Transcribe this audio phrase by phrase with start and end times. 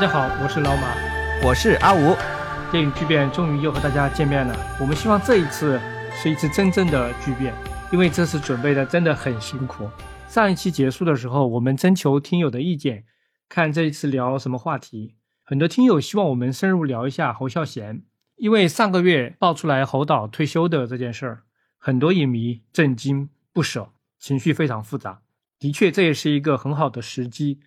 [0.00, 0.94] 家好，我是老马，
[1.42, 2.14] 我是阿吴。
[2.70, 4.56] 电影巨变终于又和大家见面了。
[4.80, 5.80] 我们希望这一次
[6.12, 7.52] 是一次真正的巨变，
[7.90, 9.90] 因为这次准备的真的很辛苦。
[10.28, 13.06] 上一期结束的时候，我们征求听友的意见，
[13.48, 15.16] 看这一次聊什么话题。
[15.42, 18.04] 很多听友希望我们深入聊一下侯孝贤，
[18.36, 21.42] 因为上个月爆出来侯导退休的这件事儿，
[21.76, 25.22] 很多影迷震惊不舍，情绪非常复杂。
[25.58, 27.58] 的确，这也是一个很好的时机，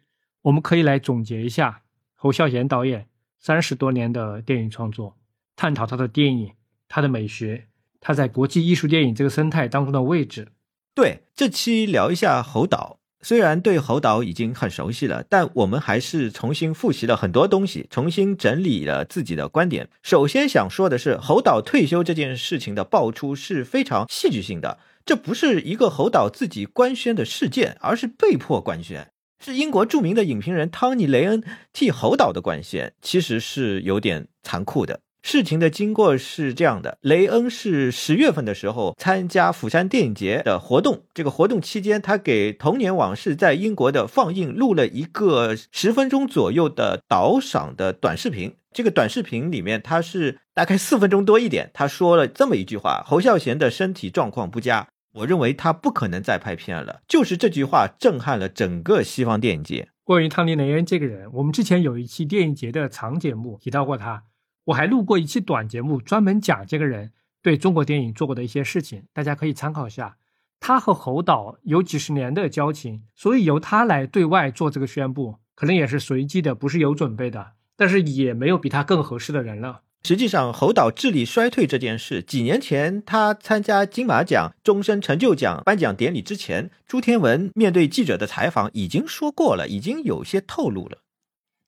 [0.43, 1.80] 我们可以来总结一下
[2.23, 3.07] 侯孝贤导演
[3.39, 5.17] 三十多年的电影创作，
[5.55, 6.51] 探讨他的电影、
[6.87, 7.65] 他的美学、
[7.99, 10.49] 他在国际艺术电影这个生态当中的位置。
[10.93, 12.99] 对，这期聊一下侯导。
[13.23, 19.89] 虽然对侯导已经很熟悉了，但我们还是重新复习了很多东西，重新整理了自己的观点。
[20.03, 29.11] 首先想说的是，侯导退休这件事情的爆出是非常戏剧性的，这不是一个侯导自己官宣的事件，而是被迫官宣，
[29.43, 34.99] 是英国著名的影评人汤尼·雷恩替侯导的官宣，其实是有点残酷的。
[35.23, 48.55] 事情的经过是这样的：雷恩是十月份的时候参加釜山电影节的活动，这个活动期间，他给《童年往事》在英国的放映录了一个十分钟左右的导赏的短视频。
[48.73, 59.89] 这个短视频里面，他是大概四分钟多一点，他说了这么一句话：“侯孝贤的身体状况不佳，我认为他不可能再拍片了。”就是这句话震撼了整个西方电影界。
[60.03, 64.23] 关于汤尼·雷恩这个人，我们之前有一期电影节的长节目提到过他。
[64.65, 67.11] 我还录过一期短节目，专门讲这个人
[67.41, 70.17] 对中国电影做过的一些事情，大家可以参考一下。
[70.59, 77.53] 他和侯导有几十年的交情，所以由他来对外做这个宣布，可能也是随机的，不是有准备的。
[77.75, 79.81] 但是也没有比他更合适的人了。
[80.03, 90.99] 实际上，侯导智力衰退这件事，几年前他参加金马奖终身成就奖颁奖典礼之前，朱天文面对记者的采访已经说过了，已经有些透露了。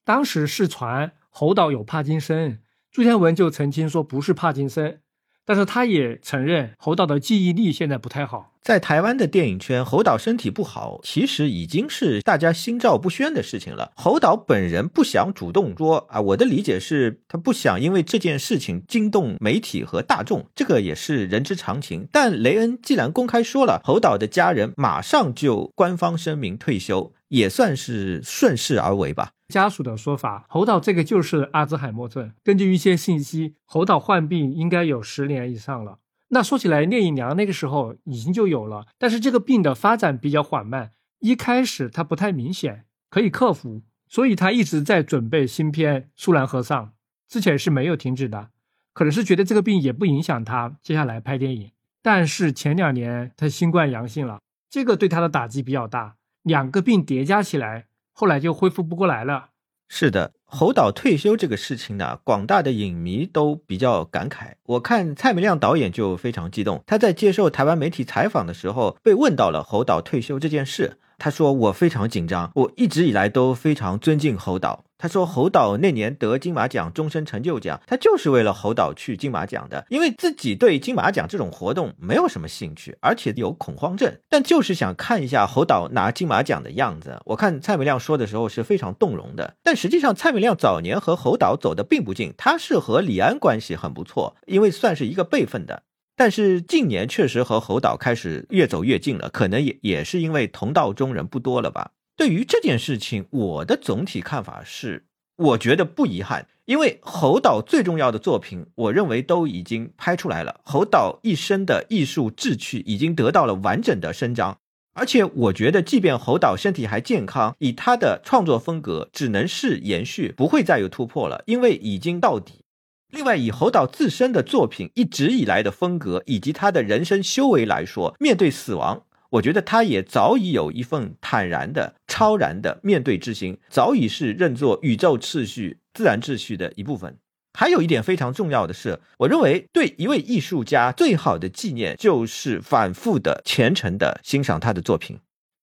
[0.04, 2.60] 当时是传侯导有帕金森。
[2.92, 5.00] 朱天文就曾经说不是帕金森，
[5.46, 8.52] 但是他也承认侯导的记忆力现在不太好。
[8.62, 13.92] 在台湾的电影圈，侯导身体不好，其实已经是大家心照不宣的事情了。
[13.98, 22.08] 侯导本人不想主动说啊，我的理解是他不想因为这件事情惊动媒体和大众，这个也是人之常情。
[22.10, 29.32] 但雷恩既然公开说了，侯导的家人马上就官方声明退休，也算是顺势而为吧。
[29.48, 32.32] 家属的说法，侯导这个就是阿兹海默症。
[32.44, 35.98] 根据一些信息，侯导患病应该有十年以上了。
[36.30, 46.86] 那说起来，聂隐娘那个时候已经就有了，但是这个病的发展比较缓慢，一开始它不太明显，可以克服，所以他一直在准备新片《苏兰和尚》，
[47.28, 48.50] 之前是没有停止的，
[48.94, 51.72] 可能是觉得这个病也不影响他接下来拍电影。
[52.04, 54.40] 但是前两年他新冠阳性了，
[54.70, 57.88] 这个对他的打击比较大，两个病叠加起来。
[58.14, 59.50] 后来就恢复不过来了。
[59.90, 64.52] 是的，侯导退休这个事情呢，广大的影迷都比较感慨。
[64.66, 71.00] 我看蔡明亮导演就非常激动，他在接受台湾媒体采访的时候，被问到了侯导退休这件事。
[71.18, 95.82] 他说：“我非常紧张，我一直以来都非常尊敬侯导。”他说：“侯导那年得金马奖终身成就奖，他就是为了侯导去金马奖的，因为自己对金马奖这种活动没有什么兴趣，而且有恐慌症，但就是想看一下侯导拿金马奖的样子。”我看蔡明亮说的时候是非常动容的，但实际上蔡明亮早年和侯导走的并不近，他是和李安关系很不错，因为算是一个辈分的。
[96.16, 101.94] 但是近年确实和侯导开始越走越近了，可能也也是因为同道中人不多了吧。
[102.16, 110.62] 对于这件事情，我的总体看法是，我觉得不遗憾，因为侯导最重要的作品，我认为都已经拍出来了。
[110.64, 114.60] 侯导一生的艺术志趣已经得到了完整的伸张，
[114.94, 122.64] 而且我觉得，即便侯导身体还健康，以他的创作风格，只能是延续，不会再有突破了，因为已经到底。
[123.10, 137.18] 另外，以侯导自身的作品一直以来的风格，以及他的人生修为来说，面对死亡，我觉得他也早已有一份坦然的、超然的面对之心，早已是认作宇宙秩序、自然秩序的一部分。
[137.54, 145.20] 还有一点非常重要的是，我认为对一位艺术家最好的纪念，就是反复的、虔诚的欣赏他的作品。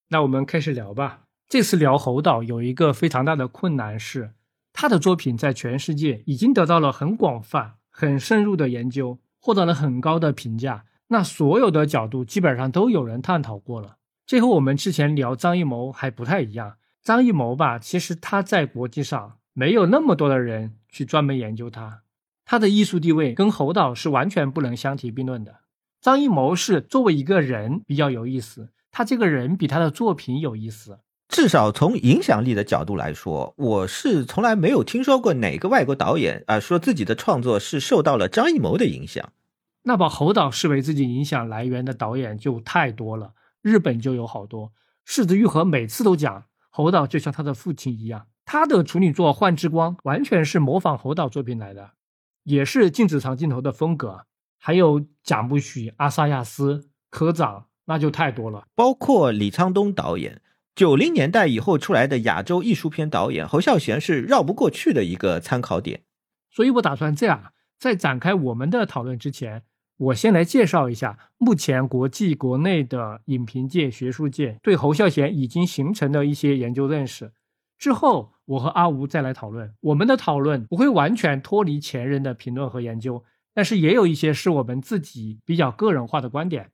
[0.08, 1.22] 那我们开始聊吧。
[1.48, 4.34] 这次聊侯导有一个非常大的困难是。
[4.72, 10.84] 他的作品在全世界已经得到了很广泛、很深入的研究，获得了很高的评价。
[11.08, 13.96] 那所有的角度基本上都有人探讨过了。
[14.24, 16.76] 这和我们之前聊张艺谋还不太一样。
[17.02, 22.02] 张艺谋吧，其实他在国际上没有那么多的人去专门研究他，
[22.44, 25.60] 他的艺术地位跟侯导是完全不能相提并论的。
[26.00, 31.00] 张艺谋是作为一个人比较有意思，他这个人比他的作品有意思。
[31.28, 39.32] 至少从影响力的角度来说，我是从来没有听说过哪个外国导演啊说自己的创作是受到了张艺谋的影响。
[39.82, 44.72] 那把侯导视为自己影响来源的导演就太多了，日本就有好多。
[45.06, 51.92] 柿子玉和每次都讲侯导就像他的父亲一样，他的处女作《幻之光》完全是模仿侯导作品来的，
[52.42, 54.26] 也是静止长镜头的风格。
[54.58, 58.66] 还有贾木许、阿萨亚斯、科长，那就太多了。
[58.74, 60.42] 包括李沧东导演，
[60.74, 66.02] 九零年代以后出来的亚洲艺术片导演，侯孝贤是绕不过去的一个参考点。
[66.50, 69.62] 所以我打算这样，在展开我们的讨论之前，
[69.96, 77.30] 我先来介绍一下目前国际国内的影评界、学术界对侯孝贤已经形成的一些研究认识。
[77.78, 79.72] 之后，我和阿吴再来讨论。
[79.80, 83.24] 我们的讨论不会完全脱离前人的评论和研究。
[83.54, 86.70] 但是也有一些是我们自己比较个人化的观点。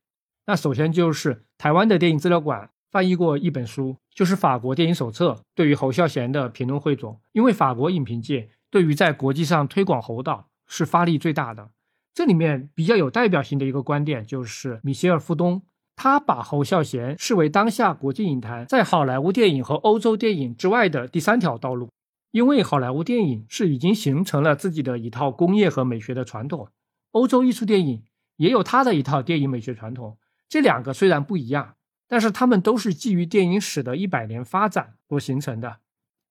[0.47, 7.19] 那首先就是台湾的电影资料馆翻译过一本书，就是《法国电影手册》，对于侯孝贤的评论汇总。
[7.33, 11.69] 因为法国影评界对于在国际上推广侯导是发力最大的。
[12.13, 15.61] 这里面比较有代表性的一个观点就是米歇尔·富东，
[15.97, 21.89] 他把侯孝贤视为当下国际影坛在好莱坞电影和欧洲电影之外的第三条道路。
[22.31, 26.67] 因为好莱坞电影是已经形成了自己的一套工业和美学的传统，
[27.11, 28.03] 欧洲艺术电影
[28.35, 30.17] 也有它的一套电影美学传统。
[30.47, 31.75] 这两个虽然不一样，
[32.07, 35.77] 但是他们都是基于电影史的一百年发展所形成的，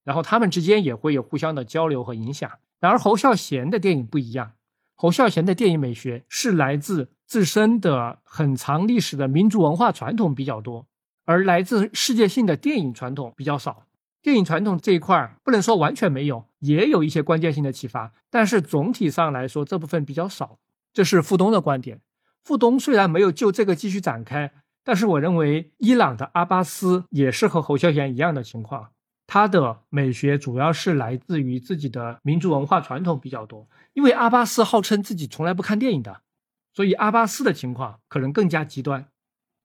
[0.05, 2.49] 然后他们之间也会有互相的交流和影响。
[2.79, 4.53] 然而侯孝贤的电影不一样，
[4.99, 10.87] 侯孝贤的电影美学是来自自身的很长历史的民族文化传统比较多，
[11.27, 13.85] 而来自世界性的电影传统比较少。
[14.23, 20.59] 电影传统这一块不能说完全没有，也有一些关键性的启发，但是总体上来说这部分比较少。
[20.95, 22.01] 这是傅东的观点。
[22.43, 24.51] 傅东虽然没有就这个继续展开，
[24.83, 28.93] 但是我认为伊朗的阿巴斯也是和侯孝贤一样的情况，
[29.37, 33.69] 他的美学主要是来自于自己的民族文化传统比较多。
[33.93, 36.23] 因为阿巴斯号称自己从来不看电影的，
[36.73, 39.09] 所以阿巴斯的情况可能更加极端。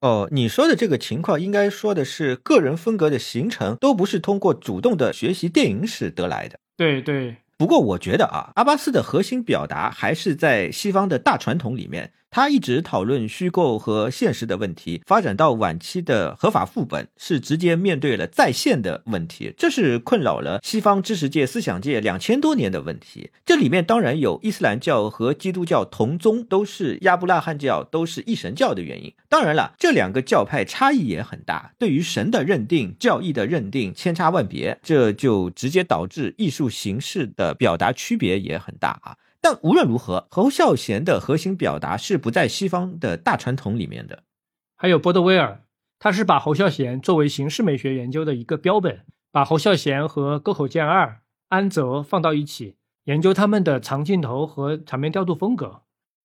[0.02, 6.60] 哦，你说的这个情况，应该说的是个人风格的形成，都不是通过主动的学习电影史得来的。
[6.76, 12.12] 对对，不过我觉得啊，阿巴斯的核心表达还是在西方的大传统里面。
[12.34, 23.32] 他一直讨论虚构和现实的问题，发展到晚期的合法副本是直接面对了在线的问题，这是困扰了西方知识界、思想界两千多年的问题。
[23.46, 29.14] 这里面当然有伊斯兰教和基督教同宗，都是亚布拉罕教，都是一神教的原因。
[29.28, 39.18] 当然了，这两个教派差异也很大，对于神的认定、教义的认定千差万别，这就直接导致艺术形式的表达区别也很大啊。
[39.42, 44.24] 但无论如何，侯孝贤的核心表达是不在西方的大传统里面的。
[44.78, 45.64] 还有波德威尔，
[45.98, 55.82] 他是把侯孝贤作为形式美学研究的一个标本，把侯孝贤和沟口健二、安泽放到一起，研究他们的长镜头和场面调度风格。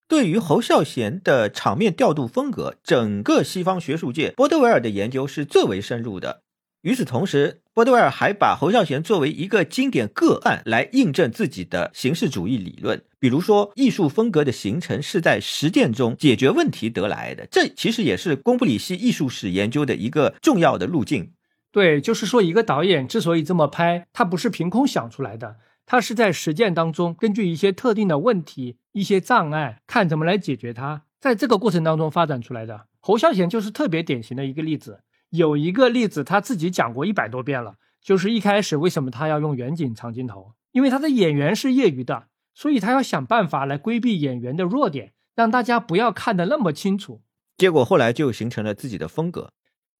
[0.07, 6.43] 对于侯孝贤的场面调度风格，整个西方学术界，波德维尔的研究是最为深入的。
[6.87, 13.03] 与此同时，波德维尔还把侯孝贤作为一个经典个案来印证自己的形式主义理论。
[13.19, 21.33] 比如说，艺术风格的形成是在实践中解决问题得来的，这其实也是贡布里希艺术史研究的一个重要的路径。
[21.73, 32.85] 对，就是说，一个导演之所以这么拍，他不是凭空想出来的，他是在实践当中根据一些特定的问题、一些障碍，看怎么来解决它，在这个过程当中发展出来的。
[33.01, 35.01] 侯孝贤就是特别典型的一个例子。
[35.29, 42.27] 有一个例子，他自己讲过一百多遍了，就是一开始为什么他要用远景长镜头，因为他的演员是业余的。
[42.53, 47.21] 所以他要想办法来规避演员的弱点，让大家不要看得那么清楚。
[47.55, 49.51] 结果后来就形成了自己的风格。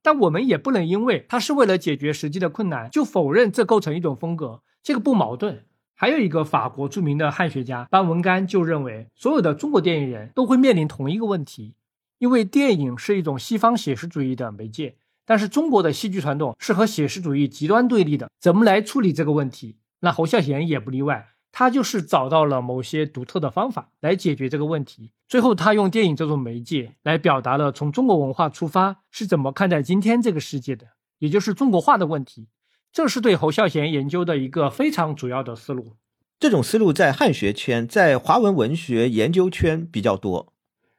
[0.01, 5.65] 但我们也不能因为他是为了解决实际的困难，就否认这构成一种风格，这个不矛盾。
[5.93, 11.75] 还有一个法国著名的汉学家班文干就认为，所有的中国电影人都会面临同一个问题，
[12.17, 14.95] 因为电影是一种西方写实主义的媒介，
[15.27, 19.77] 但是中国的戏剧传统是和写实主义极端对立的，怎么来处理这个问题？
[19.99, 21.27] 那侯孝贤也不例外。
[21.51, 25.11] 他就是找到了某些独特的方法来解决这个问题。
[25.27, 30.85] 最后，他用电影这种媒介来表达了从中国文化出发是怎么看待今天这个世界的，
[31.17, 32.47] 也就是中国化的问题。
[32.93, 35.95] 这是对侯孝贤研究的一个非常主要的思路。
[36.39, 40.53] 这种思路在汉学圈、在华文文学研究圈比较多。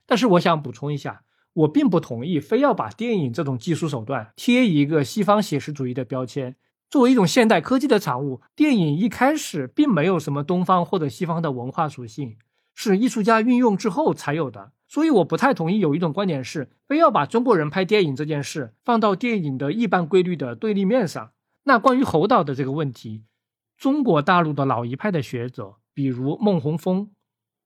[0.07, 1.23] 但是，我想补充一下，
[1.59, 6.55] 我并不同意非要把电影这种技术手段贴一个西方写实主义的标签。
[6.89, 12.37] 作为一种现代科技的产物，电影一开始并没有什么东方或者西方的文化属性。
[12.75, 14.71] 是艺术家运用之后才有的。
[14.87, 21.33] 所以我不太同意有一种观点是，非要把中国人拍电影这件事放到电影的一般规律的对立面上。
[21.65, 23.25] 那关于侯导的这个问题，
[23.77, 27.11] 中国大陆的老一派的学者，比如孟宏峰，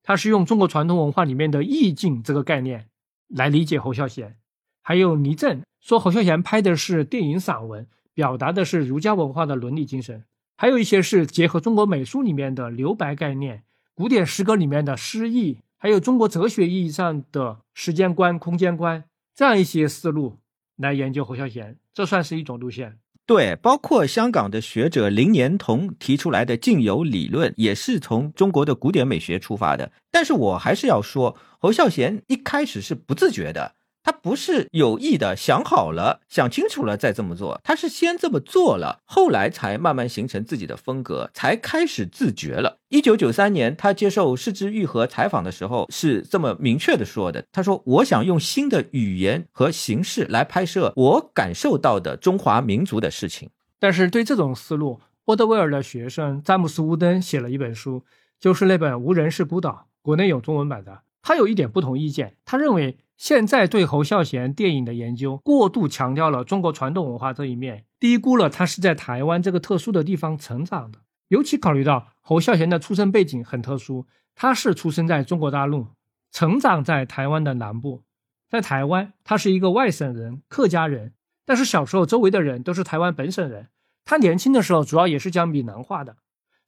[0.03, 2.89] 他是用中国传统文化里面的意境这个概念
[3.35, 4.35] 来理解侯孝贤；
[4.83, 10.21] 还有倪震说侯孝贤拍的是电影散文，表达的是儒家文化的伦理精神；
[10.57, 15.59] 还有一些是结合中国美术里面的留白概念、古典诗歌里面的诗意。
[15.79, 19.03] 还有中国哲学意义上的时间观、空间观
[19.35, 20.39] 这样一些思路
[20.77, 23.01] 来研究侯孝贤，这算是一种路线。
[23.25, 29.93] 对，包括香港的学者林延彤提出来的镜游理论，也是从中国的古典美学出发的。
[30.11, 33.77] 但是我还是要说，侯孝贤一开始是不自觉的。
[34.03, 42.79] 他不是有意的想好了、想清楚了再这么做，他是先这么做了，后来才慢慢形成自己的风格，才开始自觉了。
[42.89, 58.05] 一九九三年，他接受失之愈合采访的时候是这么明确的说的：“他说，我想用新的语言和形式来拍摄我感受到的中华民族的事情。”但是对这种思路，波德威尔的学生詹姆斯·乌登写了一本书，
[58.39, 59.71] 就是那本《无人是孤岛》，
[60.03, 61.01] 国内有中文版的。
[61.23, 62.99] 他有一点不同意见，他认为。
[63.15, 70.99] 现在对侯孝贤电影的研究过度强调了中国传统文化这一面，低估了他是在台湾这个特殊的地方成长的。
[71.29, 75.87] 尤其考虑到侯孝贤的出生背景很特殊，他是出生在中国大陆，
[76.33, 78.03] 成长在台湾的南部，
[78.51, 81.13] 在台湾他是一个外省人、客家人，
[81.47, 83.69] 但是小时候周围的人都是台湾本省人。
[84.05, 86.17] 他年轻的时候主要也是讲闽南话的，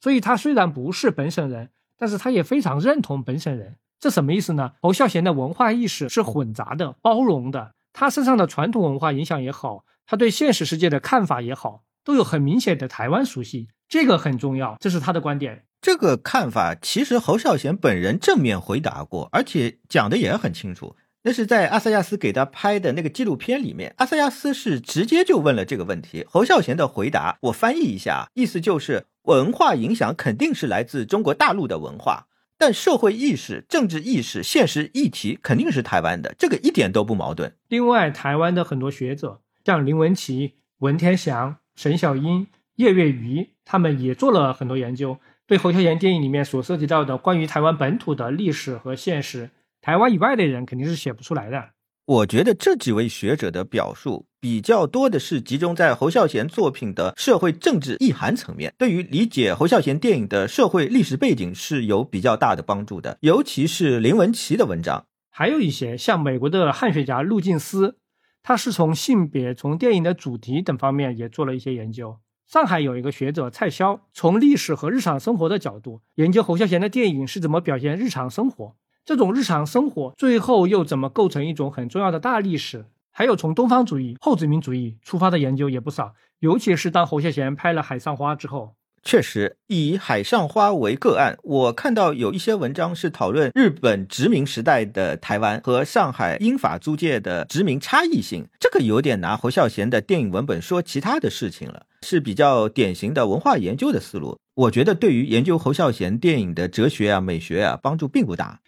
[0.00, 3.78] 所以他虽然不是本省人，但是他也非常认同本省人。
[4.04, 4.72] 这什么意思呢？
[4.82, 15.64] 侯孝贤的文化意识是混杂的、包容的，他身上的传统文化影响也好，他对现实世界的看法也好，都有很明显的台湾属性，这个很重要，这是他的观点。
[15.80, 20.96] 这个看法其实侯孝贤本人正面回答过，而且讲的也很清楚。
[21.22, 26.26] 那是在阿萨亚斯给他拍的那个纪录片里面，阿萨亚斯是直接就问了这个问题。
[26.28, 32.26] 侯孝贤的回答，我翻译一下，意思就是文化影响肯定是来自中国大陆的文化。
[32.56, 37.54] 但社会意识、政治意识、现实议题肯定是台湾的，这个一点都不矛盾。
[37.68, 42.46] 另外，台湾的很多学者，像林文琪、文天祥、沈小英、
[42.76, 51.70] 叶月余，他们也做了很多研究，对侯孝贤电影里面所涉及到的关于台湾本土的历史和现实，台湾以外的人肯定是写不出来的。
[52.06, 63.16] 我觉得这几位学者的表述比较多的是集中在侯孝贤作品的社会政治意涵层面，对于理解侯孝贤电影的社会历史背景是有比较大的帮助的。
[63.22, 67.96] 尤其是林文琪的文章，还有一些像美国的汉学家陆静思，
[68.42, 72.18] 他是从性别、从电影的主题等方面也做了一些研究。
[72.46, 78.76] 上海有一个学者蔡潇，从历史和日常生活的角度研究侯孝贤的电影是怎么表现日常生活。
[79.04, 82.86] 这种日常生活最后又怎么构成一种很重要的大历史？
[83.12, 104.38] 还有从东方主义、后殖民主义出发的研究也不少，尤其是当侯孝贤拍了《海上花》之后，确实以《海上花》为个案，我看到有一些文章是讨论日本殖民时代的台湾和上海英法租界的殖民差异性，这个有点拿侯孝贤的电影文本说其他的事情了，是比较典型的文化研究的思路。
[104.54, 108.60] 我觉得对于研究侯孝贤电影的哲学啊、美学啊，帮助并不大。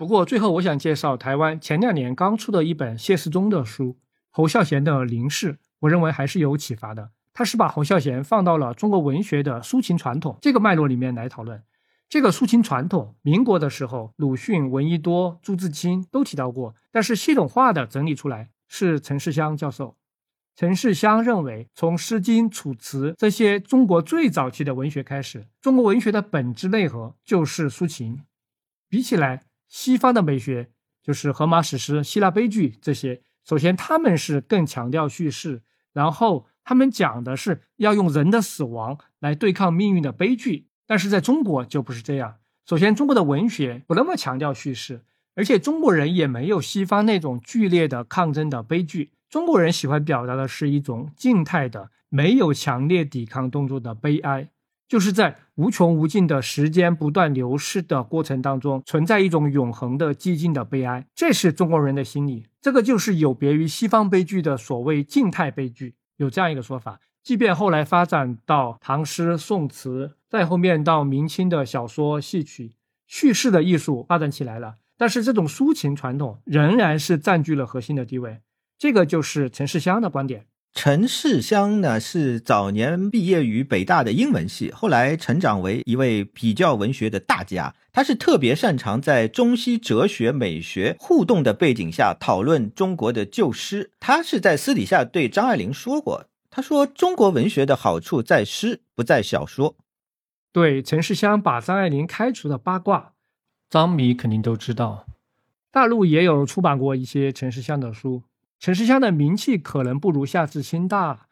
[0.00, 3.84] 不过，最后我想介绍台湾前两年刚出的一本谢世忠的书
[4.30, 7.10] 《侯孝贤的林氏》，我认为还是有启发的。
[7.34, 11.62] 他是把侯孝贤放到了中国文学的抒情传统这个脉络里面来讨论。
[12.08, 19.98] 这个抒情传统，民国的时候，鲁迅、闻一多、朱自清都提到过，但是系统化的整理出来是陈世香教授。
[20.56, 28.22] 陈世香认为，从《诗经》《楚辞》这些中国最早期的文学开始，中国文学的本质内核就是抒情。
[28.88, 30.68] 比起来，西方的美学
[31.02, 33.22] 就是荷马史诗、希腊悲剧这些。
[33.42, 35.62] 首先，他们是更强调叙事，
[35.92, 40.66] 然后他们讲的是要用人的死亡来对抗命运的悲剧。
[40.86, 42.36] 但是在中国就不是这样。
[42.66, 45.02] 首先，中国的文学不那么强调叙事，
[45.34, 49.12] 而且中国人也没有西方那种剧烈的抗争的悲剧。
[49.28, 54.48] 中国人喜欢表达的是一种静态的、没有强烈抵抗动作的悲哀。
[54.90, 62.48] 就是在无穷无尽的时间不断流逝的过程当中，存在一种永恒的寂静的悲哀，这是中国人的心理。
[62.60, 66.98] 这个就是有别于西方悲剧的所谓静态悲剧，有这样一个说法。
[67.22, 72.72] 即便后来发展到唐诗宋词，再后面到明清的小说戏曲，
[73.06, 78.40] 叙事的艺术发展起来了，但是这种抒情传统仍然是占据了核心的地位。
[78.76, 80.46] 这个就是陈世香的观点。
[80.72, 87.74] 陈世香呢是早年毕业于北大的英文系，后来成长为一位比较文学的大家。
[87.92, 93.90] 他是特别擅长在中西哲学、美学互动的背景下讨论中国的旧诗。
[93.98, 99.76] 他是在私底下对张爱玲说过：“他说中国文学的好处在诗，不在小说。”
[100.52, 103.12] 对陈世香把张爱玲开除的八卦，
[103.68, 105.04] 张迷肯定都知道。
[105.70, 108.22] 大陆也有出版过一些陈世香的书。
[108.60, 111.28] 陈世香的名气可能不如夏志清大，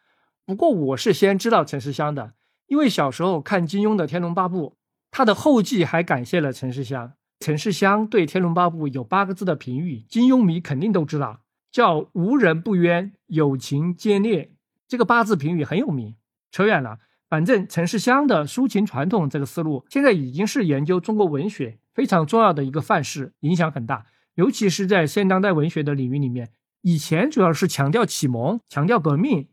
[0.47, 2.33] 不过我是先知道陈世香的，
[2.69, 4.71] 因为小时候看金庸的《天龙八部》，
[5.11, 7.13] 他的后记还感谢了陈世香。
[7.41, 14.53] 陈世香对《天龙八部》有八个字的评语，金庸迷肯定都知道，叫“无人不冤，有情皆烈”。
[14.89, 16.17] 这个八字评语很有名。
[16.51, 24.07] 扯远了，反正陈世香的抒情传统这个思路，现在已经是研究中国文学非常重要的一个范式，影响很大，
[24.37, 26.53] 尤其是在现当代文学的领域里面。
[26.89, 29.49] 以前主要是强调启蒙，强调革命，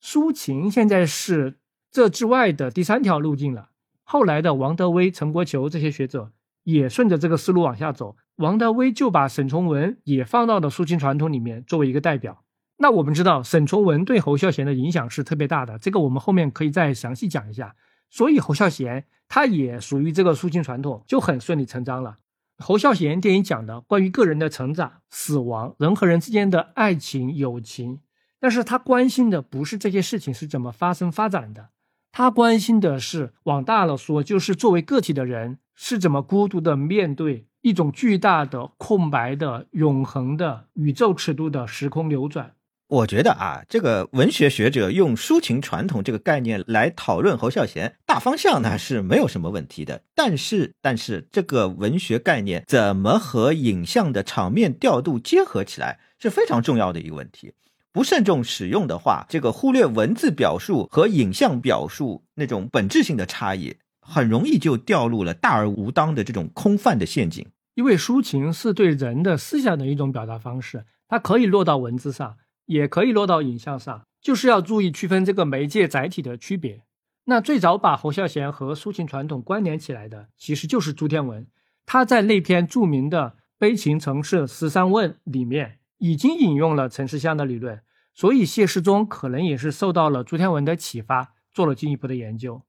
[0.00, 1.58] 抒情现在是
[1.90, 3.70] 这之外的第三条路径了。
[4.04, 6.30] 后来的王德威、陈国球这些学者
[6.62, 8.14] 也顺着这个思路往下走。
[8.36, 12.44] 王德威就把沈从文也放到了抒情传统里面作为一个代表。
[12.76, 17.74] 那我们知道沈从文对侯孝贤的影响是特别大的，这个我们后面可以再详细讲一下。
[18.10, 22.18] 所以侯孝贤他也属于这个抒情传统，就很顺理成章了。
[22.58, 28.00] 侯孝贤电影讲的关于个人的成长、死亡、人和人之间的爱情、友情，
[28.40, 31.68] 但是他关心的不是这些事情是怎么发生发展的，
[32.10, 42.55] 他关心的是往大了说，就是作为个体的人是怎么孤独的面对一种巨大的空白的、永恒的宇宙尺度的时空流转。
[42.88, 50.02] 我觉得啊，这个文学学者用抒情传统这个概念来讨论侯孝贤，大方向呢是没有什么问题的。
[50.14, 57.54] 但是，但是这个文学概念怎么和影像的场面调度结合起来，是非常重要的一个问题。
[57.90, 67.44] 不慎重使用的话，这个忽略文字表述和影像表述那种本质性的差异，很容易就掉入了大而无当的这种空泛的陷阱。
[67.74, 72.36] 因为抒情是对人的思想的一种表达方式，它可以落到文字上。
[72.66, 76.84] 也可以落到影像上，就是要注意区分这个媒介载体的区别。
[77.24, 81.46] 那最早把侯孝贤和抒情传统关联起来的，其实就是朱天文。
[81.84, 87.80] 他在那篇著名的《悲情城市十三问》里面，已经引用了陈世香的理论。
[88.14, 92.62] 所以谢世忠可能也是受到了朱天文的启发，做了进一步的研究。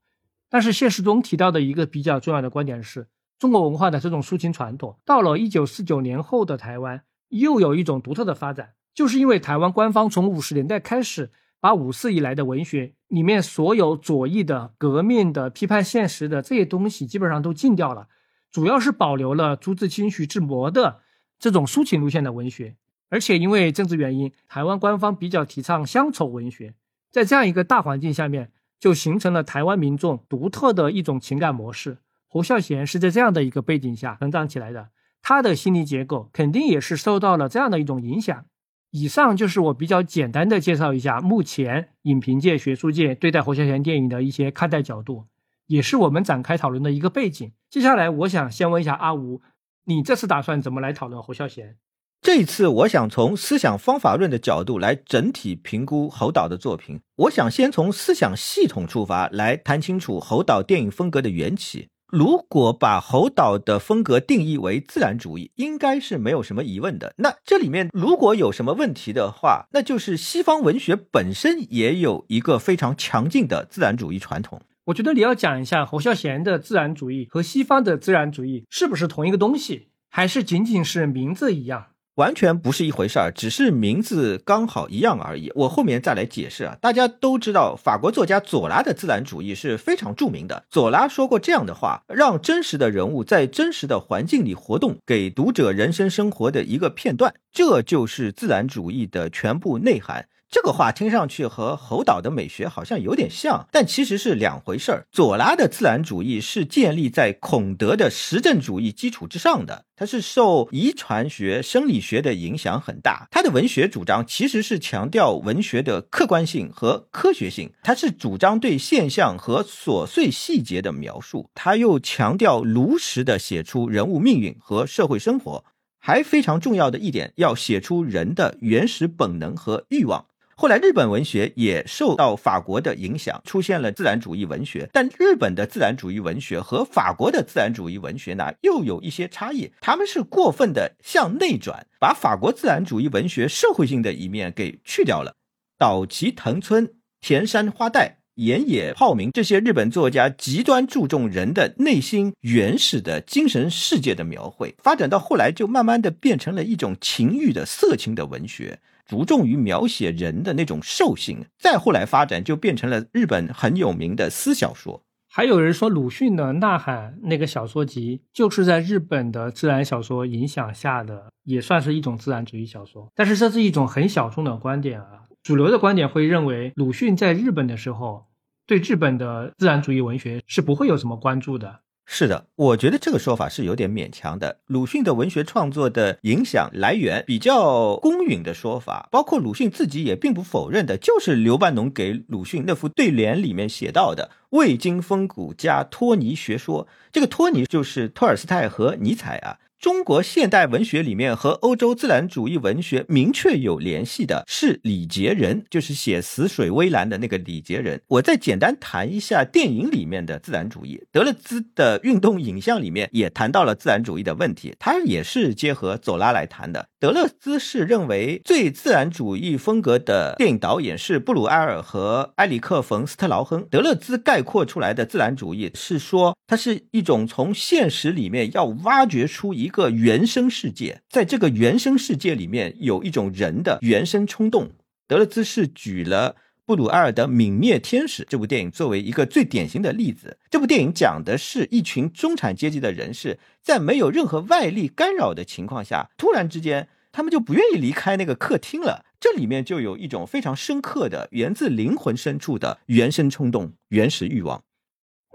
[0.49, 3.07] 但是谢世忠提到的一个比较重要的观点是，
[3.39, 8.73] 中国文化的这种抒情传统，到了一九四九年后的台湾，又有一种独特的发展。
[8.97, 11.29] 就是因为台湾官方从五十年代开始，
[11.59, 18.07] 把五四以来的文学里面所有左翼的、革命的、批判现实的这些东西基本上都禁掉了，
[18.51, 21.01] 主要是保留了朱自清、徐志摩的
[21.37, 22.75] 这种抒情路线的文学。
[23.09, 26.73] 而且因为政治原因，台湾官方比较提倡乡愁文学，
[27.11, 31.99] 在这样一个大环境下面，就形成了台湾民众独特的一种情感模式。
[32.27, 34.89] 侯孝贤是在这样的一个背景下成长起来的，
[35.21, 38.45] 他的心理结构肯定也是受到了这样的一种影响。
[38.91, 45.25] 以上就是我比较简单的介绍一下目前影评界、学术界对待侯孝贤电影的一些看待角度，
[45.67, 47.51] 也是我们展开讨论的一个背景。
[47.69, 49.41] 接下来，我想先问一下阿吴，
[49.85, 51.77] 你这次打算怎么来讨论侯孝贤？
[52.21, 56.99] 这一次，我想从思想方法论的角度来整体评估侯导的作品。
[57.15, 61.89] 我想先从思想系统出发，来谈清楚侯导电影风格的缘起。
[62.09, 67.13] 如果把侯岛的风格定义为自然主义，应该是没有什么疑问的。
[67.17, 74.61] 那这里面如果有什么问题的话，那就是西方文学本身也有一个非常强劲的自然主义传统。
[74.85, 81.87] 我觉得你要讲一下侯孝贤的自然主义和西方的自然主义是不是同一个东西，还是仅仅是名字一样？
[82.17, 85.51] 完全不是一回事儿，只是名字刚好一样而已。
[85.53, 86.75] 我后面再来解释啊。
[86.81, 90.65] 大家都知道，法国作家左拉的自然主义是非常著名的。
[90.71, 100.25] 左拉说过这样的话：让真实的人物在真实的环境里活动，给读者人生生活的一个片段，这就是自然主义的全部内涵。
[100.49, 105.05] 这个话听上去和侯导的美学好像有点像，但其实是两回事儿。
[105.11, 113.27] 左拉的自然主义是建立在孔德的实证主义基础之上的，它是受遗传学、生理学的影响很大。
[113.29, 125.65] 他的文学主张其实是强调文学的客观性和科学性，他是主张对现象和琐碎细节的描述，他又强调如实的写出人物命运和社会生活，
[125.99, 130.25] 还非常重要的一点，要写出人的原始本能和欲望。
[130.59, 134.89] 后来，日本文学也受到法国的影响，出现了自然主义文学。
[134.91, 139.71] 但日本的自然主义文学和法国的自然主义文学呢，又有一些差异。
[139.79, 145.35] 他们是过分的向内转，把法国自然主义文学社会性的一面给去掉了。
[145.77, 146.91] 岛崎藤村、
[147.21, 161.45] 田山花代、岩野浩明这些日本作家极端注重人的内心原始的精神世界的描绘，发展到后来就慢慢的变成了一种情欲的色情的文学，着重于描写人的那种兽性。
[161.57, 165.01] 再后来发展就变成了日本很有名的私小说。
[165.29, 173.11] 还有人说鲁迅的《呐喊》那个小说集，就是在日本的自然小说影响下的，也算是一种自然主义小说。
[173.13, 175.23] 但是这是一种很小众的观点啊。
[175.43, 178.25] 主流的观点会认为，鲁迅在日本的时候，
[178.65, 181.81] 对日本的自然主义文学是不会有什么关注的。
[182.09, 184.59] 是的，我觉得这个说法是有点勉强的。
[184.67, 196.87] 鲁迅的文学创作的影响来源比较公允的说法，包括鲁迅自己也并不否认的，就是刘半农给鲁迅那副对联里面写到的“未经风骨加托尼学说”。
[197.11, 199.59] 这个托尼就是托尔斯泰和尼采啊。
[199.79, 208.01] 中国现代文学里面和欧洲自然主义文学明确有联系的是李杰仁，就是写《死水微澜》的那个李杰仁。
[208.07, 211.03] 我再简单谈一下电影里面的自然主义。
[211.11, 216.89] 德勒兹的运动影像里面也谈到了自然主义的问题，他也是结合走拉来谈的。
[216.99, 223.63] 德勒兹是认为最自然主义风格的电影导演是布鲁埃尔和埃里克·冯·斯特劳亨。
[223.69, 234.69] 德勒兹概括出来的自然主义是说，它是一种从现实里面要挖掘出一一个原生世界，在这个原生世界里面有一种人的原生冲动。
[235.09, 236.37] 德勒兹是举了。
[236.65, 240.37] 布鲁埃尔的《泯灭天使》这部电影作为一个最典型的例子。
[240.49, 249.05] 这部电影讲的是一群中产阶级的人士，在没有任何外力干扰的情况下，突然之间，他们就不愿意离开那个客厅了。
[249.19, 254.63] 这里面就有一种非常深刻的、源自灵魂深处的原生冲动、原始欲望。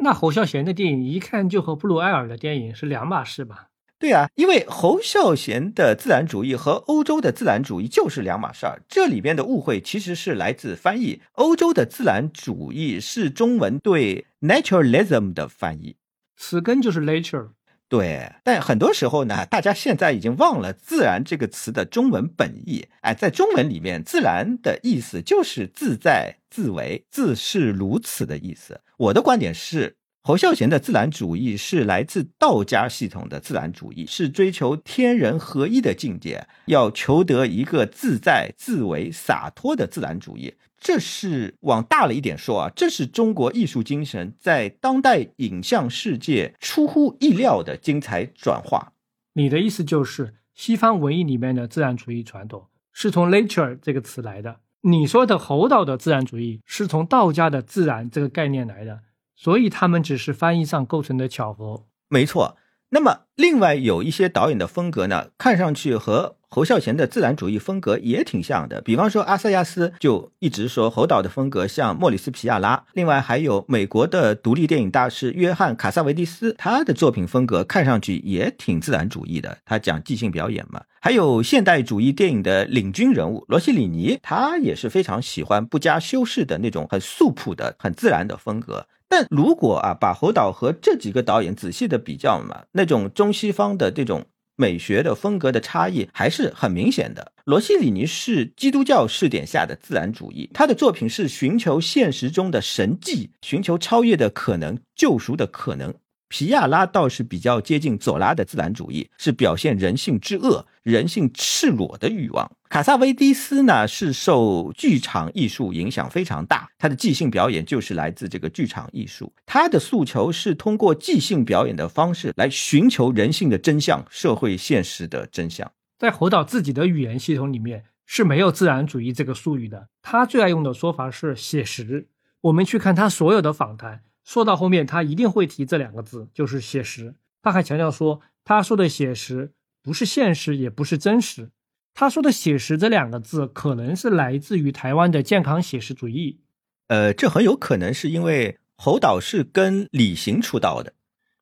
[0.01, 3.68] 那侯孝贤的电影一看就和布鲁埃尔的电影是两码事吧？
[4.03, 8.83] 对啊，因为侯孝贤的自然主义和欧洲的自然主义就是两码事儿。
[8.88, 11.23] 这里边的误会其实是来自翻译。
[11.35, 15.95] 欧洲的自然主义是中文对 naturalism 的翻译，
[16.37, 17.51] 词根就是 nature。
[17.88, 22.88] 对，但很多时候呢，大家现在已经忘了“自然”这个词的中文本意。
[23.03, 28.81] 哎，在中文里面，“自然”的意思就是自在、自为、自是如此的意思。
[28.97, 29.95] 我的观点是。
[30.24, 40.54] 侯孝贤的自然主义是来自道家系统的自然主义，是追求天人合一的境界，要求得一个自在、自为、洒脱的自然主义。
[40.78, 48.92] 这是往大了一点说啊，这是中国艺术精神在当代影像世界出乎意料的精彩转化。
[49.32, 59.00] 你的意思就是，西方文艺里面的自然主义传统是从 nature 这个词来的，你说的侯导的自然主义是从道家的自然这个概念来的。
[59.42, 62.57] 所以他们只是翻译上构成的巧合，没错。
[62.90, 68.81] 那么，另外有一些导演的风格呢，看上去和侯孝贤的自然主义风格也挺像的。
[68.83, 72.85] 比方说，阿塞亚斯就一直说侯导的风格像莫里斯皮亚拉。
[72.92, 79.59] 另外，还有美国的独立电影大师约翰卡萨维蒂斯，他的作品风格看上去也挺自然主义的。
[79.64, 80.83] 他讲即兴表演嘛。
[81.00, 88.87] 还有现代主义电影的领军人物罗西里尼，他也是非常喜欢不加修饰的那种很素朴的、很自然的风格。
[89.12, 94.25] 但如果啊，把侯导和这几个导演仔细的比较嘛，那种中西方的这种
[94.57, 97.33] 美学的风格的差异还是很明显的。
[97.44, 105.92] 罗西里尼是基督教视点下的自然主义，他的作品是寻求现实中的神迹，寻求超越的可能、救赎的可能。
[106.33, 112.51] 皮亚拉倒是比较接近左拉的自然主义，是表现人性之恶、人性赤裸的欲望。
[112.71, 119.31] 卡萨维蒂斯呢，是受剧场艺术影响非常大，他的即兴表演就是来自这个剧场艺术。
[119.45, 125.71] 他的诉求是通过即兴表演的方式来寻求人性的真相、社会现实的真相。
[125.99, 132.09] 在侯导自己的语言系统里面是没有自然主义这个术语的，他最爱用的说法是写实。
[132.40, 134.01] 我们去看他所有的访谈。
[134.24, 137.14] 说到后面，他一定会提这两个字，就是写实。
[137.42, 141.50] 他还强调说，他说的写实不是现实，也不是真实。
[141.94, 146.40] 他说的写实这两个字，可能是来自于台湾的健康写实主义。
[146.87, 150.94] 呃，这很有可能是因为侯导是跟李行出道的。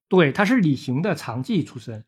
[0.08, 2.04] 对，他是李行的长记出身。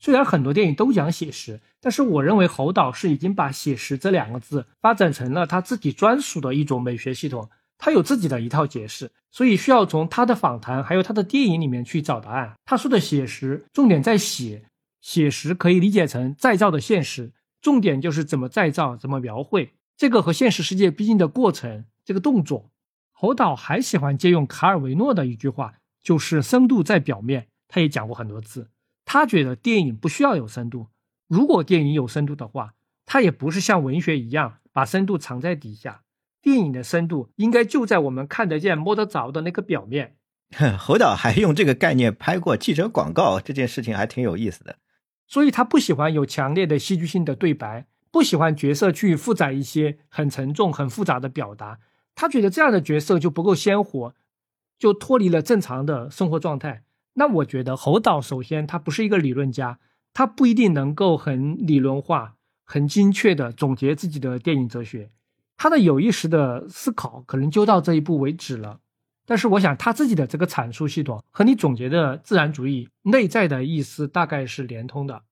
[0.00, 7.48] 虽然很多电影都讲写实，但是我认为侯导是已经把写实这两个字发展成了他自己专属的一种美学系统。
[7.78, 12.54] 他有自己的一套解释，所以需要从他的访谈还有他的电影里面去找答案。
[12.64, 14.64] 他说的写实，重点在写，
[15.00, 22.70] 写实可以理解成再造的现实，重点就是怎么再造，怎么描绘这个和现实世界逼近的过程，这个动作。
[23.12, 27.48] 侯导还喜欢借用卡尔维诺的一句话，就是深度在表面。
[27.68, 28.68] 他也讲过很多次，
[29.04, 30.88] 他觉得电影不需要有深度，
[31.26, 36.02] 如果电影有深度的话，他也不是像文学一样把深度藏在底下。
[36.44, 40.16] 电影的深度应该就在我们看得见、摸得着的那个表面。
[40.78, 44.76] 侯导还用这个概念拍过汽车广告，这件事情还挺有意思的。
[45.26, 51.78] 所以他不喜欢有强烈的戏剧性的对白，不喜欢角色去负载一些很沉重、很复杂的表达。
[52.14, 54.14] 他觉得这样的角色就不够鲜活，
[54.78, 56.84] 就脱离了正常的生活状态。
[57.14, 59.78] 那我觉得侯导首先他不是一个理论家，
[60.12, 65.10] 他不一定能够很理论化、很精确的总结自己的电影哲学。
[65.56, 68.80] 他的有意识的思考可能就到这一步为止了。
[69.26, 75.22] 但是我想他自己的这个阐述系统和你总结的自然主义内在的意思大概是连通的。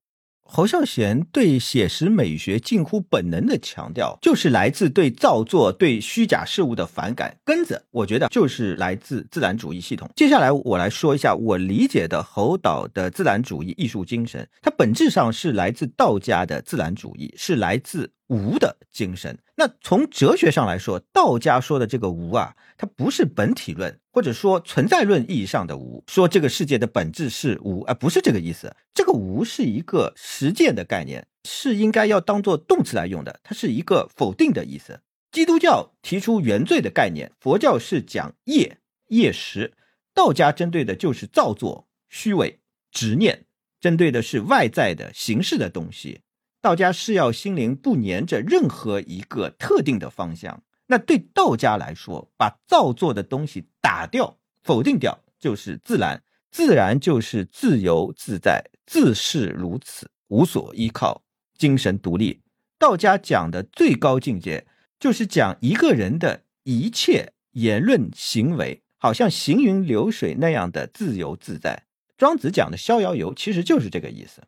[0.45, 7.35] 侯孝贤对写实美学近乎本能的强调，就是来自对造作、对虚假事物的反感。
[7.45, 10.11] 根子，我觉得就是来自自然主义系统。
[10.17, 18.11] 接下来我来说一下我理解的侯导的自然主义艺术精神，它本质上是来自道家的自然主义，是来自。
[18.33, 28.75] 无的精神，那从哲学上来说，道家说的这个无啊，它不是本体论或者说存在论意义上的无，说这个世界的本质是无，而不是这个意思。
[28.95, 35.03] 这个无是一个实践的概念，是应该要当做动词来用的，它是一个否定的意思。
[35.31, 39.75] 基督教提出原罪的概念，佛教是讲业业识，
[40.15, 43.45] 道家针对的就是造作、虚伪、执念，
[43.79, 46.23] 针对的是外在的形式的东西。
[46.63, 50.63] 道家是要心灵不粘着任何一个特定的方向。
[50.87, 56.23] 那对道家来说，把造作的东西打掉、否定掉，就是自然。
[56.53, 61.23] 自然就是自由自在，自是如此，无所依靠，
[61.59, 62.43] 精神独立。
[62.79, 64.67] 道家讲的最高境界，
[65.01, 71.87] 就是讲一个人的一切言论行为，好像行云流水那样的自由自在。
[72.19, 74.43] 庄子讲的逍遥游，其实就是这个意思。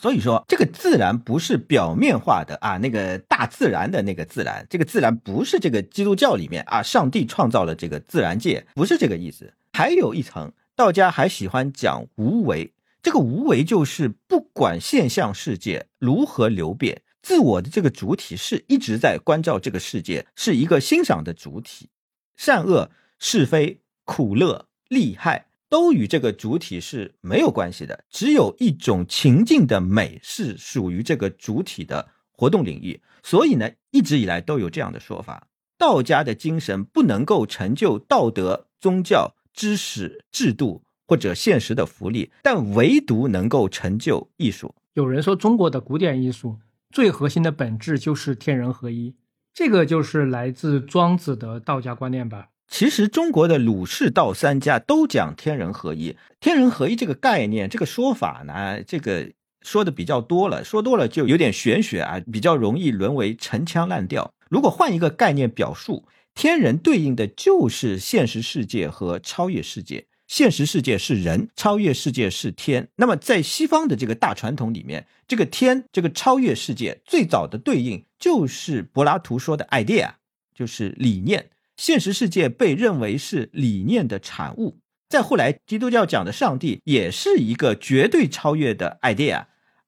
[0.00, 9.52] 所以说，这个自然不是表面化的啊，那个大自然的那个自然，这个自然不是这个基督教里面啊，上帝创造了这个自然界，不是这个意思。
[9.72, 21.88] 还有一层，道家还喜欢讲无为，这个无为就是不管现象世界如何流变，自我的这个主体是一直在关照这个世界，是一个欣赏的主体，
[22.36, 25.47] 善恶是非苦乐利害。
[25.68, 33.00] 都与这个主体是没有关系的，只有一种情境的美是属于这个主体的活动领域。
[33.22, 44.74] 所以呢，一直以来都有这样的说法：道家的精神不能够成就道德、宗教、知识、制度或者现实的福利，但唯独能够成就艺术。
[44.94, 46.58] 有人说，中国的古典艺术
[46.90, 49.14] 最核心的本质就是天人合一，
[49.52, 52.48] 这个就是来自庄子的道家观念吧。
[52.68, 56.16] 其实中国的儒释道三家都讲天人合一。
[56.38, 64.32] 天人合一这个概念、这个说法呢，这个说的比较多了，说多了就有点玄学啊，比较容易沦为陈腔滥调。
[64.50, 66.04] 如果换一个概念表述，
[66.34, 70.06] 天人对应的就是现实世界和超越世界。
[70.26, 72.88] 现实世界是人，超越世界是天。
[72.96, 80.10] 那么在西方的这个大传统里面，这个天、这个超越世界最早的对应就是柏拉图说的 idea，
[80.54, 81.48] 就是理念。
[81.78, 89.44] 现实世界被认为是理念的产物，再后来，基督教讲的上帝也是一个绝对超越的 idea，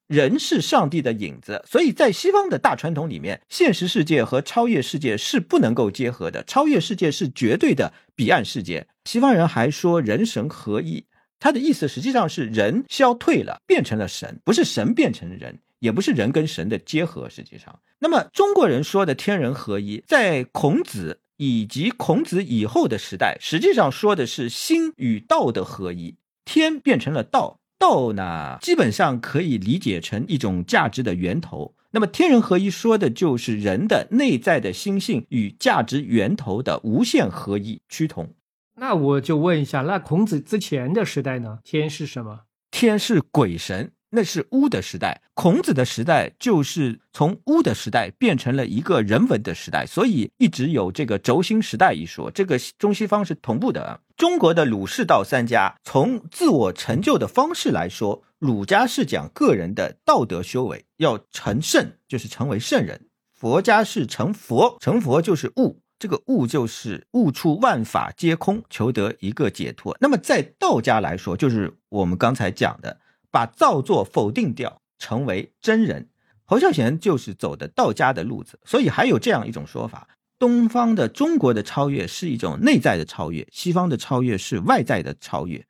[0.07, 8.87] 人是上帝的影子，所以在西方的大传统里面，现实世界和超越世界是不能够结合的，超越世界是绝对的彼岸世界。
[9.05, 11.05] 西方人还说人神合一，
[11.40, 17.29] 他的意思实际上是人消退了，变成了神，不是神变成人，也不是人跟神的结合。
[17.29, 21.18] 实际上，那么中国人说的天人合一，在孔子。
[21.40, 31.74] 以及孔子以后的时代，实际上说的是心与道的合一，天变成了道，道呢基本上可以理解成一种价值的源头。
[31.92, 38.35] 那么天人合一说的就是人的内在的心性与价值源头的无限合一趋同。
[38.76, 41.61] 那我就问一下，那孔子之前的时代呢？
[41.64, 42.40] 天是什么？
[42.70, 43.92] 天是鬼神。
[44.12, 52.29] 那是巫的时代，孔子的时代就是从巫的时代变成了一个人文的时代，所以一直有这个轴心时代一说。
[52.31, 54.01] 这个中西方是同步的。
[54.16, 62.99] 中国的儒释道三家，从自我成就的方式来说，儒家是讲个人的道德修为要成圣，就是成为圣人；
[63.33, 69.96] 佛家是成佛，成佛就是悟，这个悟就是悟出万法皆空，求得一个解脱。
[70.01, 72.99] 那么在道家来说，就是我们刚才讲的。
[73.31, 76.09] 把造作否定掉，成为真人。
[76.45, 85.64] 侯孝贤就是走的道家的路子，所以还有这样一种说法：东方的中国的超越是一种内在的超越，西方的超越是外在的超越。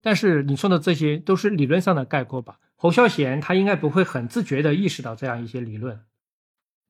[0.00, 2.58] 但是你说的这些都是理论上的概括吧？
[2.76, 6.00] 侯孝贤他应该不会很自觉地意识到这样一些理论。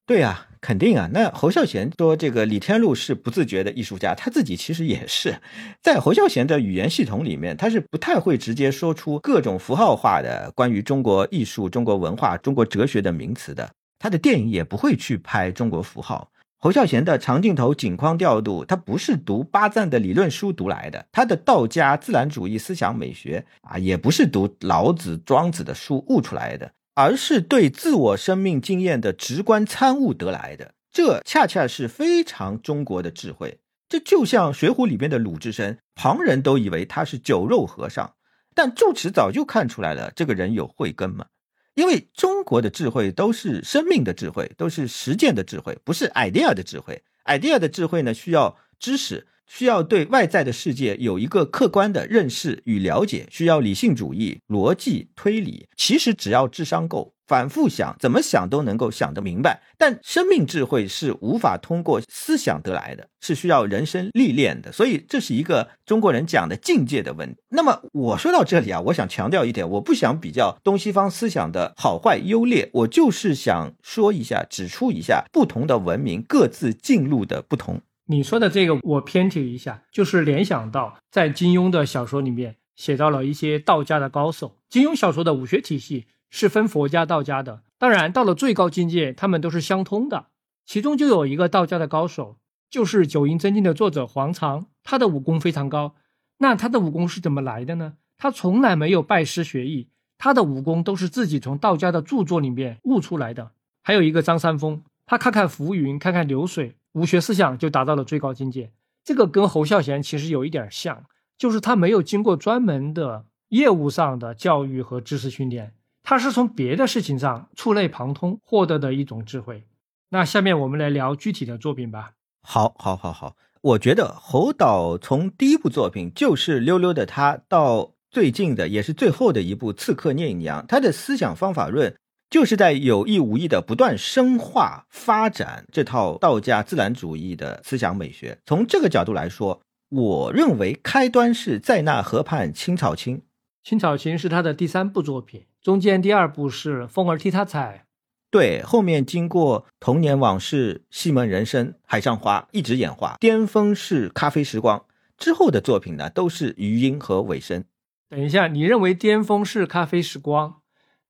[0.07, 1.09] 对呀，肯定啊。
[1.15, 5.37] 那侯孝贤说这个李天禄是不自觉的艺术家，他自己其实也是。
[5.83, 13.71] 在侯孝贤的语言系统里面，他是不太会直接说出各种符号化的关于中国艺术、中国文化、中国哲学的名词的。
[13.99, 16.29] 他的电影也不会去拍中国符号。
[16.59, 26.71] 侯孝贤的长镜头、景框调度，他不是读巴赞的理论书读来的，他的道家自然主义思想美学啊，也不是读老子、庄子的书悟出来的。
[26.95, 33.59] 而是对自我生命经验的直观参悟得来的，这恰恰是非常中国的智慧。
[33.89, 38.15] 这就像《水浒》里边的鲁智深，旁人都以为他是酒肉和尚，
[38.55, 41.27] 但住持早就看出来了，这个人有慧根嘛。
[41.75, 47.03] 因为中国的智慧都是生命的智慧，都是实践的智慧，不是 idea 的智慧。
[47.25, 49.27] idea 的智慧呢，需要知识。
[49.47, 55.67] 需要对外在的世界有一个客观的认识与了解，需要理性主义、逻辑推理。
[55.77, 59.63] 其实只要智商够，反复想，怎么想都能够想得明白。
[59.79, 64.73] 但生命智慧是无法通过思想得来的，是需要人生历练的。
[64.73, 67.37] 所以这是一个中国人讲的境界的问题。
[67.51, 77.81] 那么我说到这里啊，我想强调一点，我不想比较东西方思想的好坏优劣，我就是想说一下，指出一下不同的文明各自进入的不同。
[78.07, 84.59] 你说的这个，我偏题一下，就是联想到在金庸的小说里面写到了一些道家的高手。
[84.69, 90.27] 金庸小说的武学体系是分佛家、道家的，当然到了最高境界，他们都是相通的。
[90.67, 92.37] 其中就有一个道家的高手，
[92.69, 95.95] 就是《九阴真经》的作者黄裳，他的武功非常高。
[96.39, 97.95] 那他的武功是怎么来的呢？
[98.19, 99.89] 他从来没有拜师学艺，
[100.19, 103.53] 他的武功都是自己从道家的著作里面悟出来的。
[103.83, 106.77] 还有一个张三丰，他看看浮云，看看流水。
[106.95, 108.73] 武学思想就达到了最高境界，
[109.05, 111.05] 这个跟侯孝贤其实有一点像，
[111.37, 119.67] 就是他没有经过专门的业务上的教育和知识训练，他是从别的事情上触类旁通获得的一种智慧。
[120.11, 122.13] 那下面我们来聊具体的作品吧。
[122.43, 131.97] 好，好，好，好，我觉得侯导从第一部作品就是溜溜的他，到最近的也是最后的一部《刺客聂隐娘》，他的思想方法论。
[132.35, 138.37] 就是在有意无意的不断深化发展这套道家自然主义的思想美学。
[138.45, 143.23] 从这个角度来说，我认为开端是在那河畔青草青。
[143.63, 147.87] 青草青是他的第三部作品，中间第二部是风儿替他采。
[148.33, 154.85] 对，后面经过童年往事、西门人生、海上花一直演化，巅峰是咖啡时光
[155.17, 157.63] 之后的作品呢，都是余音和尾声。
[158.09, 160.57] 等一下，你认为巅峰是咖啡时光？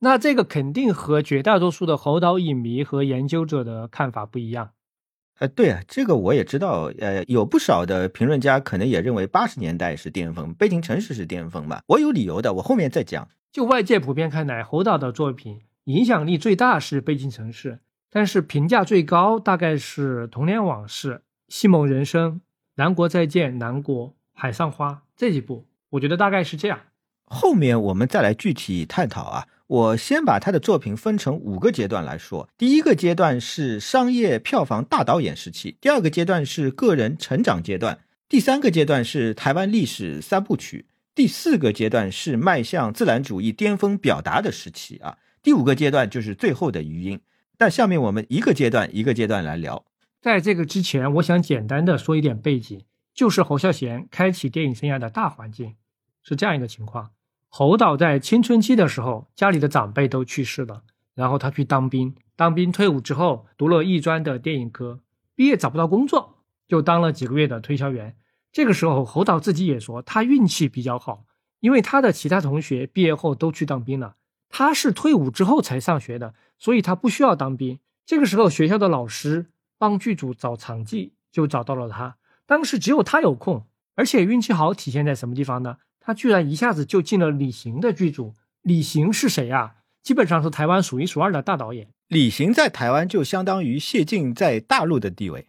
[0.04, 4.72] 那这个肯定和绝大多数的猴岛影迷和研究者的看法不一样。
[5.38, 6.92] 呃，对啊，这个我也知道。
[6.98, 11.80] 呃，有不少的评论家可能也认为八十年代是巅峰，《北京城市》是巅峰嘛。
[11.86, 13.26] 我有理由的，我后面再讲。
[13.50, 17.72] 就外界普遍看来，侯导的作品影响力最大是《北京城市》，
[18.10, 21.12] 但是评价最高大概是《童年往事》
[21.48, 22.32] 《西蒙人生》
[22.74, 26.78] 《南国再见》《南国》《海上花》这几部，我觉得大概是这样。
[27.34, 29.46] 后面我们再来具体探讨啊。
[29.66, 32.48] 我先把他的作品分成五个阶段来说。
[32.58, 47.18] 第一个阶段是商业票房大导演时期，第二个阶段是个人成长阶段，第三个阶段是台湾历史三部曲，第四个阶段是迈向自然主义巅峰表达的时期啊，第五个阶段就是最后的余音。
[47.56, 49.86] 但下面我们一个阶段一个阶段来聊。
[50.20, 52.82] 在这个之前，我想简单的说一点背景，
[53.14, 55.74] 就是侯孝贤开启电影生涯的大环境
[56.22, 57.10] 是这样一个情况。
[57.56, 60.82] 侯导在青春期的时候，家里的长辈都去世了，
[61.14, 62.12] 然后他去当兵。
[62.34, 64.98] 当兵退伍之后，读了艺专的电影科，
[65.36, 68.16] 毕业找不到工作，就当了几个月的推销员。
[68.50, 71.26] 这个时候，侯导自己也说，他运气比较好，
[71.60, 74.16] 因为他的其他同学毕业后都去当兵了，
[74.48, 77.78] 他是退伍之后才上学的，所以他不需要当兵。
[78.04, 82.16] 这个时候，学校的老师帮剧组找场记，就找到了他。
[82.46, 83.64] 当时只有他有空，
[83.94, 85.76] 而且运气好体现在什么地方呢？
[86.04, 88.34] 他居然一下子就进了李行的剧组。
[88.60, 89.76] 李行是谁啊？
[90.02, 91.88] 基本上是台湾数一数二的大导演。
[92.08, 95.46] 李行在台湾就相当于谢晋在大陆的地位，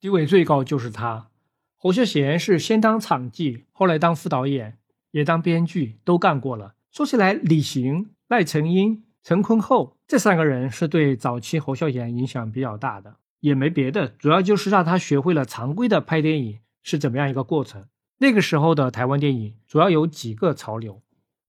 [0.00, 1.28] 地位最高就是他。
[1.76, 4.78] 侯孝贤是先当场记，后来当副导演，
[5.10, 6.74] 也当编剧，都干过了。
[6.90, 17.84] 说起来，李行、赖成英、陈坤厚这三个人是对早期侯孝贤影响比较大的，也没别的，主要就是让他学会了常规的拍电影是怎么样一个过程。
[18.20, 21.02] 那个时候的台湾电影主要有几个潮流，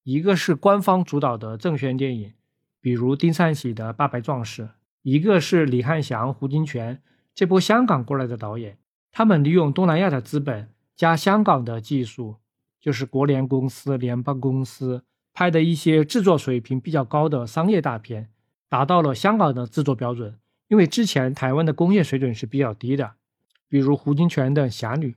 [0.04, 2.32] 一个是官方主导的政宣电影，
[2.80, 4.62] 比如丁善喜的《八百壮士》；
[5.02, 6.98] 一个是李汉祥、胡金铨
[7.34, 8.78] 这波香港过来的导演，
[9.10, 12.36] 他们利用东南亚的资本加香港的技术，
[12.80, 15.02] 就是国联公司、联邦公司
[15.32, 18.30] 拍的一些制作水平比较高的商业大片，
[18.68, 23.14] 达到了香港的制作标准，因为之前台湾的工业水准是比较低的，
[23.68, 25.10] 比如胡金铨的《侠女》，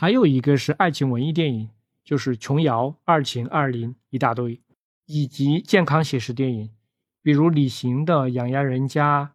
[0.00, 1.68] 还有一个是爱情文艺电影，
[2.02, 4.58] 就是琼瑶、二情、二零一大堆，
[5.04, 6.70] 以及健康写实电影，
[7.20, 9.24] 比如李行的《养鸭人家》、《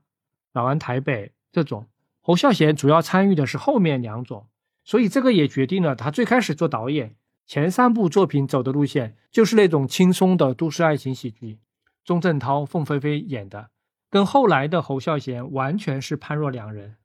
[0.53, 1.85] 老安台北》这种。
[2.19, 4.47] 侯孝贤主要参与的是后面两种，
[4.83, 11.59] 所以这个也决定了他最开始做导演前三部作品走的路线就是那种轻松的都市爱情喜剧，
[12.03, 13.69] 钟镇涛、凤飞飞演的，
[14.09, 16.95] 跟后来的侯孝贤完全是判若两人。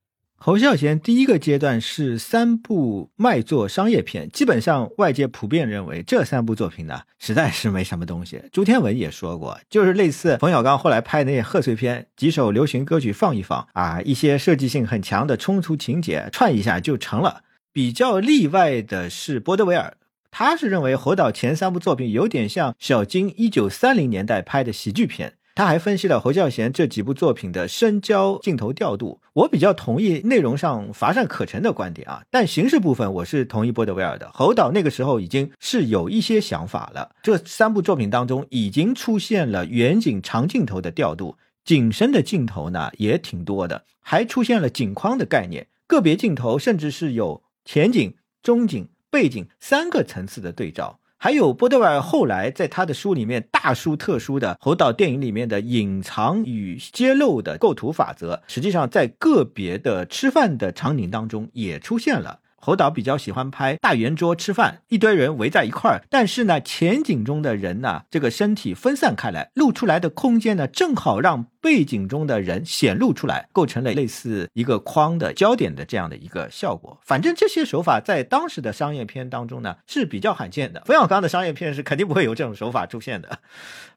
[0.43, 8.41] 侯孝贤第一个阶段是三部卖座商业片，基本上外界普遍认为这三部作品呢，实在是没什么东西。
[8.51, 17.43] 朱天文也说过，就是类似冯小刚后来拍那些贺岁片，几首流行歌曲放一放啊，一些设计性很强的冲突情节串一下就成了。
[17.71, 19.93] 比较例外的是波德维尔，
[20.31, 25.35] 他是认为侯导前三部作品有点像小金一九三零年代拍的喜剧片。
[25.55, 34.31] 他还分析了侯孝贤这几部作品的深焦镜头调度，我比较同意内容上乏善可陈的观点啊，但形式部分我是同意波德维尔的。
[34.33, 51.00] 侯导那个时候已经是有一些想法了，这三部作品当中已经出现了远景长镜头的调度，景深的镜头呢也挺多的，还出现了景框的概念，个别镜头甚至是有前景、中景、背景三个层次的对照。
[51.23, 62.41] 还有波德维尔后来在他的书里面大书特书的侯导电影里面的隐藏与揭露的构图法则，实际上在个别的吃饭的场景当中也出现了。
[62.61, 77.01] 侯导比较喜欢拍大圆桌吃饭，一堆人围在一块儿，但是呢，前景中的人呢，这个身体分散开来，露出来的空间呢，正好让背景中的人显露出来，构成了类似一个框的焦点的这样的一个效果。
[77.03, 80.83] 反正这些手法在当时的商业片当中呢是比较罕见的。
[80.85, 83.39] 冯小刚的商业片是肯定不会有这种手法出现的。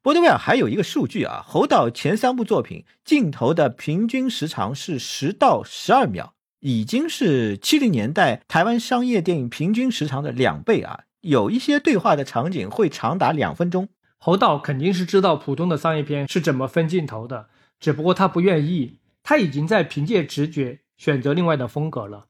[0.02, 6.34] 波德维尔还有一个数据啊，侯导前三部作品镜头的平均时长是十到十二秒。
[6.66, 11.02] 已经是七零年代台湾商业电影平均时长的两倍啊！
[11.20, 13.90] 有一些对话的场景会长达两分钟。
[14.18, 17.50] 侯导肯定是知道普通的商业片是怎么分镜头的，
[17.82, 19.00] 只不过他不愿意。
[19.24, 22.28] 他已经在凭借直觉选择另外的风格了。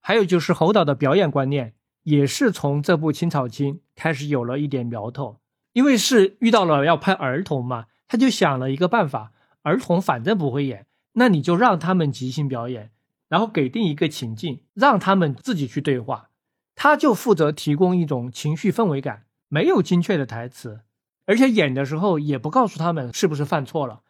[0.00, 5.38] 还有就是侯导的表演观念也是从这部《青草青》开始有了一点苗头，
[5.72, 9.30] 因为是遇到了要拍儿童嘛，他就想了一个办法：
[9.62, 12.90] 儿童反正不会演，那你就让他们即兴表演。
[13.32, 16.28] 然后给定一个情境，让他们自己去对话，
[16.74, 20.80] 他就负责提供一种情绪氛围感，没有精确的台词，
[21.24, 24.00] 而且演的时候也不告诉他们是不是犯错了。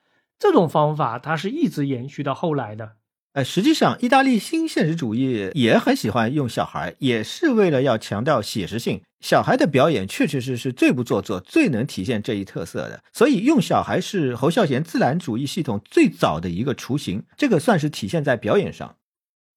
[0.40, 2.94] 这种方法他是一直延续到后来的。
[3.34, 9.02] 呃，实际上，意大利新现实主义也很喜欢用小孩，也是为了要强调写实性。
[9.20, 13.00] 小孩的表演确确实实最不做作、最能体现这一特色的。
[13.12, 18.96] 所以，用小孩是侯孝贤自然主义系统最早的一个雏形，这个算是体现在表演上。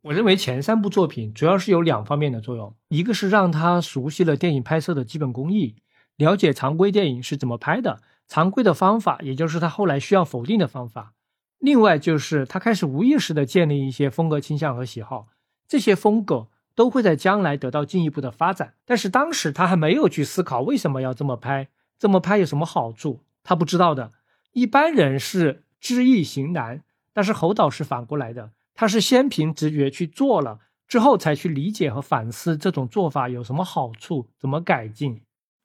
[0.05, 5.77] 我认为前三部作品主要是有两方面的作用，一个是让他熟悉了电影拍摄的基本工艺，
[6.15, 11.13] 了解常规电影是怎么拍的，常规的方法，也就是他后来需要否定的方法；
[11.57, 15.25] 另外就是他开始无意识的建立一些风格倾向和喜好，
[15.67, 18.75] 这些风格都会在将来得到进一步的发展。
[18.85, 24.11] 但是当时他还没有去思考为什么要这么拍，这么拍有什么好处，他不知道的。
[24.51, 28.51] 一般人是知易行难，但是侯导是反过来的。
[28.75, 35.21] 他是先凭直觉去做了，之后才去理解和反思这种做法有什么好处，怎么改进。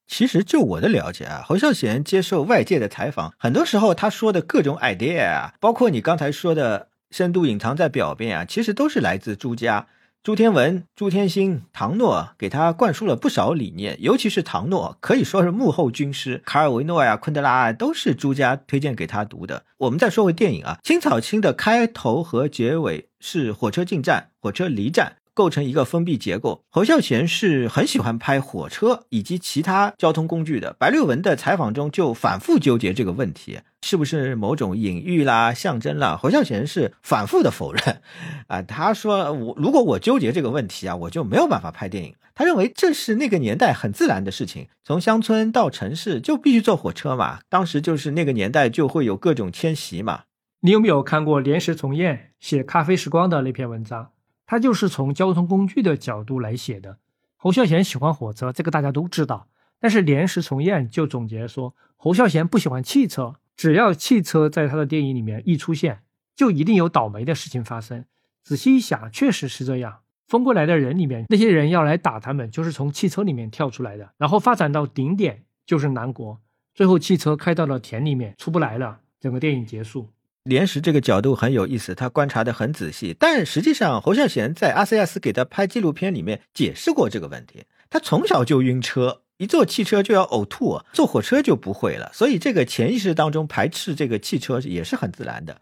[0.07, 9.89] 其实就我的了解啊，侯孝贤接受外界的采访，很多时候他说的各种 idea 啊，包括你刚才说的深度隐藏在表面啊，其实都是来自朱家。
[10.23, 16.43] 朱天文、朱天心、唐诺给他灌输了不少理念，尤其是唐诺可以说是幕后军师。
[16.45, 19.64] 卡尔维诺呀、昆德拉啊，都是朱家推荐给他读的。
[19.79, 25.16] 我们再说回电影啊，《青草青》的开头和结尾是火车进站、火车离站。
[25.41, 26.62] 构成一个封闭结构。
[26.68, 30.76] 侯孝贤是很喜欢拍火车以及其他交通工具的。
[30.78, 36.18] 白六文的采访中就反复纠结这个问题，是不是某种隐喻啦、象征啦？
[36.20, 38.03] 侯孝贤是反复的否认。
[38.49, 42.14] 啊，他说我如果我纠结这个问题啊，我就没有办法拍电影。
[42.34, 47.38] 他认为这是那个年代很自然的事情，从乡村到城市就必须坐火车嘛。
[47.49, 50.24] 当时就是那个年代就会有各种迁徙嘛。
[50.61, 54.11] 你有没有看过连石从彦写《咖啡时光》的那篇文章？
[54.51, 56.98] 他就是从交通工具的角度来写的。
[57.36, 59.46] 侯孝贤喜欢火车，这个大家都知道。
[59.78, 66.01] 但是连石从彦就总结说，侯孝贤不喜欢汽车，只要汽车在他的电影里面一出现，
[66.34, 68.05] 就一定有倒霉的事情发生。
[68.42, 70.01] 仔细一想，确实是这样。
[70.26, 74.11] 疯过来的人里面，那些人要来打他们，就是从汽车里面跳出来的。
[74.18, 76.40] 然后发展到顶点就是南国，
[76.74, 80.09] 最后汽车开到了田里面，出不来了，整个电影结束。
[80.51, 83.16] 连石这个角度很有意思，他观察的很仔细。
[83.16, 87.64] 但实际上，侯孝贤在阿斯亚斯给他拍纪录片里面解释过这个问题。
[87.88, 92.11] 他从小就晕车，一坐汽车就要呕吐，坐火车就不会了。
[92.12, 95.61] 所以这个潜意识当中排斥这个汽车也是很自然的。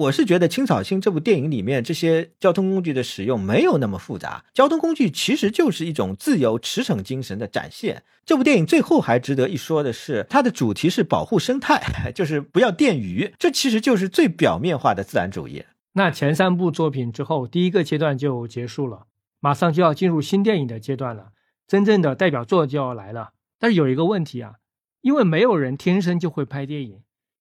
[0.00, 8.02] 我是觉得《青草星》这部电影里面这些交通工具的使用没有那么复杂，交通工具其实就是一种自由驰骋精神的展现。
[8.24, 15.64] 这部电影最后还值得一说的是，它的主题是保护生态， 就是不要电鱼，这其实就是最表面化的自然主义。
[15.92, 19.02] 那前三部作品之后，第一个阶段就结束了，
[19.38, 21.32] 马上就要进入新电影的阶段了，
[21.66, 23.32] 真正的代表作就要来了。
[23.58, 24.54] 但是有一个问题啊，
[25.02, 27.00] 因为没有人天生就会拍电影。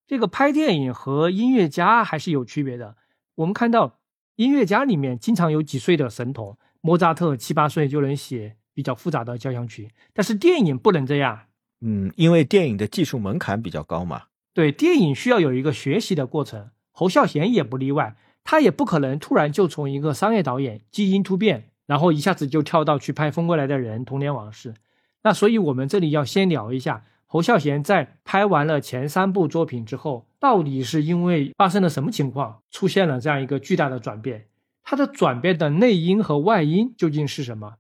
[0.10, 2.96] 这个拍电影和音乐家还是有区别的。
[3.36, 4.00] 我们看到
[4.38, 11.42] 音乐家里面经常有几岁的神童，莫扎特七八岁就能写比较复杂的交响曲，但是电影不能这样。
[11.82, 14.24] 嗯，因为电影的技术门槛比较高嘛。
[14.52, 16.72] 对，电影需要有一个学习的过程。
[16.90, 24.74] 侯孝贤也不例外，他也不可能突然就从一个商业导演基因突变，然后一下子就跳到去拍《风过来的人》《童年往事》。
[25.22, 27.06] 那所以我们这里要先聊一下。
[27.32, 34.48] 侯孝贤在拍完了前三部作品之后，到底是因为发生了什么情况，出现了这样一个巨大的转变？
[34.82, 37.76] 他的转变的内因和外因究竟是什么？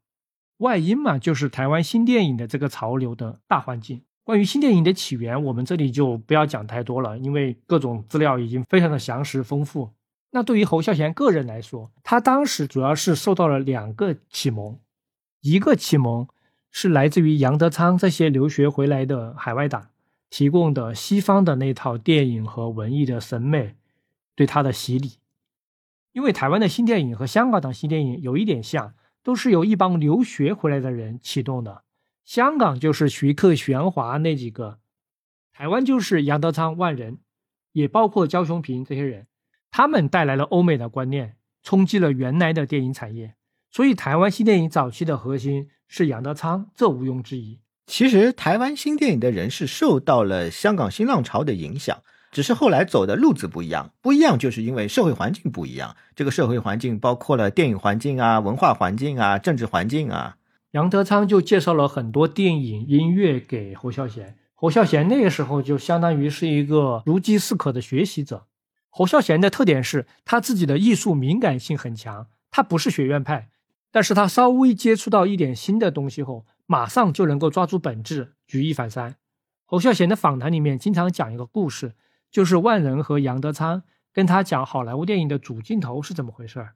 [0.57, 4.03] 外因嘛，就是台湾新电影的这个潮流的大环境。
[4.23, 9.89] 关于新电影的起源，我们这里就不要讲太多了，因为各种资料已经非常的详实丰富。
[10.29, 14.77] 那对于侯孝贤个人来说，他当时主要是受到了两个启蒙，
[15.41, 16.27] 一个启蒙。
[16.71, 19.89] 是来自于杨德昌这些留学回来的海外党
[20.29, 23.75] 提供的西方的那套电影和文艺的审美
[24.35, 25.13] 对他的洗礼，
[26.11, 28.93] 因为台湾的新电影和香港的新电影有一点像，
[29.23, 31.83] 都是由一帮留学回来的人启动的。
[32.23, 34.77] 香港就是徐克、玄华那几个，
[35.51, 37.17] 台湾就是杨德昌、万人，
[37.71, 39.25] 也包括焦雄平这些人，
[39.71, 43.33] 他们带来了欧美的观念，冲击了原来的电影产业。
[43.71, 47.59] 所以，台湾新电影早期的核心是杨德昌，这毋庸置疑。
[47.87, 51.97] 其实，台湾新电影的人是受到了香港新浪潮的影响，
[52.31, 53.91] 只是后来走的路子不一样。
[53.99, 55.95] 不一样，就是因为社会环境不一样。
[56.15, 60.37] 这个社会环境包括了电影环境啊、文化环境啊、政治环境啊。
[60.73, 68.45] 杨德昌就介绍了很多电影音乐给侯孝贤，侯孝贤那个时候就相当于是一个如饥似渴的学习者。
[68.91, 73.49] 侯孝贤的特点是他自己的艺术敏感性很强，他不是学院派。
[73.91, 79.15] 但是他稍微接触到一点新的东西后，马上就能够抓住本质，举一反三。
[79.65, 81.93] 侯孝贤的访谈里面经常讲一个故事，
[82.31, 83.83] 就是万人和杨德昌
[84.13, 86.75] 跟他讲好莱坞电影的主镜头是怎么回事儿。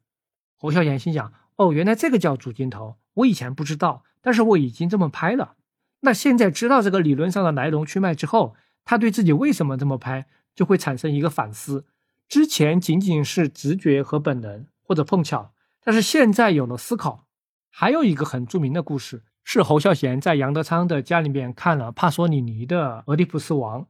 [0.58, 5.56] 侯孝贤心想：哦，原来这个叫主镜头，我以前不知道，但是我已经这么拍了。
[6.02, 11.86] 那现在知道这个理论上的来龙去脉之后，他对自己为什么这么拍就会产生一个反思。
[12.28, 15.53] 之前仅仅是直觉和本能，或者碰巧。
[15.84, 17.28] 但是现在有了思考，
[17.70, 23.82] 还有一个很著名的故事是侯孝贤在杨德昌的家里面看了帕索里尼的《俄狄浦斯王》，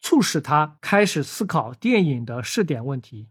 [0.00, 3.28] 促使他开始思考电影的试点问题，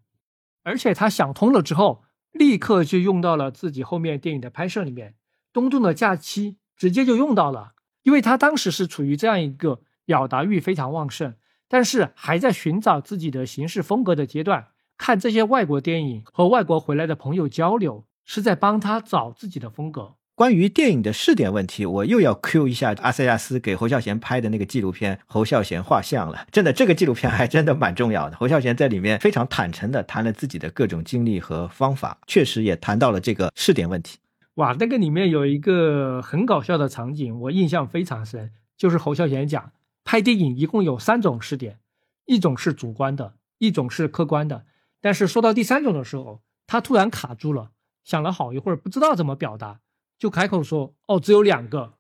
[0.63, 5.11] 而且他想通了之后，立刻就用到了自己后面电影的拍摄里面，
[5.51, 11.34] 《东东的假期》直接就用到了，因为他当时是处于这样一个表达欲非常旺盛，
[11.67, 14.67] 但是还在寻找自己的形式风格的阶段，
[14.97, 18.05] 看这些外国电影和外国回来的朋友交流。
[18.34, 20.15] 是在帮他找自己的风格。
[20.36, 26.47] 关于电影的试点问题，我又要 Q 一下阿塞亚斯给侯孝贤拍的那个纪录片《侯孝贤画像》了。
[26.49, 28.38] 真的，这个纪录片还真的蛮重要的。
[28.38, 34.19] 侯孝贤在里面非常坦诚的谈了自己的各种经历和方法，确实也谈到了这个试点问题。
[34.53, 39.73] 哇，那个里面有一个很搞笑的场景，我印象非常深，就是侯孝贤讲
[40.05, 41.79] 拍电影一共有三种试点，
[42.25, 44.63] 一种是主观的，一种是客观的。
[45.01, 47.71] 但是说到第三种的时候，他突然卡住了。
[48.04, 49.80] 想了好一会儿，不知道怎么表达，
[50.18, 51.93] 就开口说：“哦，只有两个。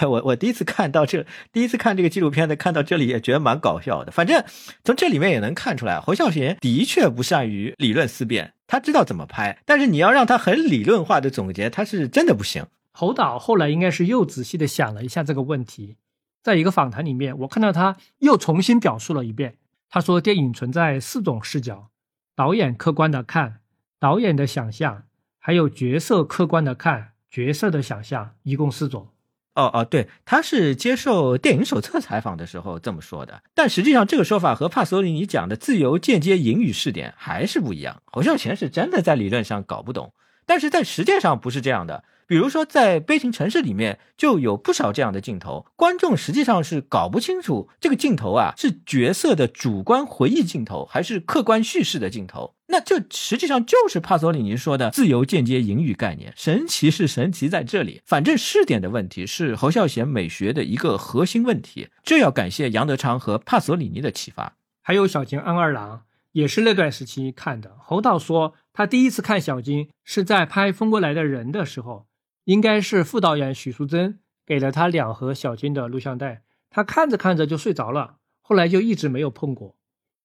[0.08, 4.10] 我我第一次看到这，第一次看这个纪录片的，看到这里也觉得蛮搞笑的。
[4.10, 4.42] 反正
[4.84, 12.64] 从这里面也能看出来，侯孝贤的确不善于理论思辨，他知道怎么拍，但是你要让他很理论化的总结，他是真的不行。
[12.92, 15.96] 侯导后来应该是又仔细的想了一下这个问题，
[16.42, 19.56] 在一个访谈里面，我看到他又重新表述了一遍。
[19.90, 21.90] 他说，电影存在四种视角。
[22.36, 23.60] 导演客观的看
[23.98, 25.04] 导演的想象，
[25.38, 29.08] 还有角色客观的看角色的想象，一共四种。
[29.54, 33.42] 哦哦，对，他是接受电影手册采访的时候这么说的。
[33.54, 38.02] 但实际上，这个说法和帕索里尼讲的自由间接引语试点还是不一样。
[38.04, 40.12] 侯孝贤是真的在理论上搞不懂，
[40.46, 42.04] 但是在实践上不是这样的。
[42.28, 52.54] 比如说，在《悲情城市》里面就有不少这样的镜头，观众实际上是搞不清楚这个镜头啊是角色的主观回忆镜头，还是客观叙事的镜头。
[52.66, 56.32] 那这实际上就是帕索里尼说的自由间接隐语概念。
[56.36, 64.56] 神奇是神奇在这里，反正试点的问题是侯孝贤美学的一个核心问题，这要感谢杨德昌和帕索里尼的启发。
[64.82, 67.76] 还有小津安二郎也是那段时期看的。
[67.78, 72.06] 侯导说，他第一次看小金是在拍《风过来的人》的时候。
[72.44, 79.76] 应该是副导演许淑珍给了他两盒小金的录像带，他看着看着就睡着了，后来就一直没有碰过。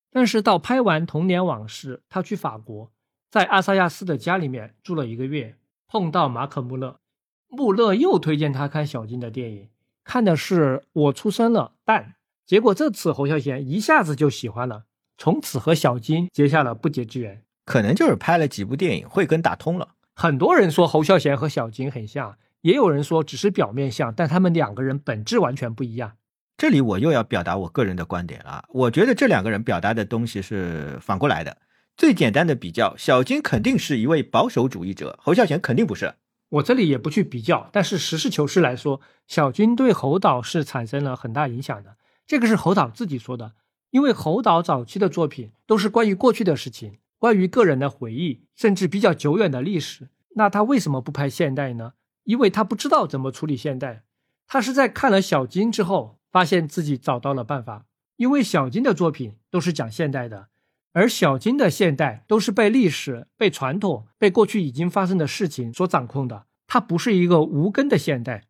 [0.08, 2.92] 但是到拍完《童年往事》，他去法国，
[3.28, 5.56] 在阿萨亚斯的家里面住了一个月，
[5.88, 7.00] 碰到马可穆勒，
[7.48, 9.70] 穆勒又推荐他看小金的电影，
[10.04, 12.14] 看的是《我出生了》，但
[12.46, 14.84] 结果这次侯孝贤一下子就喜欢了，
[15.18, 17.42] 从此和小金结下了不解之缘。
[17.64, 19.94] 可能就是拍了几部电影，慧根打通了。
[20.14, 26.12] 很多人说侯孝贤和小金很像，也有人说只是表面像，但他们两个人本质完全不一样。
[26.58, 31.56] 这里我又要表达我个人的观点了，我觉得这两个人表达的东西是反过来的。
[31.96, 36.14] 最简单的比较，小金肯定是一位保守主义者，侯孝贤肯定不是。
[36.50, 41.96] 我这里也不去比较，但是实事求是来说，小金对侯导是产生了很大影响的。
[42.26, 43.52] 这个是侯导自己说的，
[43.90, 46.98] 因为侯导早期的作品都是关于过去的事情。
[47.22, 51.92] 关于个人的回忆，甚至比较久远的历史，那他为什么不拍现代呢？
[52.24, 54.02] 因为他不知道怎么处理现代。
[54.48, 57.86] 他是在看了小金之后，发现自己找到了办法。
[58.16, 60.48] 因为小金的作品都是讲现代的，
[60.90, 66.46] 而小金的现代都是被历史、被传统、被过去已经发生的事情所掌控的。
[66.66, 68.48] 它不是一个无根的现代。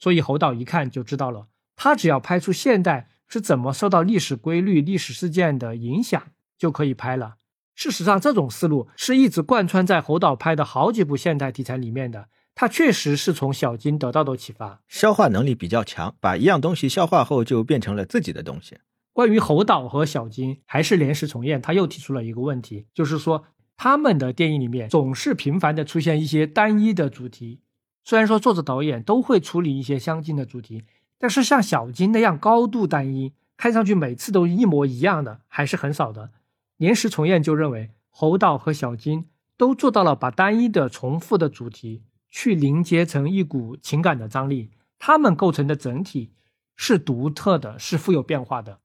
[0.00, 1.46] 所以侯导一看就知道了，
[1.76, 6.20] 他只要拍出现代是怎么受到历史规律、历史事件的影响，
[6.58, 7.36] 就可以拍了。
[7.80, 12.28] 事实上，这种思路是一直贯穿在侯导拍的好几部现代题材里面的。
[12.54, 18.76] 他确实是从小金得到的启发，消化能力比较强，把一样东西消化后就变成了自己的东西。
[19.14, 23.44] 关于侯导和小金，还是连石重彦，他又提出了一个问题，就是说
[23.78, 27.62] 他们的电影里面总是频繁的出现一些单一的主题。
[28.04, 30.84] 虽然说作者导演都会处理一些相近的主题，
[31.18, 36.32] 但是像小金那样高度单一，看上去每次都一模一样的，还是很少的。
[36.80, 39.28] 年石重彦就认为，侯导和小金
[39.58, 46.32] 都做到了把单一的、重复的主题去凝结成一股情感的张力，他们构成的整体
[46.74, 48.80] 是独特的，是富有变化的。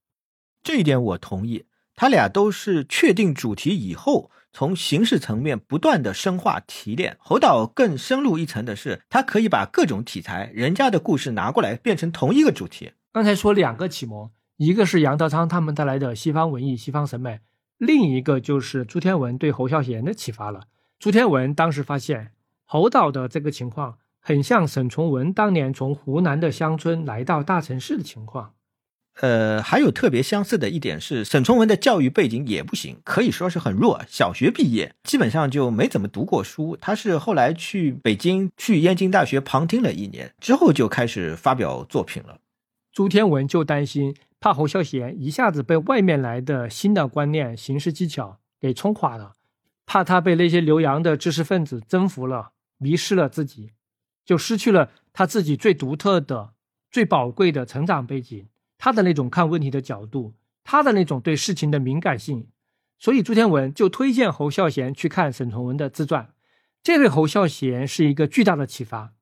[0.61, 1.67] 这一点我同意。
[1.95, 7.15] 他俩都是确定主题以后，从形式层面不断的深化提炼。
[7.21, 12.91] 侯导更深入一层的是，他可以把各种题材、人家的故事拿过来，变成同一个主题。
[13.13, 17.39] 刚才说两个启蒙，一个是杨德昌他们带来的西方文艺、西方审美。
[17.77, 20.67] 另一个就是朱天文对侯孝贤的启发了。
[20.97, 22.31] 朱天文当时发现
[22.65, 28.53] 侯导的这个情况很像沈从文当年从湖南的乡村来到大城市的情况。
[29.21, 34.01] 呃，还有特别相似的一点是，沈从文的教育背景也不行，可以说是很弱。
[34.09, 36.77] 小学毕业，基本上就没怎么读过书。
[36.81, 42.39] 他是后来去北京去燕京大学旁听了一年之后，就开始发表作品了。
[42.91, 44.15] 朱天文就担心。
[44.39, 49.33] 怕侯孝贤一下子被外面来的新的观念、行事技巧给冲垮了，
[49.85, 53.71] 怕他被那些留洋的知识分子征服了，迷失了自己，
[54.23, 56.53] 就失去了他自己最独特的、
[56.91, 62.47] 最宝贵的成长背景，他的那种看问题的角度，他的那种对事情的敏感性。
[62.97, 66.33] 所以朱天文就推荐侯孝贤去看沈从文的自传，
[66.81, 69.13] 这对侯孝贤是一个巨大的启发。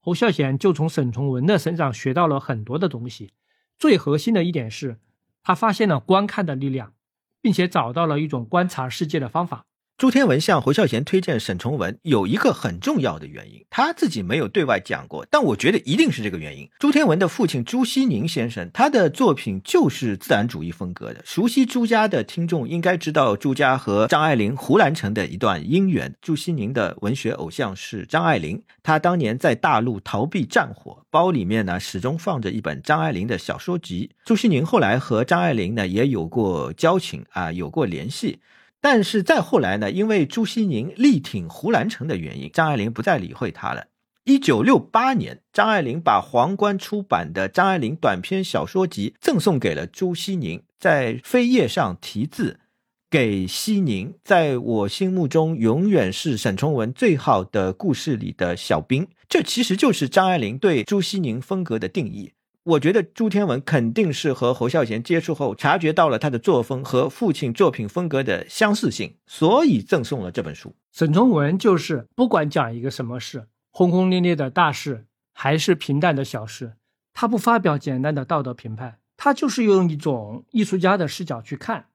[0.00, 3.32] 侯孝贤就从沈从文的身上学到了很多的东西。
[3.78, 4.98] 最核心的一点是，
[5.42, 6.94] 他发现了观看的力量，
[7.40, 9.67] 并且找到了一种观察世界的方法。
[9.98, 16.70] 朱天文向侯孝贤推荐沈从文有一个很重要的原因，他自己没有对外讲过，但我觉得一定是这个原因。
[16.78, 21.20] 朱天文的父亲朱西宁先生，他的作品就是自然主义风格的。
[21.24, 26.14] 熟悉朱家的听众应该知道朱家和张爱玲、胡兰成的一段姻缘。
[26.22, 34.12] 朱西宁的文学偶像是张爱玲，他当年在大陆逃避战火，包里面呢始终放着一本张爱玲的小说集。
[34.24, 38.38] 朱西宁后来和张爱玲呢也有过交情啊，有过联系。
[38.80, 43.86] 但是再后来呢，因为朱西宁力挺胡兰成的原因，张爱玲不再理会他了。
[44.24, 52.60] 一九六八年，张爱玲把皇冠出版的张爱玲短篇小说集赠送给了朱西宁，在扉页上题字
[53.08, 62.32] ：“给西宁，在我心目中永远是沈从文最好的故事里的小兵。”这其实就是张爱玲对朱西宁风格的定义。
[62.68, 70.74] 我觉得朱天文肯定是和侯孝贤接触后，察觉到了他的作风和父亲作品风格的相似性，所以赠送了这本书。
[70.92, 76.74] 沈从文就是不管讲一个什么事，轰轰烈烈的大事，还是平淡的小事，
[77.14, 81.86] 他不发表简单的道德评判，他就是用一种艺术家的视角去看，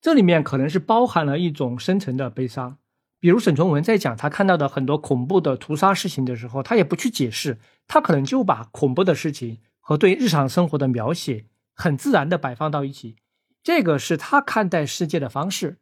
[0.00, 2.78] 这里面可能是包含了一种深层的悲伤。
[3.18, 7.58] 比如沈从文在讲他看到的很多恐怖的屠杀事情的时候，他也不去解释，
[7.88, 9.58] 他可能就把恐怖的事情。
[9.82, 13.16] 和对日常生活的描写很自然的摆放到一起，
[13.62, 15.76] 这个是他看待世界的方式。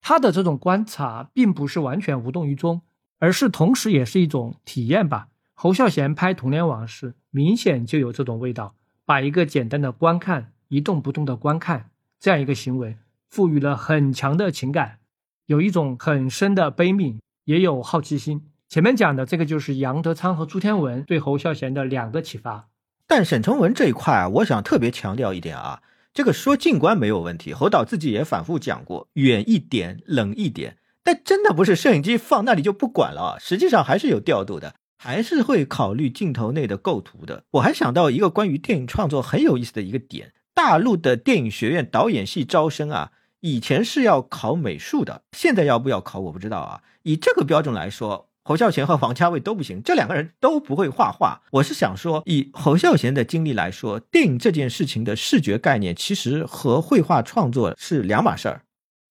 [0.00, 2.82] 他的这种观察并不是完全无动于衷，
[3.18, 5.28] 而是同时也是一种体验吧。
[5.54, 11.90] 侯孝贤拍童年往事，明显就有这种味道，把一个简单的观看、一动不动的观看
[12.20, 12.98] 这样一个行为，
[13.30, 14.98] 赋予了很强的情感，
[15.46, 18.50] 有一种很深的悲悯，也有好奇心。
[18.68, 22.68] 前面讲的这个就是杨德昌和朱天文对侯孝贤的两个启发。
[23.06, 25.82] 但沈从文这一块啊，我想特别强调一点啊，
[26.12, 30.78] 这个说静观没有问题，侯导自己也反复讲过，远一点，冷一点。
[31.04, 37.44] 但真的不是摄影机放那里就不管了，实际上还是有调度的，还是会考虑镜头内的构图的。
[37.52, 46.82] 我还想到一个关于电影创作很有意思的一个点，大陆的电影学院导演系招生啊，以前是要考美术的，现在要不要考我不知道啊。
[47.04, 48.30] 以这个标准来说。
[48.48, 51.42] 侯孝贤和王家卫都不行，这两个人都不会画画。
[51.50, 58.62] 我是想说，以侯孝贤的经历来说，电影这件事情的视觉概念其实和绘画创作是两码事儿。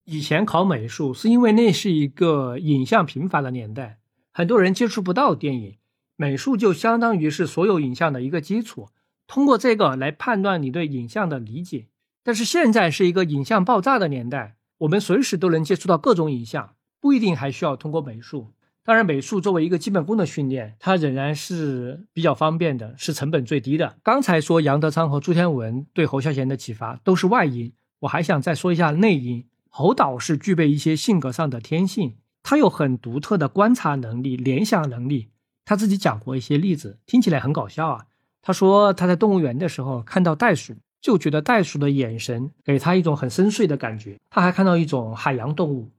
[0.06, 3.98] 以前考美术是因为那是一个影像贫乏的年代，
[4.32, 5.76] 很多人接触不到电影，
[6.16, 8.88] 美术就相当于是所有影像的一个基础，
[9.28, 11.88] 通过这个来判断你对影像的理解。
[12.24, 18.54] 但是现在是一个影像爆炸的年代，我们随时都能接触到各种影像，不一定还需要通过美术。
[18.86, 23.96] 当然，美术作为一个基本功的训练，它仍然是比较方便的，是成本最低的。
[24.04, 29.44] 刚才说杨德昌和朱天文对侯孝贤的启发都是外因，我还想再说一下内因。
[29.70, 35.30] 侯导是具备一些性格上的天性，他有很独特的观察能力、联想能力。
[35.66, 38.06] 他自己讲过一些例子，听起来很搞笑啊。
[38.44, 44.20] 他说他在动物园的时候看到袋鼠，就觉得袋鼠的眼神给他一种很深邃的感觉。
[44.30, 45.90] 他还看到一种海洋动物，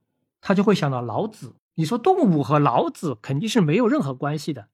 [0.40, 1.52] 他就会想到老子。
[1.78, 4.68] 你说动物和老子肯定是没有任何关系的，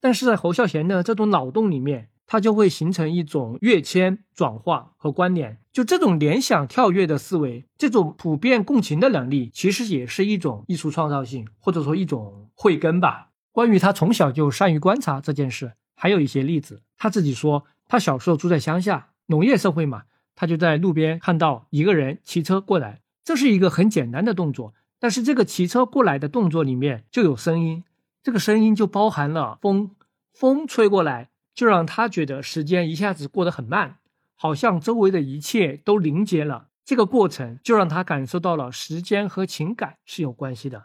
[0.00, 5.58] 但是在侯孝贤的这种脑洞里面，它就会形成一种跃迁、转化和关联。
[5.72, 13.30] 就这种联想跳跃的思维，这种普遍共情的能力，其实也是一种艺术创造性，或者说一种慧根吧。
[13.50, 16.82] 关于他从小就善于观察这件事，还有一些例子。
[16.98, 20.02] 他自己说，他小时候住在乡下，农业社会嘛，
[20.34, 24.74] 他就在路边看到一个人骑车过来，这是一个很简单的动作。
[25.02, 27.82] 但是这个骑车过来的动作里面就有声音，
[28.22, 29.90] 这个声音就包含了风，
[30.32, 33.96] 风吹过来就让他觉得时间一下子过得很慢，
[34.36, 36.68] 好像周围的一切都凝结了。
[36.84, 40.84] 这个过程就让他感受到了时间和情感是有关系的。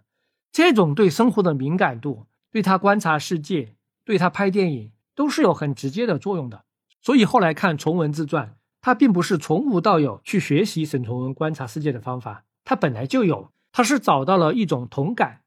[0.52, 6.64] 这种对生活的敏感度，对他观察世界，对他拍电影都是有很直接的作用的。
[7.04, 13.52] 所以后来看崇文自传，他并不是从无到有去学习沈从文观察世界的方法，他本来就有。
[13.78, 15.42] 他是找到了一种同感，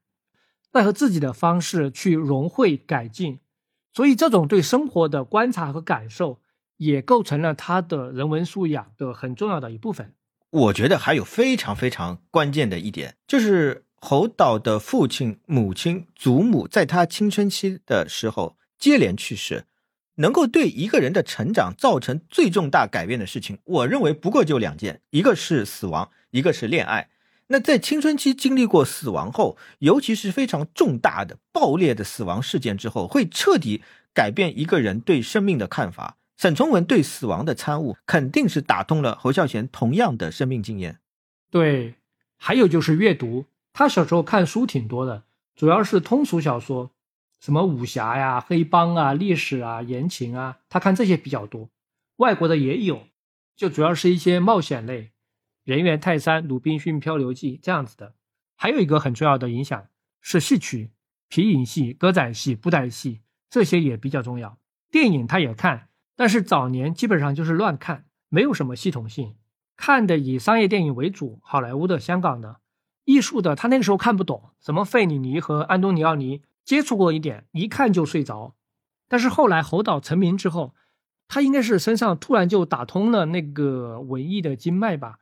[0.70, 3.40] 再和自己的方式去融汇改进，
[3.92, 6.40] 所以这种对生活的观察和感受，
[6.76, 10.14] 也构成了他的人文素养的很重要的一部分。
[10.50, 19.64] 我觉得还有非常非常关键的一点，就是侯导的父亲、母亲、祖母在他青春期的时候接连去世，
[20.18, 27.10] 能够对一个人的成长造成最重大改变的事情，我认为不过就两件，一个是死亡，一个是恋爱。
[27.52, 33.82] 那在青春期经历过死亡后，尤其是非常重大的、爆裂的死亡事件之后，会彻底
[34.14, 36.16] 改变一个人对生命的看法。
[36.36, 41.00] 沈从文对死亡的参悟，肯定是打通了侯孝贤同样的生命经验。
[41.50, 41.96] 对，
[42.36, 45.24] 还有就是阅读，他小时候看书挺多的，
[45.56, 46.92] 主要是通俗小说，
[47.40, 51.68] 什么武侠呀、黑帮啊、历史啊、言情啊，他看这些比较多。
[52.18, 53.08] 外国的也有，
[53.56, 55.10] 就主要是一些冒险类。
[55.64, 58.14] 人猿泰山、鲁滨逊漂流记这样子的，
[58.56, 59.88] 还有一个很重要的影响
[60.20, 60.90] 是戏曲、
[61.28, 64.58] 皮影戏、歌仔戏、布袋戏这些也比较重要。
[64.90, 69.36] 电影他也看，但是早年基本上就是乱看，没有什么系统性，
[69.76, 72.60] 看的以商业电影为主，好莱坞的、香港的，
[73.04, 78.56] 艺术的他那个时候看不懂，什么费里尼和安东尼奥尼接触过一点，一看就睡着。
[79.08, 80.74] 但是后来侯导成名之后，
[81.28, 85.18] 他应该是身上突然就打通了那个文艺的经脉吧。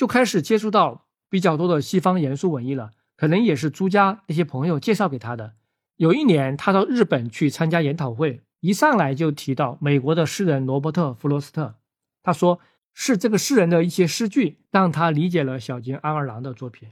[0.00, 5.52] 就开始接触到比较多的西方严肃文艺了，可能也是朱家那些朋友介绍给他的。
[5.96, 11.74] 有一年，他到日本去参加研讨会，一上来就提到美国的诗人罗伯特·弗罗斯特，
[12.22, 12.60] 他说
[12.94, 16.88] 是这个诗人的一些诗句让他理解了小津安二郎的作品。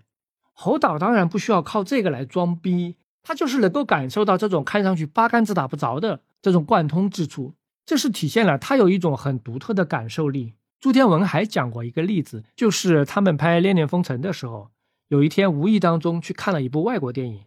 [0.52, 7.54] 侯导当然不需要靠这个来装逼，他就是能够感受到这种看上去八竿子打不着的这种贯通之处，
[7.86, 10.56] 这是体现了他有一种很独特的感受力。
[10.80, 14.70] 朱天文还讲过一个例子，就是他们拍《恋恋风尘》的时候，
[15.08, 17.44] 有一天无意当中去看了一部外国电影，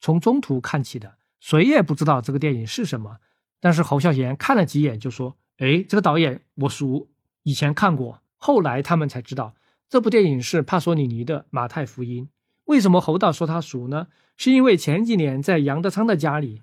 [0.00, 3.16] 从中途看起的，谁也不知道这个电影是什么。
[3.58, 7.08] 但是侯孝贤看了几眼就说：“哎，这个导演我熟，
[7.44, 9.54] 以前看过。”后来他们才知道，
[9.88, 12.24] 这部电影是帕索里尼的《马太福音》。
[12.66, 14.08] 为什么侯导说他熟呢？
[14.36, 16.60] 是因为前几年在杨德昌的家里，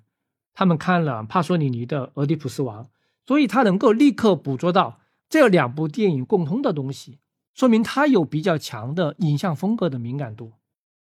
[0.54, 2.84] 他们看了帕索里尼的《俄狄浦斯王》，
[3.26, 5.00] 所以他能够立刻捕捉到
[5.32, 7.18] 这两部电影共通的东西，
[7.54, 10.52] 说明他有比较强的影像风格的敏感度。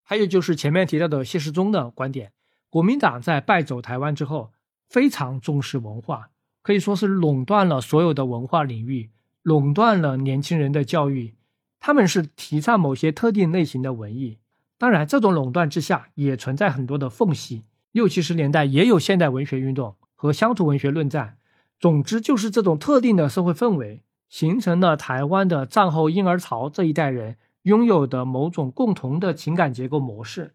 [0.03, 2.33] 还有就是前面提到的谢世忠的观点，
[2.71, 4.51] 国民党在败走台湾之后。
[4.87, 6.31] 非常重视文化，
[6.63, 9.11] 可以说是垄断了所有的文化领域，
[9.43, 11.35] 垄断了年轻人的教育。
[11.81, 14.39] 他们是提倡某些特定类型的文艺，
[14.79, 17.65] 当然，这种垄断之下也存在很多的缝隙。
[17.91, 21.39] 六七十年代也有现代文学运动和乡土文学论战。
[21.81, 24.05] 总之，就是这种特定的社会氛围，
[24.35, 30.55] 形成了台湾的战后婴儿潮这一代人拥有的某种共同的情感结构模式。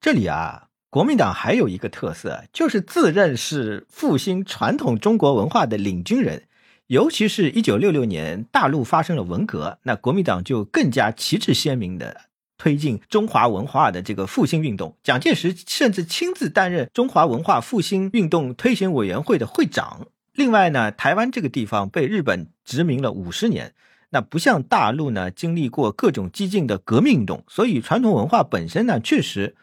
[0.00, 0.68] 这里啊。
[0.88, 6.44] 国民党还有一个特色，就是自认是复兴传统中国文化的领军人。
[6.86, 12.22] 尤其是一九六六年大陆发生了文革，那国民党就更加旗帜鲜明的
[12.56, 14.96] 推进中华文化的这个复兴运动。
[15.02, 20.06] 蒋介石甚至亲自担任中华文化复兴运动推行委员会的会长。
[20.36, 23.74] 另外呢，台湾这个地方被日本殖民了五十年，
[24.10, 29.56] 那不像大陆呢经历过各种激进的革命运动，所以传统文化本身呢确实。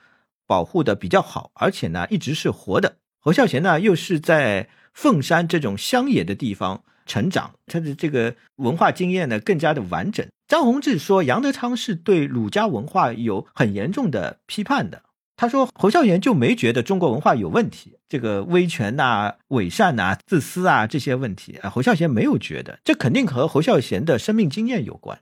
[0.46, 2.98] 保护的比较好，而且呢一直是活的。
[3.20, 10.28] 侯孝贤呢又是在凤山这种乡野的地方成长，他的这个文化经验呢更加的完整。
[10.46, 15.02] 张宏志说杨德昌是对儒家文化有很严重的批判的。
[15.36, 25.20] 他说侯孝贤就没觉得中国文化有问题，这个威权呐、伪善呐、自私啊这些问题啊，侯孝贤没有觉得，这肯定和侯孝贤的生命经验有关。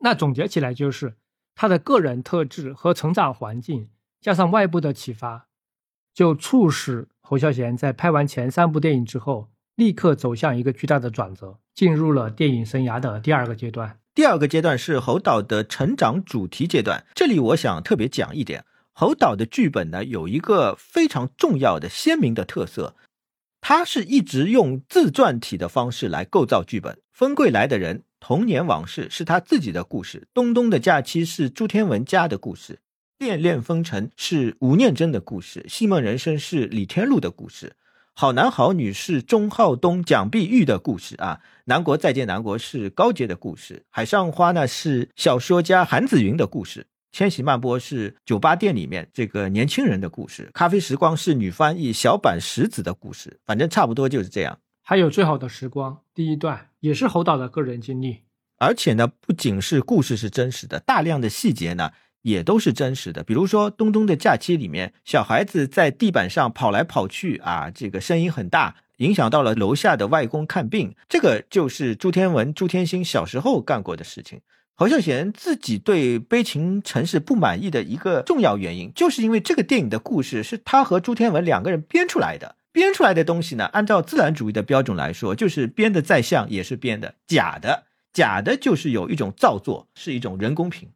[0.00, 1.14] 那总结起来就是
[1.54, 3.88] 他的个人特质和成长环境。
[4.20, 5.48] 加上外部的启发，
[6.14, 13.98] 就促使侯孝贤在拍完前三部电影之后，立刻走向一个巨大的转折，进入了电影生涯的第二个阶段。
[14.14, 17.04] 第二个阶段是侯导的成长主题阶段。
[17.14, 18.64] 这里我想特别讲一点，
[18.94, 22.94] 侯导的剧本呢有一个非常重要的鲜明的特色，
[23.60, 26.98] 他是一直用自传体的方式来构造剧本。
[27.12, 32.78] 风贵来的人童年往事是他自己的故事，东东的假期是朱天文家的故事。
[33.18, 37.74] 恋恋风尘是吴念真的故事，戏梦人生是李天禄的故事，
[38.12, 41.40] 好男好女是钟浩东、蒋碧玉的故事啊。
[41.66, 54.58] 南国再见南国是高洁的故事，海上花呢是小说家韩子云的故事，千禧曼波是酒吧店里面这个年轻人的故事，咖啡时光是女翻译小坂石子的故事，反正差不多就是这样。
[54.82, 58.22] 还有最好的时光第一段也是侯导的个人经历，
[58.58, 61.92] 而且呢，不仅是故事是真实的，大量的细节呢。
[62.22, 70.96] 也都是真实的，比如说《东东的假期》里面，小孩子在地板上跑来跑去啊，这个声音很大，影响到了楼下的外公看病。
[71.06, 74.40] 这个就是朱天文、朱天心小时候干过的事情。
[74.76, 90.88] 侯孝贤自己对《悲情城市》不满意的一个重要原因，就是因为这个电影的故事是他和朱天文两个人编出来的，编出来的东西呢，按照自然主义的标准来说，就是编的再像也是编的，假的，假的就是有一种造作，是一种人工品。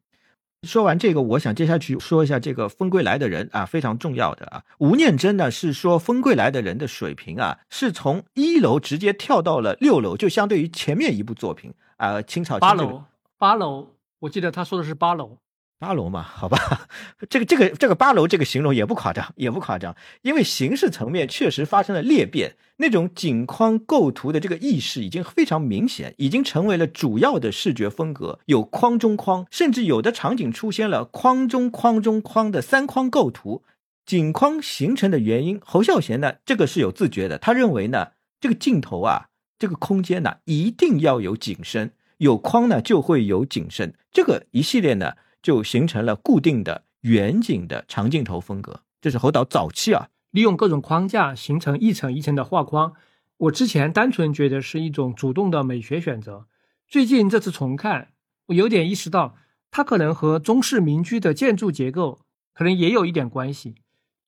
[0.66, 4.64] 说完这个，我想接下去说一下这个风归来的人啊，非常重要的啊。
[4.78, 13.04] 吴念真呢是说风归来的人的水平啊，是从一楼直接跳到了六楼，就相对于前面一部作品啊，清朝八楼，
[13.38, 15.38] 八楼，我记得他说的是八楼。
[15.78, 16.88] 八楼嘛，好吧，
[17.30, 33.62] 这个这个这个八楼这个形容也不夸张，也不夸张，因为形式层面确实发生了裂变，那种景框构图的这个意识已经非常明显，已经成为了主要的视觉风格，有框中框，甚至有的场景出现了框中框中框的三框构图。
[34.04, 38.08] 景框形成的原因，侯孝贤呢，这个是有自觉的，他认为呢，
[38.40, 39.28] 这个镜头啊，
[39.60, 45.14] 这个空间呢，一定要有景深，有框呢就会有景深，这个一系列呢。
[45.40, 52.94] 就形成了固定的远景的长镜头风格，这是侯导早期啊，利用各种框架形成一层一层的画框。
[53.36, 56.46] 我之前单纯觉得是一种主动的美学选择，
[56.88, 58.08] 最近这次重看，
[58.46, 59.36] 我有点意识到，
[59.70, 62.18] 它可能和中式民居的建筑结构
[62.52, 63.76] 可能也有一点关系。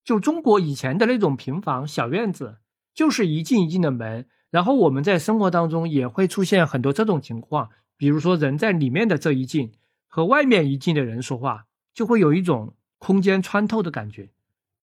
[0.05, 2.59] 就中国以前的那种平房小院子，
[2.95, 4.29] 就是一进一进的门。
[4.51, 7.71] 然后我们在生活当中也会出现很多这种情况，
[8.01, 9.73] 比如说人在里面的这一进
[10.09, 14.31] 和外面一进的人说话，就会有一种空间穿透的感觉，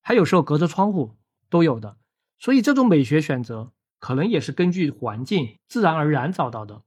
[0.00, 1.16] 还有时候隔着窗户
[1.50, 1.96] 都有的。
[2.38, 6.82] 所以这种美学选择可能也是根据环境自然而然找到的。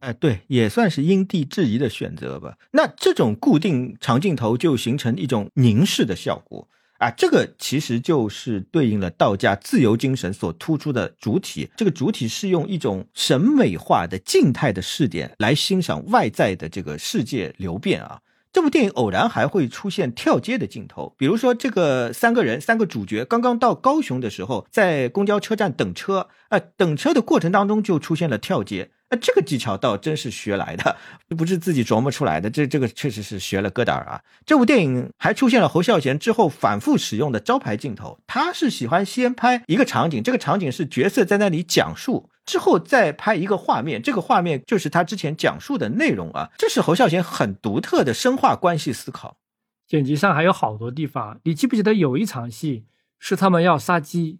[0.00, 2.58] 哎，对，也算是因地制宜的选择吧。
[2.72, 6.68] 那这种固定长镜头就形成一种凝视的效果。
[7.00, 11.70] 啊，这个其实就是对应了道家自由精神所突出的主体。
[11.74, 18.20] 这个主体是用一种审美化的静态的视点来欣赏外在的这个世界流变啊。
[18.52, 28.90] 这部电影偶然还会出现跳街的镜头，比如说这个三个人，三个主角刚刚到高雄的时候，在公交车站等车，啊，等车的过程当中就出现了跳街。
[29.10, 30.96] 那这个技巧倒真是学来的，
[31.36, 32.48] 不是自己琢磨出来的。
[32.48, 34.22] 这这个确实是学了疙瘩啊！
[34.46, 46.50] 这部电影还出现了侯孝贤之后反复使用的招牌镜头，他是喜欢先拍一个场景，这个场景是角色在那里讲述，之后再拍一个画面，这个画面就是他之前讲述的内容啊。
[46.56, 49.38] 这是侯孝贤很独特的深化关系思考。
[49.88, 52.84] 剪辑上还有好多地方，你记不记得有一场戏
[53.18, 54.38] 是他们要杀鸡，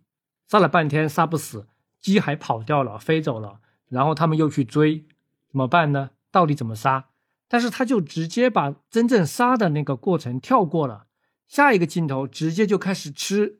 [0.48, 1.66] 杀了半天杀不死，
[2.00, 3.56] 鸡还跑掉了，飞走了。
[3.90, 5.04] 然后他们又去追，
[5.50, 6.10] 怎么办呢？
[6.30, 7.08] 到底怎么杀？
[7.48, 11.06] 但是他就直接把真正杀的那个过程跳过了，
[11.46, 13.58] 下一个镜头直接就开始吃，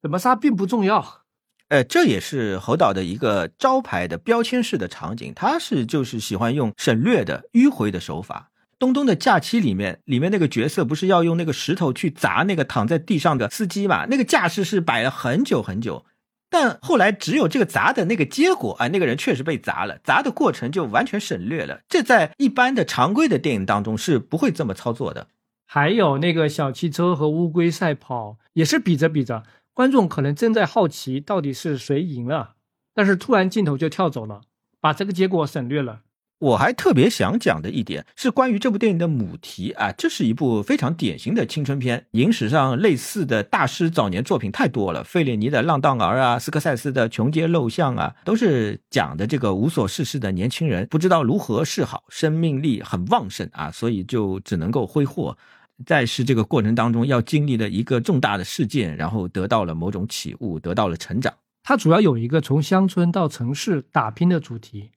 [0.00, 1.22] 怎么杀并不重要。
[1.68, 8.50] 呃，这也是侯导的一个招牌的标签式的场景，他是就是喜欢用省略的迂回的手法。
[8.78, 14.04] 东东的假期里面，里面那个角色不是要用那个石头去砸那个躺在地上的司机嘛？
[14.10, 16.04] 那个架势是摆了很久很久。
[16.52, 21.80] 但后来只有这个砸的那个结果啊，那个人确实被砸了，砸的过程就完全省略了。
[21.88, 25.28] 这在一般的常规的电影当中是不会这么操作的。
[25.64, 32.56] 还有那个小汽车和乌龟赛跑，也是比着比着，观众可能正在好奇到底是谁赢了，
[32.94, 34.42] 但是突然镜头就跳走了，
[34.78, 36.00] 把这个结果省略了。
[36.42, 42.06] 我还特别想讲的一点是关于这部电影的母题啊，这是一部非常典型的青春片。
[42.12, 55.38] 影史上类似的大师早年作品太多了，费列尼的《浪荡儿》啊，斯科塞斯的《穷街陋巷》啊，都是讲的这个无所事事的年轻人不知道如何是好，生命力很旺盛啊，所以就只能够挥霍，
[55.86, 61.32] 在是这个过程当中要经历了一个重大的事件，然后得到了某种启悟，得到了成长。
[61.62, 64.90] 它主要有一个从乡村到城市打拼的主题。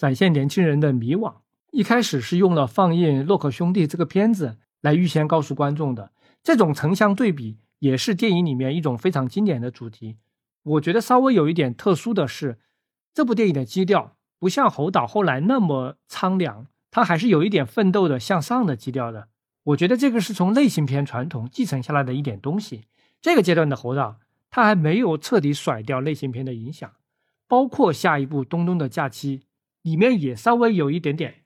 [0.00, 1.34] 展现年轻人的迷惘。
[1.72, 6.10] 一开始是用了放映《洛克兄弟》这个片子来预先告诉观众的。
[6.42, 10.16] 这种城乡对比也是电影里面一种非常经典的主题。
[10.62, 12.58] 我觉得稍微有一点特殊的是，
[13.12, 19.28] 这部电影的基调不像侯导后来那么苍凉，它还是有一点奋斗的向上的基调的。
[19.64, 22.84] 我觉得这个是从类型片传统继承下来的一点东西。
[23.20, 24.16] 这个阶段的侯导，
[24.48, 26.90] 他还没有彻底甩掉类型片的影响，
[27.46, 29.38] 包括下一部《东东的假期》。
[29.82, 31.42] 里面也稍微有一点点，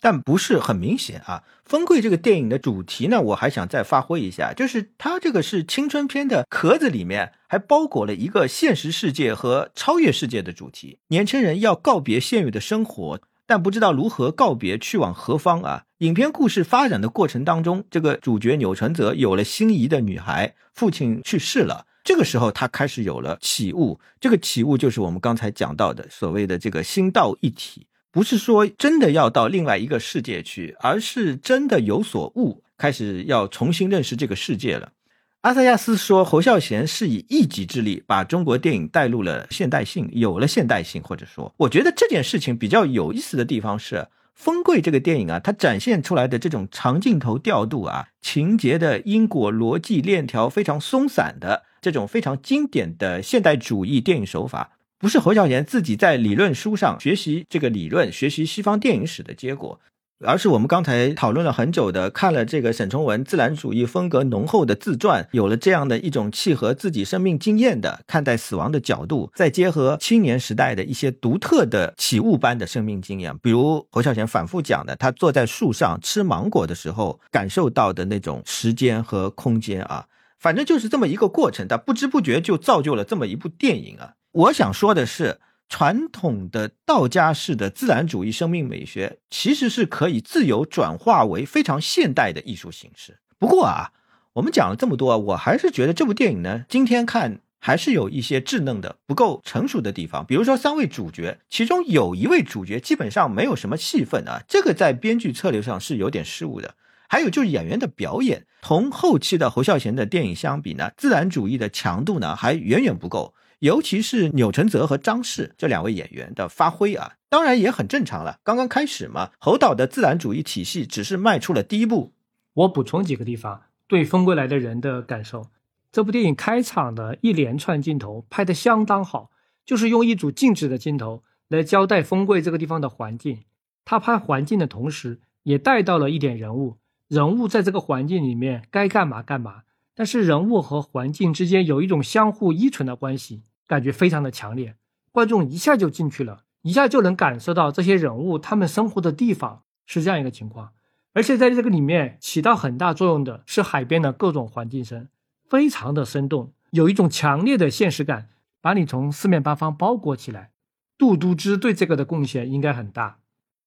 [0.00, 1.44] 但不是很明显啊。
[1.64, 10.98] 风贵这个电影的主题呢，我还想再发挥一下，就是它这个是青春片的壳子里面还包裹了一个现实世界和超越世界的主题。
[11.08, 15.84] 年轻人要告别现有的生活，但不知道如何告别，去往何方啊？
[15.98, 21.86] 影片故事发展的过程当中，这个主角钮承泽有了心仪的女孩，父亲去世了。
[22.06, 23.98] 这个时候，他开始有了起悟。
[24.20, 34.92] 这个起悟就是我们刚才讲到的所谓的这个心道一体，不是说真的要到另外一个世界去，而是真的有所悟，开始要重新认识这个世界了。
[35.40, 41.02] 阿萨亚斯说，侯孝贤是以一己之力把中国电影带入了现代性，有了现代性。
[41.02, 43.96] 或者说，我觉得这件事情比较有意思的地方是。
[44.38, 59.78] 《风贵》这个电影啊，它展现出来的这种长镜头调度啊，情节的因果逻辑链条非常松散的这种非常经典的现代主义电影手法，不是侯孝贤自己在理论书上学习这个理论、学习西方电影史的结果。
[60.24, 80.06] 而是我们刚才讨论了很久的，看了这个沈从文自然主义风格浓厚的自传，有了这样的一种契合自己生命经验的看待死亡的角度，再结合青年时代的一些独特的启悟般的生命经验，比如侯孝贤反复讲的，他坐在树上吃芒果的时候感受到的那种时间和空间啊，
[80.38, 84.14] 反正就是这么一个过程，他不知不觉就造就了这么一部电影啊。
[84.32, 85.40] 我想说的是。
[85.68, 93.18] 传统的道家式的自然主义生命美学，其实是可以自由转化为非常现代的艺术形式。
[93.36, 93.90] 不过啊，
[94.34, 100.24] 我们讲了这么多，我还是觉得这部电影呢，今天看还是有一些稚嫩的、不够成熟的地方。
[100.24, 106.76] 比如说三位主角，其中有一位主角基本上没有什么戏份啊，这个在编剧策略上是有点失误的。
[107.08, 113.32] 还有就是演员的表演，同后期的侯孝贤的电影相比呢，自然主义的强度呢还远远不够。
[113.60, 118.40] 尤其是钮承泽和张氏这两位演员的发挥啊，当然也很正常了。
[118.42, 122.12] 刚刚开始嘛，侯导的自然主义体系只是迈出了第一步。
[122.54, 125.46] 我补充几个地方对《风归来的人》的感受。
[125.92, 129.30] 这部电影开场的一连串镜头拍得相当好，
[129.64, 133.44] 就是用一组静止的镜头来交代风柜这个地方的环境。
[133.84, 136.78] 他拍环境的同时，也带到了一点人物。
[137.08, 139.62] 人物在这个环境里面该干嘛干嘛，
[139.94, 144.74] 但是人物和环境之间有一种相互依存的关系，感觉非常的强烈。
[145.12, 150.72] 观众一下就进去了，一下就能感受到这些人物他们生活的地方是这样一个情况。
[151.12, 155.08] 而且在这个里面起到很大作用的是海边的各种环境声，
[155.48, 158.28] 非常的生动，有一种强烈的现实感，
[158.60, 160.50] 把你从四面八方包裹起来。
[160.98, 163.18] 杜都之对这个的贡献应该很大。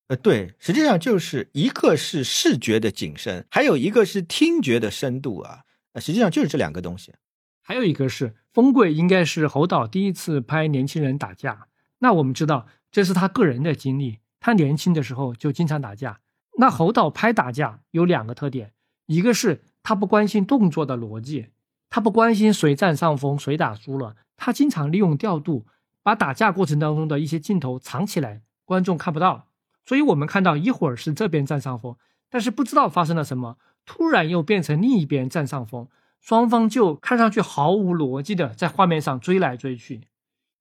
[0.09, 5.65] 呃，对，实际上就是一个是视觉的景深，还有一个是听觉的深度啊。
[5.93, 7.13] 呃，实际上就是这两个东西。
[7.61, 11.67] 还有一个是风贵，应该是侯导第一次拍年轻人打架。
[11.99, 16.21] 那我们知道这是他个人的经历，他年轻的时候就经常打架。
[16.57, 18.73] 那侯导拍打架有两个特点，
[19.05, 21.49] 一个是他不关心动作的逻辑，
[21.91, 25.67] 他不关心谁占上风谁打输了，他经常利用调度
[26.01, 29.48] 把打架过程当中的一些镜头藏起来，观众看不到。
[29.89, 31.95] 所以我们看到一会儿是这边占上风，
[32.29, 35.87] 但是不知道发生了什么，突然又变成另一边占上风，
[36.21, 40.01] 双方就看上去毫无逻辑的在画面上追来追去。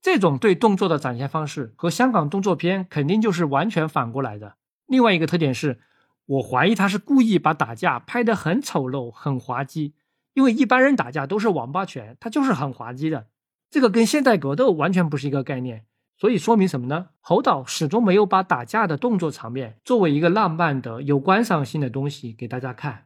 [0.01, 4.55] 这种对动作的展现方式和香港动作片肯定就是完全反过来的。
[4.87, 5.79] 另外一个特点是，
[6.25, 9.93] 我怀疑他是故意把打架拍得很丑陋、很滑稽，
[10.33, 13.27] 因为一般人打架都是王八拳，他就是很滑稽的，
[13.69, 15.85] 这个跟现代格斗完全不是一个概念。
[16.21, 17.07] 所以说明什么呢？
[17.21, 23.05] 侯导始终没有把打架的动作场面作为一个浪漫的、有观赏性的东西给大家看。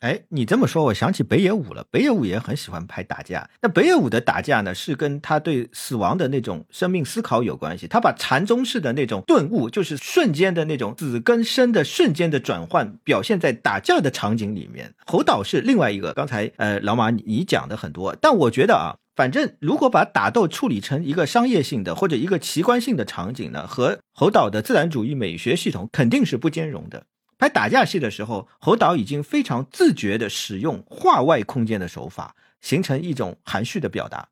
[0.00, 1.86] 哎，你这么说，我想起北野武了。
[1.90, 3.48] 北野武也很喜欢拍打架。
[3.62, 7.86] 那北野武的打架呢，是跟他对死亡的那种生命思考有关系。
[7.86, 14.92] 他把禅宗式的那种顿悟，就是瞬间的那种死跟生的瞬间的转换，表现在打架的场景里面。
[15.06, 16.12] 侯导是另外一个。
[16.12, 18.96] 刚才呃，老马你讲的很多，但我觉得啊。
[19.14, 27.06] 反正，如果把打斗处理成一个商业性的或者一个奇观性的场景呢，和侯导的自然主义美学系统肯定是不兼容的。
[27.38, 34.28] 拍打架戏的时候，侯导已经非常自觉地使用画外空间的手法，形成一种含蓄的表达。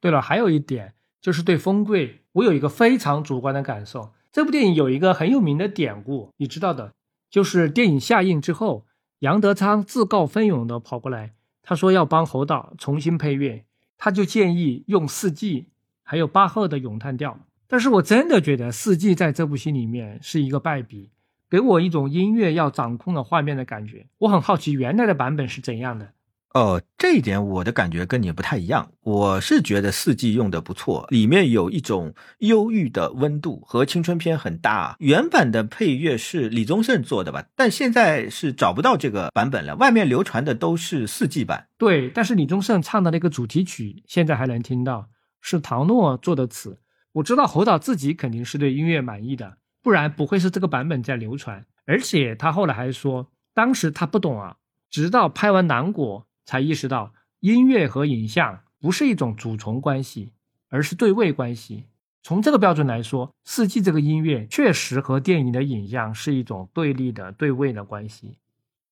[0.00, 4.12] 对了，还有一点就是对风贵，我有一个非常主观的感受。
[4.30, 6.92] 这部电影有一个很有名的典故，你知道的，
[7.30, 8.84] 就是电影下映之后，
[9.20, 11.32] 杨德昌自告奋勇地跑过来，
[11.62, 13.64] 他说要帮侯导重新配乐。
[13.98, 15.66] 他就建议用四季，
[16.02, 21.10] 还有巴赫的咏叹调，但是我真的觉得四季在这部戏里面是一个败笔，
[21.48, 24.06] 给我一种音乐要掌控了画面的感觉。
[24.18, 26.12] 我很好奇原来的版本是怎样的。
[26.56, 28.90] 哦，这一点我的感觉跟你不太一样。
[29.02, 34.96] 我是觉得四季用的不错，里面有一种忧郁的温度，和青春片很搭。
[35.00, 37.44] 原版的配乐是李宗盛做的吧？
[37.54, 41.68] 但现在是找不到这个版本了，外面流传的都是四季版。
[41.76, 45.10] 对，但是李宗盛唱的那个主题曲现在还能听到，
[45.42, 46.78] 是唐诺做的词。
[47.12, 51.66] 我知道侯导自己肯定是对音乐满意的，不然不会是这个版本在流传。
[51.84, 54.56] 而且他后来还说，当时他不懂啊，
[54.88, 56.20] 直到拍完《南国》。
[56.46, 60.32] 才意识到，音乐和影像不是一种主从关系，
[60.70, 61.84] 而是对位关系。
[62.22, 68.38] 从这个标准来说，《四季》这个音乐确实和电影的影像是一种对立的对位的关系。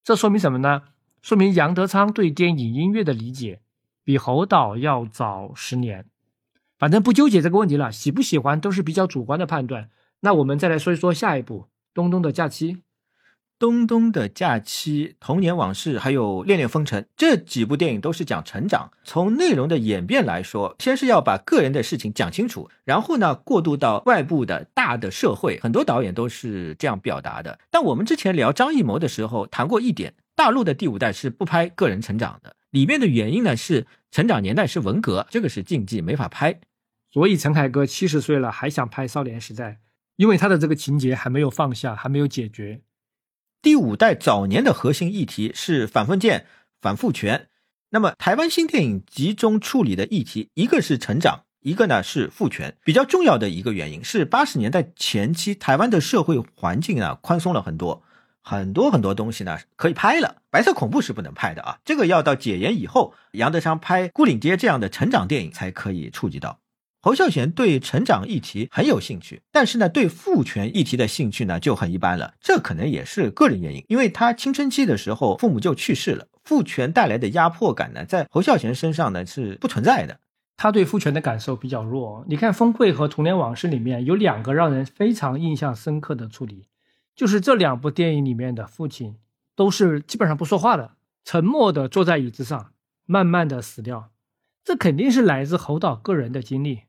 [0.02, 0.82] 这说明什么呢？
[1.22, 3.60] 说明杨德昌对电影音乐的理解
[4.04, 6.04] 比侯导要早十年。
[6.78, 9.90] 反正不纠结这个问题了，喜不喜欢都是比较主观的判断。
[10.20, 11.62] 那我们再来说一说下一部
[11.94, 12.74] 《东东的假期》。
[13.58, 18.90] 东东的假期、童年往事，还有恋恋风尘这几部电影都是讲成长。
[19.04, 25.58] 从内容的演变来说，先是要把个人的事情讲清楚，然后呢过渡到外部的大的社会。
[25.60, 27.58] 很多导演都是这样表达的。
[27.70, 36.60] 但我们之前聊张艺谋的时候谈过一点，大陆的第五代是不拍个人成长的，里面的原因呢是成长年代是文革，这个是禁忌，没法拍。
[37.12, 39.78] 所以陈凯歌七十岁了还想拍少年时代，
[40.16, 42.80] 因为他的这个情节还没有放下，还没有解决。
[43.64, 46.44] 第五代早年的核心议题是反封建、
[46.82, 47.48] 反父权。
[47.88, 52.76] 那么，台湾新电影集中处理的议题，一个是成长，一个呢是父权。
[52.84, 58.02] 比较重要的一个原因是，八十年代前期台湾的社会环境啊宽松了很多，
[58.42, 60.42] 很多很多东西呢可以拍了。
[60.50, 66.58] 白色恐怖是不能拍的啊，这个要到解严以后，杨德昌拍《孤岭街》这样的成长电影才可以触及到。
[67.04, 72.32] 侯孝贤对成长议题很有兴趣，但是呢，对父权议题的兴趣呢就很一般了。
[72.40, 80.18] 这可能也是个人原因，因为他青春期的时候父母就去世了，父权带来的压迫感呢，在侯孝贤身上呢是不存在的。
[80.56, 82.24] 他对父权的感受比较弱。
[82.26, 86.68] 你看《风会》和《童年往事》里面有两个让人非常印象深刻的处理，
[87.14, 89.16] 就是这两部电影里面的父亲
[89.54, 92.72] 都是基本上不说话的，沉默的坐在椅子上，
[93.04, 94.08] 慢慢的死掉。
[94.64, 96.84] 这肯定是来自侯导个人的经历。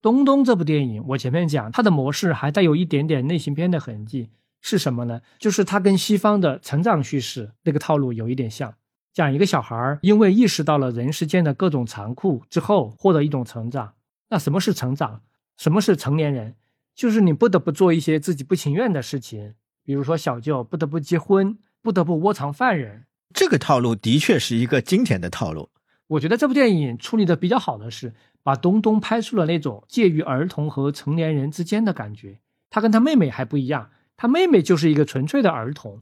[0.00, 4.30] 东东这部电影，我前面讲它的模式还带有一点点类型片的痕迹，
[4.60, 5.20] 是什么呢？
[5.38, 8.74] 就是它跟西方的成长叙事那个套路有一点像。
[9.12, 13.94] 讲一个小孩因为意识到了人世间的各种残酷之后，获得一种成长。
[14.28, 15.22] 那什么是成长？
[15.56, 16.54] 什么是成年人？
[16.94, 23.06] 就是你不得不做一些自己不情愿的事情，比如说小舅不得不结婚，不得不窝藏犯人。
[23.34, 25.70] 这个套路的确是一个经典的套路。
[26.06, 28.14] 我觉得这部电影处理的比较好的是，
[28.48, 32.40] 把东东拍出了那种介于儿童和成年人之间的感觉。
[32.70, 36.00] 他跟他妹妹还不一样，他妹妹就是一个纯粹的儿童，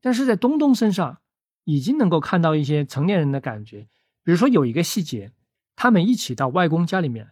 [0.00, 1.18] 但是在东东身上。
[1.64, 3.88] 已经能够看到一些成年人的感觉，
[4.24, 5.32] 比如说有一个细节，
[5.76, 7.28] 他们一起到外公家里面，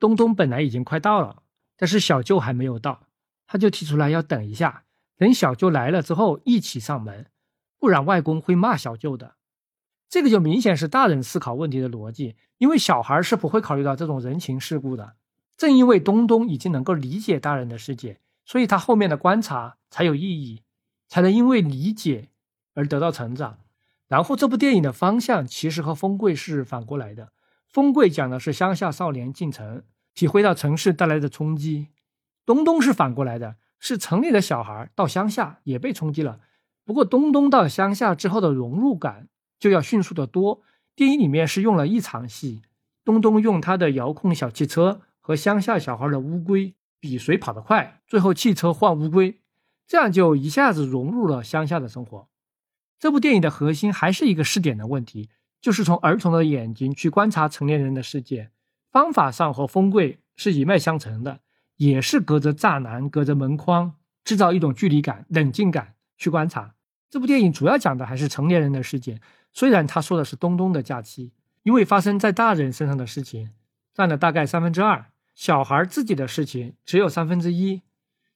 [0.00, 1.44] 东东本来已经快到了，
[1.76, 3.06] 但是小舅还没有到，
[3.46, 4.82] 他就提出来要等一下，
[5.16, 7.26] 等小舅来了之后一起上门，
[7.78, 9.35] 不然外公会骂小舅的。
[10.08, 15.14] 这个就明显是大人思考问题的逻辑，因为小孩是不会考虑到这种人情世故的。
[15.56, 20.62] 正因为东东已经能够理解大人的世界，所以他后面的观察才有意义，
[21.08, 22.28] 才能因为理解
[22.74, 23.58] 而得到成长。
[24.06, 27.24] 然后这部电影的方向其实和《风贵》是反过来的，
[27.68, 29.82] 《风贵》讲的是乡下少年进城，
[30.14, 31.88] 体会到城市带来的冲击；
[32.44, 36.40] 东东是反过来的，是城里的小孩到乡下也被冲击了。
[36.84, 39.28] 不过东东到乡下之后的融入感
[39.58, 40.62] 就要迅速的多。
[40.94, 42.62] 电影里面是用了一场戏，
[43.04, 49.40] 东东用他的遥控小汽车和乡下小孩的乌龟比谁跑得快，最后汽车换乌龟，
[49.86, 52.28] 这样就一下子融入了乡下的生活。
[52.98, 55.28] 这部电影的核心还是一个试点的问题，
[55.60, 58.50] 就是从儿童的眼睛去观察成年人的世界。
[58.90, 61.40] 方法上和风贵是一脉相承的，
[61.76, 66.74] 也是隔着栅栏、隔着门框，制造一种距离感、冷静感去观察。
[67.10, 69.20] 这部电影主要讲的还是成年人的世界，
[69.56, 73.52] 虽然他说的是东东的假期，因为发生在大人身上的事情
[73.94, 77.80] 占了大概三分之二，小孩自己的事情只有三分之一。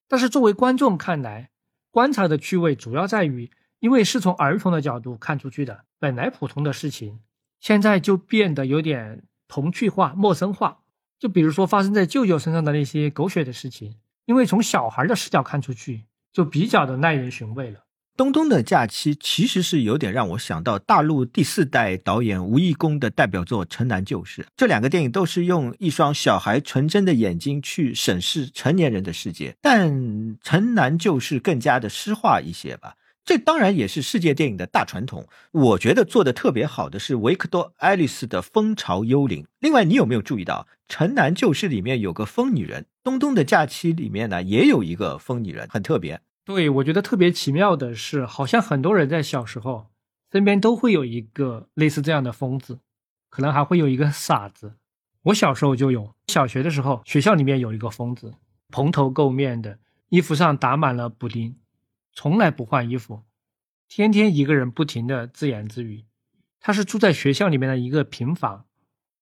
[0.09, 1.51] 但是作为观众看来，
[1.91, 3.51] 观察的趣味主要在于。
[3.81, 7.21] 因为是从儿童的角度看出去的，本来普通的事情，
[7.61, 10.81] 现在就变得有点童趣化、陌生化。
[11.19, 17.85] 就比如说发生在舅舅身上的那些狗血的事情，因为从小孩的视角看出去，就比较的耐人寻味了。
[18.21, 24.43] 东东的假期其实是有点让我想到大陆第四代导演吴义公的代表作《城南旧事》。
[24.59, 29.91] 这两个电影都是用一双小孩纯真的眼睛去审视成年人的世界，但
[30.43, 32.93] 《城南旧事》更加的诗化一些吧。
[33.25, 35.27] 这当然也是世界电影的大传统。
[35.53, 39.45] 我觉得做的特别好的是维克多·爱丽丝的《蜂巢幽灵》。
[39.61, 46.21] 另外，你有没有注意到《城南旧事》里面有个疯女人，《东东的假期》里面呢也有一个疯女人，很特别。
[46.53, 49.87] 对，我觉得特别奇妙的是，好像很多人在小时候
[50.33, 52.81] 身边都会有一个类似这样的疯子，
[53.29, 54.75] 可能还会有一个傻子。
[55.23, 58.35] 我小时候就有，小学的时候学校里面有一个疯子，
[58.69, 59.79] 蓬头垢面的，
[60.09, 61.57] 衣服上打满了补丁。
[62.13, 63.23] 从来不换衣服，
[63.87, 66.05] 天天一个人不停的自言自语。
[66.59, 68.67] 他是住在学校里面的一个平房，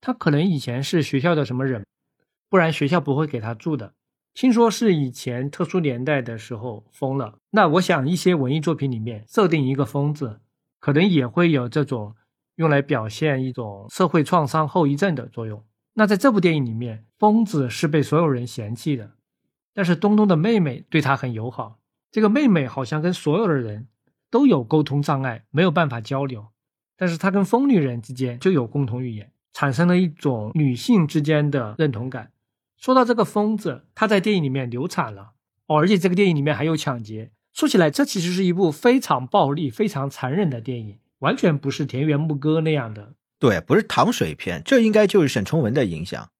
[0.00, 1.84] 他可能以前是学校的什么人，
[2.48, 3.92] 不然学校不会给他住的。
[4.38, 7.40] 听说是以前特殊年代的时候疯了。
[7.50, 10.38] 那我想一些文艺作品里面设定一个疯子，
[10.78, 12.14] 可能也会有这种
[12.54, 15.64] 用来表现一种社会创伤后遗症的作用。
[15.94, 19.10] 那在这部电影里面，疯子是被所有人嫌弃的，
[19.74, 21.80] 但是东东的妹妹对他很友好。
[22.12, 23.88] 这个妹妹好像跟所有的人
[24.30, 26.46] 都有沟通障碍，没有办法交流，
[26.96, 32.30] 但是她跟疯女人之间就有共同语言，产生了一种女性之间的认同感。
[32.78, 35.32] 说到这个疯子，他在电影里面流产了
[35.66, 37.32] 哦，而且这个电影里面还有抢劫。
[37.52, 43.14] 说起来，这其实是一部非常暴力、非常残忍的电影，完全不是田园牧歌那样的。
[43.38, 46.30] 对，不是糖水片，这应该就是沈从文的影响。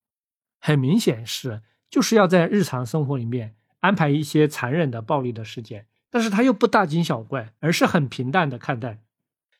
[0.61, 3.57] 很明显是，就是要在日常生活里面。
[3.81, 8.99] 安排一些残忍的暴力的事件，但是他又不大惊小怪，而是很平淡的看待。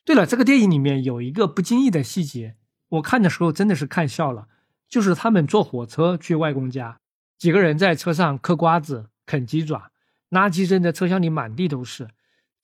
[0.05, 2.57] 对了，这个电影里面有一个不经意的细节，
[2.89, 4.49] 我看的时候真的是看笑了，
[4.89, 6.99] 就是他们坐火车去外公家，
[7.37, 9.91] 几个人在车上嗑瓜子、啃鸡爪，
[10.31, 12.09] 垃圾扔在车厢里满地都是，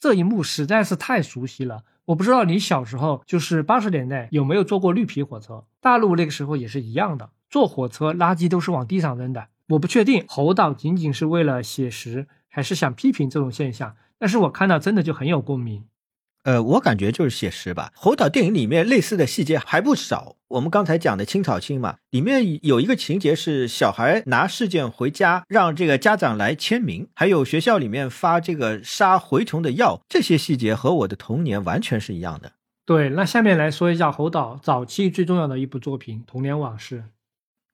[0.01, 1.85] 这一幕实在是太熟悉了。
[2.07, 9.49] 我不知道你小时候就是八十年代有没有坐过绿皮火车，大陆那个时候也是一样的，坐火车垃圾都是往地上扔的。
[9.69, 13.97] 我不确定侯导仅仅是为了写实，还是想批评这种现象。
[14.19, 15.85] 但是我看到真的就很有共鸣。
[16.45, 17.91] 呃，我感觉就是写实吧。
[17.95, 20.37] 侯导电影里面类似的细节还不少。
[20.49, 32.53] 我们刚才讲的青草青嘛，里面有一个情节是小孩拿试卷回家，让这个家长来签名，还有学校里面发这个杀蛔虫的药，这些细节和我的童年完全是一样的。
[32.87, 36.99] 对，那下面来说一下侯导早期最重要的一部作品《童年往事》。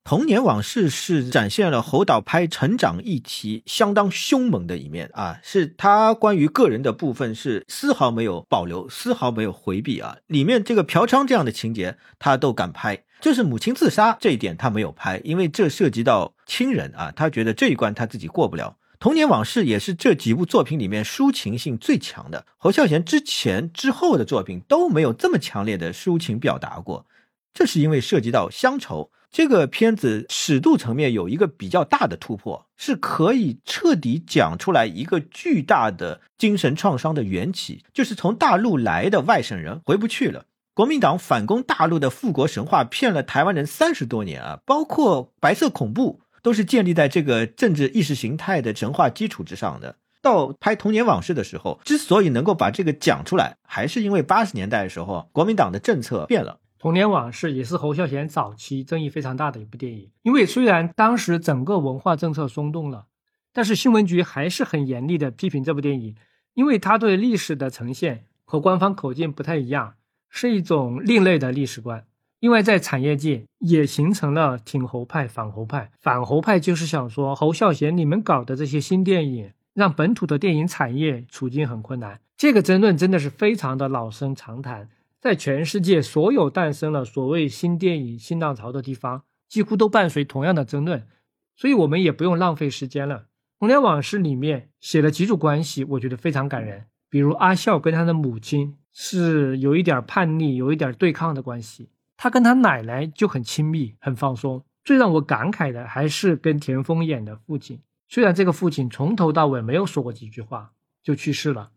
[0.03, 10.17] 童年往事是展现了侯导拍成长议题相当凶猛的一面啊，是他关于个人的部分是丝毫没有保留，丝毫没有回避啊。
[10.27, 18.79] 里面这个嫖娼这样的情节他都敢拍，就是母亲自杀这一点他没有拍，因为这涉及到亲人啊，他觉得这一关他自己过不了。
[18.99, 27.07] 童年往事也是这几部作品里面抒情性最强的，侯孝贤之前之后的作品都没有这么强烈的抒情表达过，
[27.55, 29.11] 这是因为涉及到乡愁。
[29.31, 40.47] 这个片子尺度层面有一个比较大的突破，是可以彻底讲出来一个巨大的精神创伤的缘起，就是从大陆来的外省人回不去了。
[40.74, 49.97] 国民党反攻大陆的复国神话骗了台湾人三十多年啊，包括白色恐怖都是建立在这个政治意识形态的神话基础之上的。
[50.23, 56.59] 到拍童年往事的时候，之所以能够把这个讲出来，还是因为八十年代的时候国民党的政策变了。
[56.81, 63.05] 童年往事也是侯孝贤早期争议非常大的一部电影，因为虽然当时整个文化政策松动了，
[63.52, 66.16] 但是新闻局还是很严厉的批评这部电影，
[66.55, 69.97] 因为它对历史的呈现和官方口径不太一样，
[70.31, 72.07] 是一种另类的历史观。
[72.39, 75.90] 另外，在产业界也形成了挺侯派、反侯派。
[76.01, 82.19] 反侯派就是想说侯孝贤你们搞的这些新电影，让本土的电影产业处境很困难。
[82.39, 84.89] 这个争论真的是非常的老生常谈。
[85.21, 91.07] 在全世界，所有诞生了所谓新电影新浪潮的地方，几乎都伴随同样的争论，
[91.55, 93.17] 所以我们也不用浪费时间了。
[93.59, 96.87] 《童年往事》里面写了几组关系，我觉得非常感人。
[97.11, 104.65] 比如阿孝跟他的母亲是有一点叛逆、有一点对抗的关系，他跟他奶奶就很亲密、很放松。
[104.83, 110.73] 最让我感慨的还是跟田丰演的父亲，虽然这个父亲从头到尾没有说过几句话，
[111.03, 111.73] 就去世了。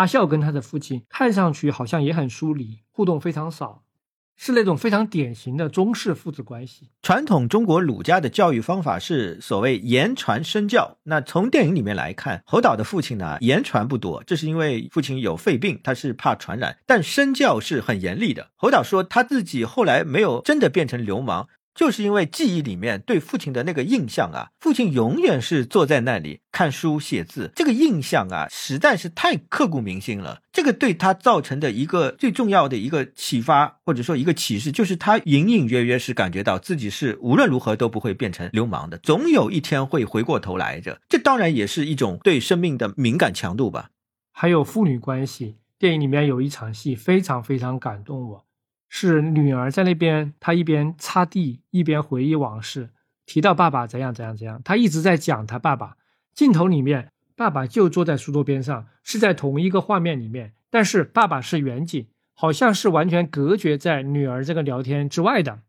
[0.00, 3.82] 阿孝跟他的父亲看上去好像也很疏离，互动非常少，
[4.34, 6.88] 是那种非常典型的中式父子关系。
[7.02, 10.96] 传统中国儒家的教育方法是所谓言传身教。
[11.02, 18.48] 那从电影里面来看，侯导的父亲呢言传不多，这是因为父亲有肺病，他是怕传染，但身教是很严厉的。
[18.56, 21.46] 侯导说他自己后来没有真的变成流氓。
[21.80, 30.42] 就是因为记忆里面对父亲的那个印象啊，父亲永远是坐在那里看书写字，这个印象啊实在是太刻骨铭心了。
[30.52, 41.00] 这个对他造成的一个最重要的一个启发，或者说一个启示，就是他隐隐约约是感觉到自己是无论如何都不会变成流氓的，总有一天会回过头来着。
[41.08, 43.88] 这当然也是一种对生命的敏感强度吧。
[44.32, 48.44] 还有父女关系，电影里面有一场戏非常非常感动我。
[48.92, 52.90] 是女儿在那边，她一边擦地一边回忆往事，
[53.24, 55.96] 提到爸爸怎样怎样怎样，她一直在讲她爸爸。
[56.34, 65.60] 镜头里面，爸爸就坐在书桌边上，是在同一个画面里面，但是爸爸是远景，好像是完全隔绝在女儿这个聊天之外的。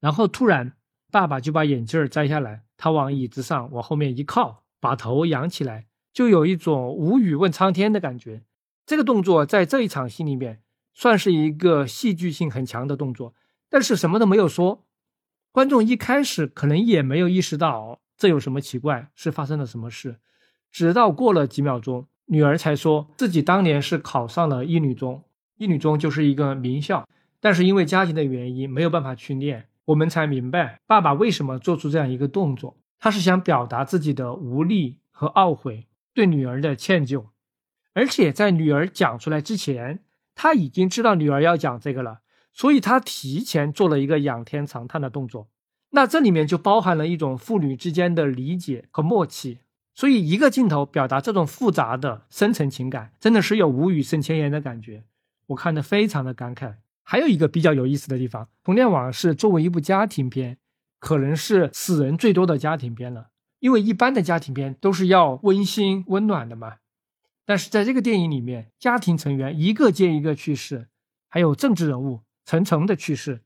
[0.00, 0.74] 然后突然，
[1.10, 8.42] 爸爸就把眼镜摘下来，他往椅子上往后面一靠，把头仰起来，就有一种无语问苍天的感觉。
[8.84, 10.60] 这个动作在这一场戏里面。
[10.98, 13.34] 算是一个戏剧性很强的动作，
[13.68, 14.86] 但是什么都没有说，
[15.52, 20.16] 观众一开始可能也没有意识到这有什么奇怪，是发生了什么事，
[20.72, 25.22] 直到过了几秒钟，女儿才说自己当年是考上了一女中，
[25.58, 27.06] 一女中就是一个名校，
[27.40, 37.26] 但是因为家庭的原因没有办法去念，我们才明白爸爸为什么做出这样一个动作，他是想表达自己的无力和懊悔，对女儿的歉疚，
[37.92, 40.00] 而且在女儿讲出来之前。
[40.36, 42.20] 他已经知道女儿要讲这个了，
[42.52, 45.48] 所以他提前做了一个仰天长叹的动作。
[45.90, 49.58] 那这里面就包含了一种父女之间的理解和默契。
[49.94, 55.04] 所以一个镜头表达这种复杂的深层情感，真的是有无语胜千言的感觉。
[55.46, 56.74] 我看的非常的感慨。
[57.02, 60.58] 还有一个比较有意思的地方，《童年往事》作为一部家庭片，
[60.98, 63.28] 可能是死人最多的家庭片了。
[63.60, 66.74] 因为一般的家庭片都是要温馨温暖的嘛。
[67.46, 70.88] 但是在这个电影里面，家庭成员一个接一个去世，
[71.28, 73.40] 还有政治人物层层的去世，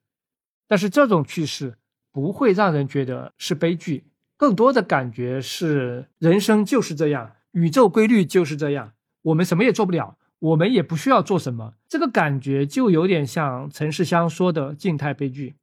[0.66, 1.77] 但是这种去世
[2.10, 4.05] 不会让人觉得是悲剧，
[4.39, 15.56] 更多的感觉是人生就是这样，宇宙规律就是这样，我们什么也做不了，我们也不需要做什么，这个感觉就有点像陈世香说的静态悲剧，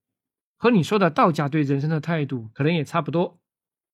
[0.58, 3.32] 和你说的道家对人生的态度可能也差不多。《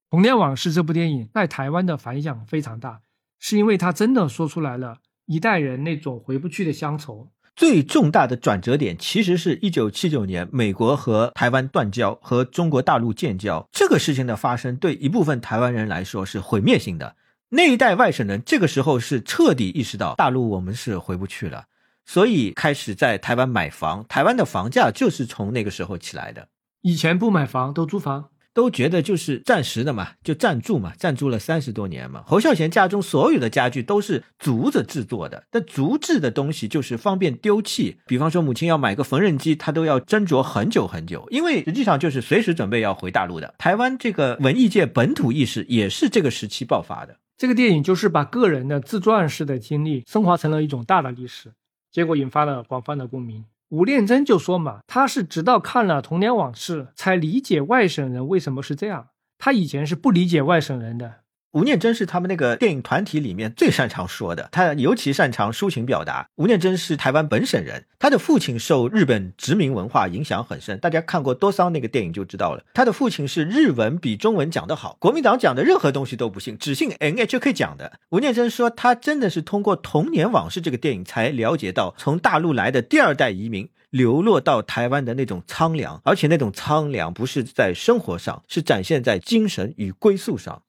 [0.10, 3.02] 童年往事》这部电影在台湾的反响非常大。
[3.45, 7.30] 是因为他真的说出来了一代人那种回不去的乡愁。
[7.57, 13.68] 最重大的转折点，其实是一九七九年美国和台湾断交，和中国大陆建交。
[13.70, 17.18] 这个事情的发生，对一部分台湾人来说是毁灭性的。
[17.49, 21.65] 那一代外省人，这个时候是彻底意识到大陆我们是回不去了，
[22.06, 24.06] 所以开始在台湾买房。
[24.07, 26.48] 台湾的房价就是从那个时候起来的。
[26.82, 28.30] 以前不买房，都租房。
[28.54, 32.24] 都觉得就是暂时的嘛，就暂住嘛，暂住了三十多年嘛。
[32.26, 37.98] 侯孝贤家中所有的家具都是竹子制作的，但竹制的东西就是方便丢弃。
[38.06, 43.56] 比方说母亲要买个缝纫机，他都要斟酌很久很久，因为实际上就是随时准备要回大陆的。
[43.58, 47.18] 台湾这个文艺界本土意识也是这个时期爆发的。
[47.36, 51.52] 这个电影就是把个人的自传式的经历升华成了一种大的历史，
[51.92, 53.44] 结果引发了广泛的共鸣。
[53.74, 59.08] 吴念真就说嘛，他是直到看了《童年往事》才理解外省人为什么是这样，
[59.40, 61.23] 他以前是不理解外省人的。
[61.54, 66.28] 吴念真是他们那个电影团体里面最擅长说的，他尤其擅长抒情表达。
[66.38, 72.66] 吴念真是台湾本省人，他的父亲受日本殖民文化影响很深，大家看过多桑那个电影就知道了。
[72.74, 78.00] 他的父亲是日文比中文讲得好，国民党讲的任何东西都不信，只信 NHK 讲的。
[78.10, 90.62] 吴念真说，他真的是通过《童年往事》这个电影才了解到，从大陆来的第二代移民流落到台湾的那种苍凉，而且那种苍凉不是在生活上，是展现在精神与归宿上。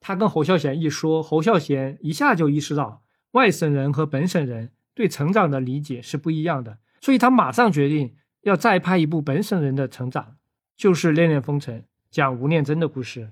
[0.00, 3.02] 他跟侯孝贤一说，侯孝贤一下就意识到
[3.32, 10.36] 外省人和本省人对成长的理解是不一样的，所以他马上决定要再拍一部本省人的成长，
[10.76, 11.80] 就是《恋恋风尘》，
[12.10, 13.30] 讲吴念真的故事。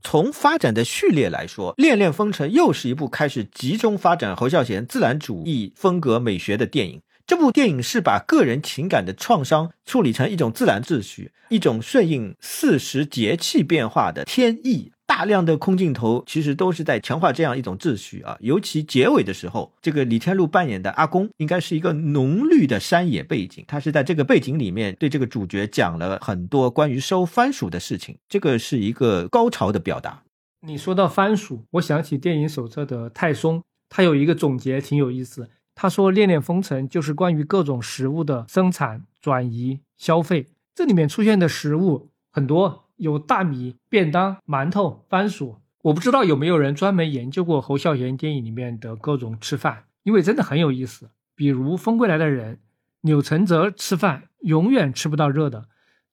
[0.00, 7.02] 从发展的序列来说，《恋恋风尘》又是一部开始集中发展侯孝贤自然主义风格美学的电影。
[7.26, 14.92] 这部电影是把个人情感的创伤处理成一种自然秩序，一种顺应四时节气变化的天意。
[15.08, 30.22] 大量的空镜头其实都是在强化这样一种秩序啊，尤其结尾的时候，这个李天禄扮演的阿公应该是一个浓绿的山野背景，他是在这个背景里面对这个主角讲了很多关于收番薯的事情，这个是一个高潮的表达。
[30.60, 42.84] 你说到番薯，我想起电影手册的泰松，他有一个总结挺有意思，他说《恋恋风尘》就是关于各种食物的生产、转移、消费，这里面出现的食物很多。
[42.98, 51.10] 有大米、便当、馒头、番薯，我不知道有没有人专门研究过侯孝贤电影里面的各种吃饭，因为真的很有意思。
[51.34, 52.56] 比如《风归来的人》，
[53.02, 55.68] 钮承泽吃饭永远吃不到热的，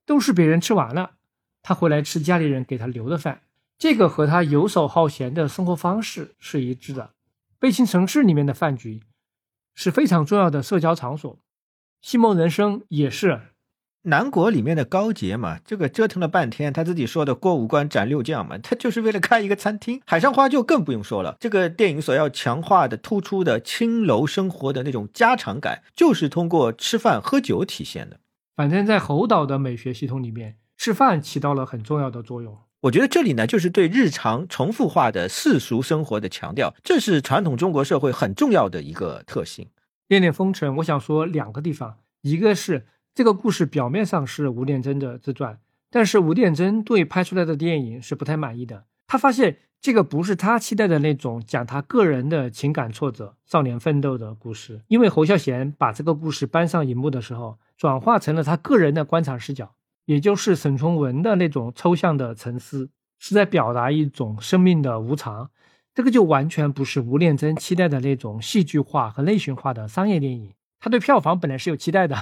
[0.05, 1.11] 都是别人吃完了，
[1.63, 3.41] 他回来吃家里人给他留的饭。
[3.77, 7.03] 这个和他游手好闲的生活方式是一致的。
[7.57, 9.01] 《悲情城市》里面的饭局
[9.73, 11.33] 是非常重要的社交场所，
[12.01, 13.41] 《戏梦人生》也是。
[14.07, 19.99] 南国里面的高洁嘛，这个折腾了半天，他自己说的过五关斩六将嘛，他就是为了开一个餐厅。
[20.05, 28.19] 海上花就更不用说了，这个电影所要强化的、突出的青楼生活的那种家常感，就是通过吃饭喝酒体现的。
[28.55, 32.55] 反正，在侯导的美学系统里面，吃饭起到了很重要的作用。
[32.81, 39.67] 我觉得这里呢，就是对日常重复化的世俗生活的强调，这是传统中国社会很重要的一个特性。
[40.07, 42.85] 恋恋风尘，我想说两个地方，一个是。
[43.15, 45.57] 这个故事表面上是吴念真的自传，
[45.89, 48.83] 但是吴念真对拍出来的电影是不太满意的。
[49.07, 54.81] 他发现这个不是他期待的那种讲他个人的情感挫折、少年奋斗的故事。
[54.89, 59.73] 因为侯孝贤把这个故事搬上荧幕的时候，转化成了他个人的观察视角，
[60.03, 65.49] 也就是沈从文的那种抽象的沉思，是在表达一种生命的无常。
[65.93, 70.51] 这个就完全不是吴念真期待的那种戏剧化和类型化的商业电影。
[70.81, 72.21] 他对票房本来是有期待的。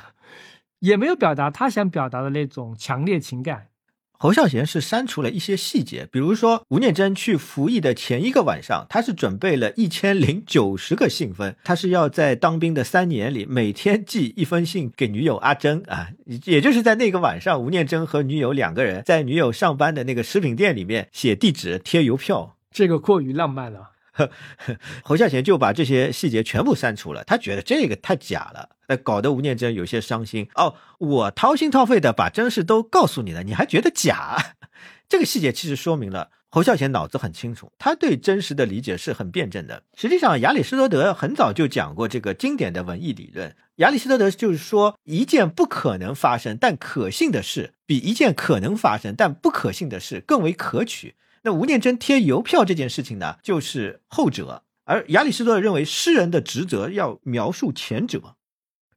[0.84, 3.68] 也没有表达他想表达的那种强烈情感。
[4.12, 16.10] 侯孝贤是删除了一些细节，比如说吴念真去服役的前一个晚上，他是准备了一千零九十个信封，他是要在当兵的三年里每天寄一封信给女友阿珍啊，
[16.46, 23.92] 也就是在那个晚上，吴念真和女友两个人在女友上班的那个食品店里面写地址、贴邮票，这个过于浪漫了。
[25.04, 30.48] 侯孝贤就把这些细节全部删除了，他觉得这个太假了，那搞得吴念真有些伤心。
[30.56, 34.56] 哦，我掏心掏肺的把真事都告诉你了，你还觉得假？
[35.10, 39.84] 这个细节其实说明了侯孝贤脑子很清楚，他对真实的理解是很辩证的。
[39.96, 43.56] 实际上，亚里士多德很早就讲过这个经典的文艺理论。
[43.78, 51.16] 亚里士多德就是说，一件不可能发生但可信的事，比一件可能发生但不可信的事更为可取。
[51.44, 58.36] 那吴念真贴邮票这件事情呢，就是后者；而亚里士多德认为诗人的职责要描述前者。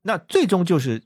[0.03, 1.01] 那最终就是《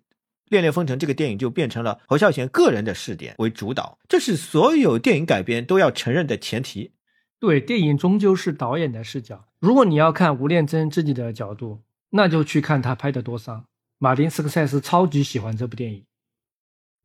[0.48, 6.92] 恋恋风尘》这个电影就变成了侯孝贤个人的视点为主导，这是所有电影改编都要承认的前提。
[7.38, 9.46] 对，电影终究是导演的视角。
[9.58, 11.80] 如果你要看吴念真自己的角度，
[12.10, 13.64] 那就去看他拍的多伤。
[13.96, 16.04] 马丁斯科塞斯超级喜欢这部电影。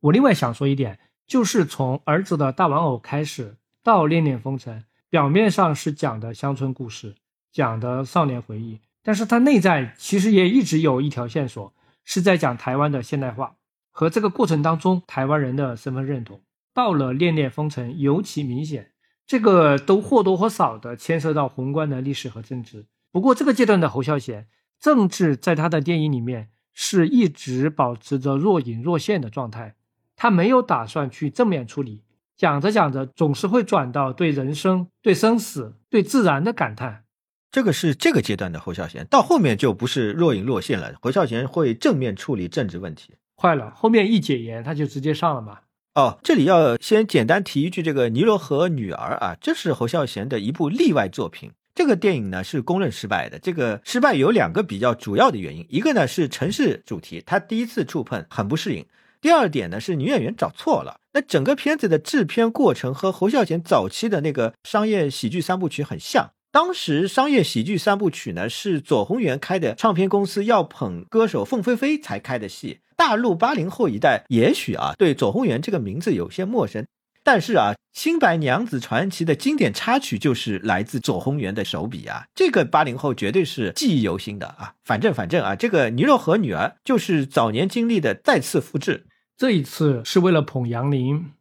[0.02, 3.56] 我另外想说一点，就是从儿子的大玩偶开始
[3.86, 4.80] 到《恋恋风尘》，
[5.12, 7.14] 表面上是讲的乡村故事，
[7.52, 11.72] 讲的少年回忆，但是它内在其实也一直有一条线索，
[12.04, 13.58] 是在讲台湾的现代化
[13.92, 16.42] 和这个过程当中台湾人的身份认同。
[16.74, 18.90] 到了《恋恋风尘》尤其明显，
[19.28, 22.88] 这个都或多或少的牵涉到宏观的历史和政治。
[23.12, 24.48] 不过这个阶段的侯孝贤，
[24.80, 29.76] 政治在他的电影里面是一直保持着若隐若现的状态。
[30.16, 32.02] 他没有打算去正面处理，
[32.38, 37.04] 讲着讲着总是会转到对人生、对生死、对自然的感叹。
[37.52, 40.94] 这个是这个阶段的侯孝贤，到后面就不是若隐若现了。
[41.02, 43.14] 侯孝贤会正面处理政治问题。
[43.38, 45.60] 坏了，后面一解严他就直接上了嘛。
[45.94, 51.52] 哦，这里要先简单提一句，这个《尼罗河女儿》啊，这是侯孝贤的一部例外作品。
[51.74, 53.40] 这个电影呢是公认失败的。
[53.40, 58.86] 这个失败有两个比较主要的原因，一个呢是城市主题，他第一次触碰很不适应。
[59.22, 66.32] 第二点呢是女演员找错了，那整个片子的制片过程和侯孝贤早期的那个商业喜剧三部曲很像。
[66.52, 72.80] 当时商业喜剧三部曲呢是左宏元开的唱片公司要捧歌手凤飞飞才开的戏。
[72.96, 76.86] 大陆八零后一代也许啊对左宏元这个名字有些陌生，
[77.26, 84.76] 但是啊《新白娘子传奇》的经典插曲就是来自左宏元的手笔啊，这个八零后绝对是记忆犹新的啊。
[84.84, 89.08] 反正反正啊，这个《尼若河女儿》就是早年经历的再次复制。
[89.36, 91.32] 这一次是为了捧杨林，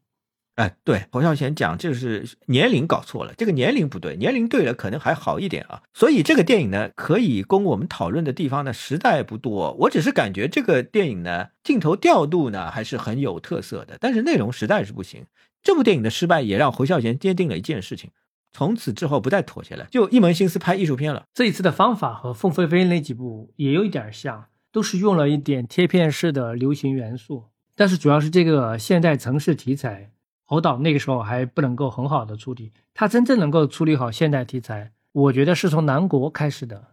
[0.54, 5.82] 哎，对，侯孝贤讲就是年龄搞错了，这个年龄不对，年龄对了可能还好一点啊。
[5.92, 9.72] 所以这个电影呢，可以供我们讨论的地方呢，实在不多。
[9.80, 15.26] 我只是感觉这个电影呢，镜头调度呢还是很有特色的，但是内容实在是不行。
[15.64, 18.10] 这部电影的失败也让侯孝贤坚定了一件事情，
[18.52, 21.24] 从此之后不再妥协了，就一门心思拍艺术片了。
[21.32, 27.44] 这一次的方法和凤飞飞那几部也有一点像，都是用了一点贴片式的流行元素。
[27.74, 30.12] 但是主要是这个现代城市题材，
[30.44, 32.72] 侯导那个时候还不能够很好的处理。
[32.92, 36.88] 他真正能够处理好现代题材，我觉得是从南国开始的。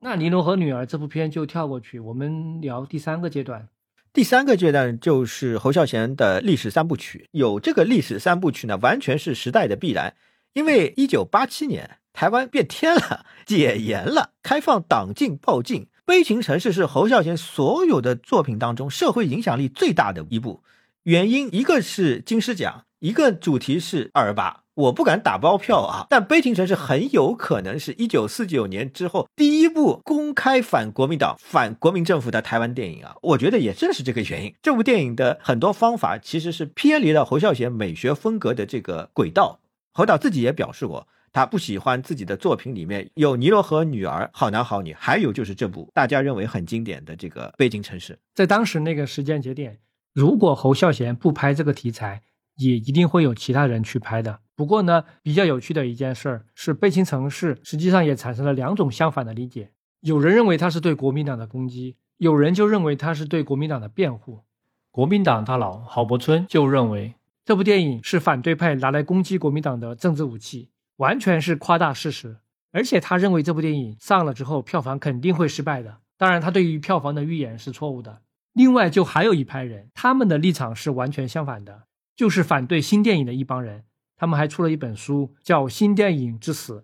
[0.00, 3.68] 那《尼罗河女儿》这部片就跳过去，我们聊第三个阶段。
[4.16, 7.28] 第三个阶段就是侯孝贤的历史三部曲。
[7.32, 10.16] 有这个历史三部曲呢，完全是时代的必然。
[10.54, 15.82] 因为一九八七年台湾变天了，解严了，开放党禁报禁。
[16.06, 20.62] 《悲情城市》是侯孝贤所有的作品当中社会影响力最大的一部，
[21.02, 24.62] 原因一个是金狮奖，一个主题是二二八。
[24.76, 33.16] 我不敢打包票啊，但《悲情城市》很有可能是一九四九年之后第一部公开反国民党、反国民政府的台湾电影啊。
[33.22, 39.60] 我觉得也正是这个原因，这部电影的很多方法其实是偏离了侯孝贤美学风格的这个轨道。
[39.92, 41.08] 侯导自己也表示过。
[41.32, 48.14] 他不喜欢自己的作品里面有尼罗河女儿、好男好女，还有就是这部大家认为很经典的这个《悲情城市》。
[48.34, 49.78] 在当时那个时间节点，
[50.14, 52.22] 如果侯孝贤不拍这个题材，
[52.56, 54.40] 也一定会有其他人去拍的。
[54.54, 59.70] 不过呢，比较有趣的一件事儿是，《悲情城市》实际上也产生了两种相反的理解：
[60.00, 64.40] 有人认为它是对国民党的攻击，有人就认为它是对国民党的辩护。
[64.90, 67.14] 国民党大佬郝柏村就认为
[67.44, 70.70] 这部电影是反对派拿来攻击国民党的政治武器。
[70.96, 72.38] 完全是夸大事实，
[72.72, 75.98] 而且他认为这部电影上了之后票房肯定会失败的。
[76.16, 78.22] 当然，他对于票房的预言是错误的。
[78.54, 81.82] 另外，就还有一派人，他们的立场是完全相反的，
[82.16, 83.84] 就是反对新电影的一帮人。
[84.16, 86.78] 他们还出了一本书，叫《新电影之死》。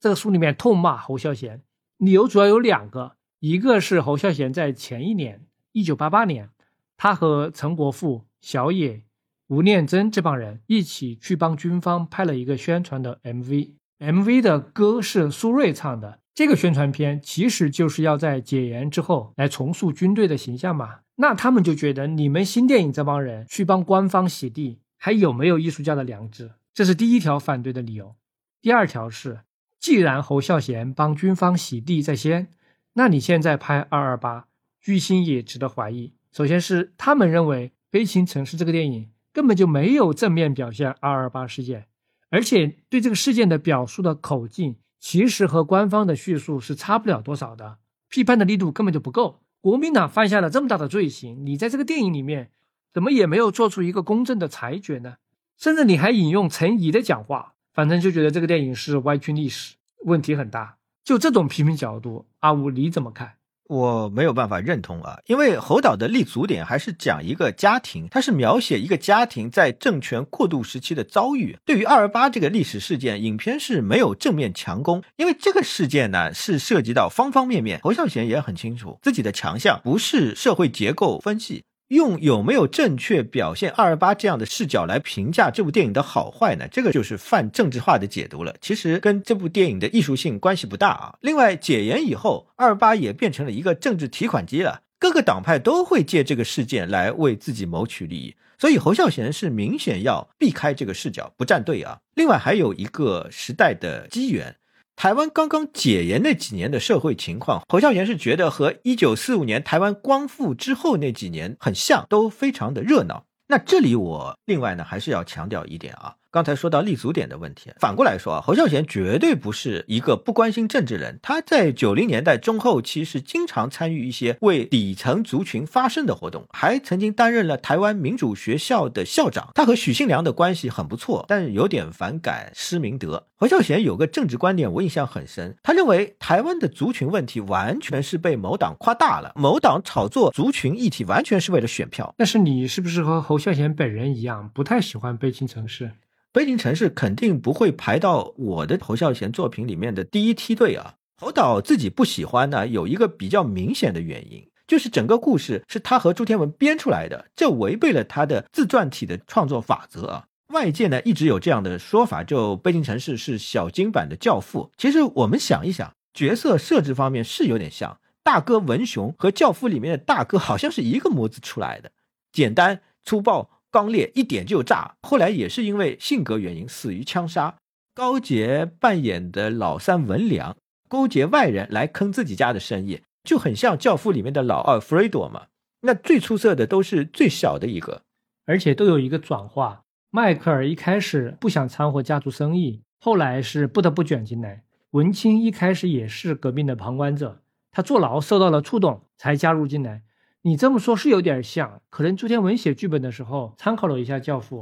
[0.00, 1.62] 这个书里面痛骂侯孝贤，
[1.98, 6.48] 理由主要有两个：一个是侯孝贤在前一年，一九八八年，
[6.96, 9.02] 他和陈国富、小野。
[9.48, 16.20] 吴念真这帮人一起去帮军方拍了一个宣传的 MV，MV 的歌是苏芮唱的。
[16.34, 21.00] 这个宣传片其实就是要在解严之后来重塑军队的形象嘛。
[21.20, 26.52] 那他们就觉得你们新电影这帮人去帮官方洗地，还有没有艺术家的良知？
[26.72, 28.14] 这是第一条反对的理由。
[28.62, 29.40] 第二条是，
[29.78, 32.48] 既然侯孝贤帮军方洗地在先，
[32.94, 34.46] 那你现在拍二二八，
[34.80, 36.12] 居心也值得怀疑。
[36.32, 39.10] 首先是他们认为《悲情城市》这个电影。
[39.30, 41.86] 根本就没有正面表现二二八事件，
[42.28, 47.78] 而且对这个事件的表述的口径，其实和官方的叙述是差不了多少的，
[48.08, 49.38] 批判的力度根本就不够。
[49.60, 52.50] 国民党犯下了这么大的罪行，你在这个电影里面
[52.92, 55.16] 怎么也没有做出一个公正的裁决呢？
[55.56, 59.74] 甚至你还引用陈仪的讲话，反正就觉得这个电影是歪曲历史，
[60.04, 60.76] 问题很大。
[61.02, 63.37] 就这种批评角度，阿武你怎么看？
[63.68, 71.56] 我没有办法认同啊，因为侯导的立足点还是讲一个家庭，他是描写一个家庭在政权过渡时期的遭遇。
[71.66, 77.78] 对于二二八这个历史事件，影片是没有正面强攻，因为这个事件呢是涉及到方方面面。
[77.82, 81.62] 侯孝贤也很清楚自己的强项不是社会结构分析。
[81.88, 86.68] 用有没有正确表现二二八这样的视角来评价这部电影的好坏呢？
[86.70, 88.54] 这个就是泛政治化的解读了。
[88.60, 91.16] 其实跟这部电影的艺术性关系不大啊。
[91.22, 98.34] 另外，解严以后，二二八也变成了一个政治提款机了，各个党派都会借这个事件来为自己谋取利益。
[98.58, 102.00] 所以侯孝贤是明显要避开这个视角，不站队啊。
[102.14, 104.56] 另外还有一个时代的机缘。
[104.98, 113.24] 台湾刚刚解严那几年的社会情况，侯孝贤是觉得和一九四五年台湾光复之后那几年很像，都非常的热闹。
[113.46, 116.16] 那这里我另外呢还是要强调一点啊。
[116.38, 121.18] 刚才说到立足点的问题，反过来说啊，侯孝贤绝对不是一个不关心政治人。
[121.20, 129.50] 他在九零年代中后期是经常参与一些为底层族群发声的活动，还曾经担任了台湾民主学校的校长。
[129.56, 133.26] 他和许信良的关系很不错，但有点反感施明德。
[133.34, 142.14] 侯孝贤有个政治观点，我印象很深，他认为台湾的族群问题完全是被某党夸大了，某党炒作族群议题完全是为了选票。
[142.16, 145.90] 但是你是不是和侯孝贤本人一样，不太喜欢悲情城市？
[146.32, 150.94] 悲情城市肯定不会排到我的侯孝贤作品里面的第一梯队啊。
[151.16, 160.26] 侯导自己不喜欢呢，有一个比较明显的原因，就是整个故事是他和朱天文编出来的，这违背了他的自传体的创作法则啊。
[160.52, 164.70] 外界呢一直有这样的说法，就悲情城市是小金版的教父。
[164.76, 171.90] 其实我们想一想，角色设置方面是有点像大哥文雄和教父里面的大哥，好像是一个模子出来的，
[172.30, 173.50] 简单粗暴。
[173.70, 177.56] 刚烈一点就炸，后来也是因为性格原因死于枪杀。
[177.94, 180.56] 高杰扮演的老三文良
[180.88, 185.46] 勾结外人来坑自己家的生意，就很像《教父》里面的老二弗雷多嘛。
[185.82, 188.02] 那最出色的都是最小的一个，
[188.46, 189.82] 而且都有一个转化。
[190.10, 194.64] 迈克尔一开始不想掺和家族生意，后来是不得不卷进来。
[194.92, 200.02] 文清一开始也是革命的旁观者，他坐牢受到了触动才加入进来。
[200.42, 204.60] 你这么说，是有点像，可能朱天文写剧本的时候参考了一下《教父》，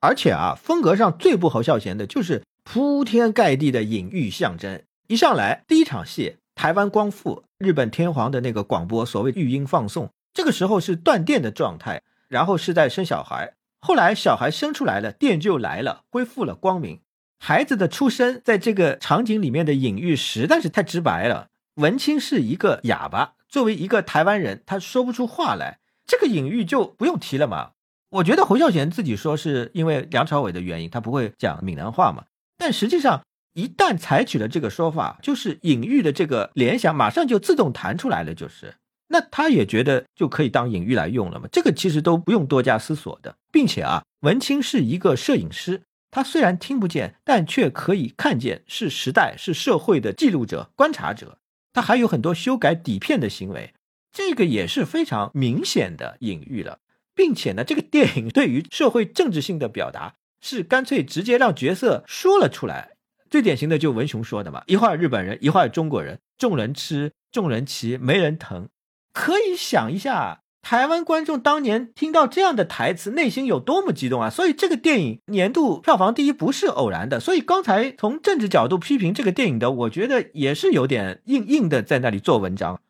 [0.00, 4.80] 而且啊，风格上最不侯孝贤的就是铺天盖地的隐喻象征。
[5.08, 17.00] 一上来第一场戏，台湾光复，日本天皇的那个广播，所谓育婴放送，这个时候是断电的状态，然后是在生小孩，后来小孩生出来了，电就来了，恢复了光明。
[17.40, 21.48] 孩子的出生在这个场景里面的隐喻实在是太直白了。
[21.76, 23.32] 文清是一个哑巴。
[23.50, 27.72] 作为一个台湾人，他说不出话来，这个隐喻就不用提了嘛。
[28.10, 32.24] 我觉得侯孝贤自己说是因为梁朝伟的原因，他不会讲闽南话嘛。
[32.56, 33.22] 但实际上，
[33.54, 38.76] 一旦采取了这个说法，就是隐喻的这个联想马上就自动弹出来了，就是
[39.08, 41.48] 那他也觉得就可以当隐喻来用了嘛。
[41.50, 45.82] 这个其实都不用多加思索的，并且啊，文清是一个摄影师，
[46.12, 51.39] 他虽然听不见，但却可以看见，是时代，是社会的记录者、观察者。
[51.72, 53.74] 他还有很多修改底片的行为，
[54.12, 56.80] 这个也是非常明显的隐喻了，
[57.14, 62.96] 并且呢，这个电影对于社会政治性的表达是干脆直接让角色说了出来。
[63.28, 68.68] 最典型的就文雄说的嘛，一会儿日本人，一会儿中国人，众人吃，众人骑，没人疼。
[69.12, 70.39] 可以想一下。
[70.62, 74.28] 台湾观众当年听到这样的台词，内心有多么激动啊！
[74.30, 77.18] 所以这个电影年度票房第一不是偶然的。
[77.18, 82.80] 所以刚才从政治角度批评这个电影的，我觉得也是有点硬硬的在那里做文章。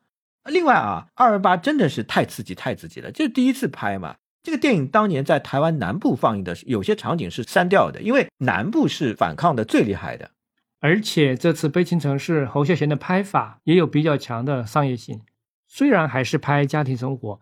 [0.45, 4.17] 另外啊，二二八真的是太刺激太刺激了，这是第一次拍嘛。
[4.43, 10.31] 这个电影当年在台湾南部放映的，有些场景是删掉的，因为南部是反抗的最厉害的。
[10.81, 15.21] 而且这次《悲情城市》侯孝贤的拍法也有比较强的商业性，
[15.69, 17.41] 虽然还是拍家庭生活。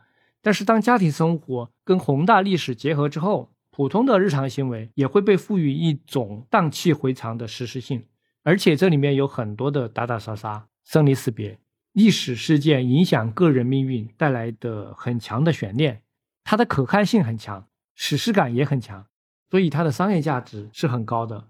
[0.48, 8.02] 但是，当家庭生活跟宏大历史结合之后，普通的日常行为也会被赋予一种荡气回肠的实时性。
[8.44, 11.58] 而且，这里面有很多的打打杀杀、生离死别、
[11.92, 16.00] 历史事件影响个人命运带来的很强的悬念，
[16.44, 19.04] 它的可看性很强，史诗感也很强，
[19.50, 21.48] 所以它的商业价值是很高的。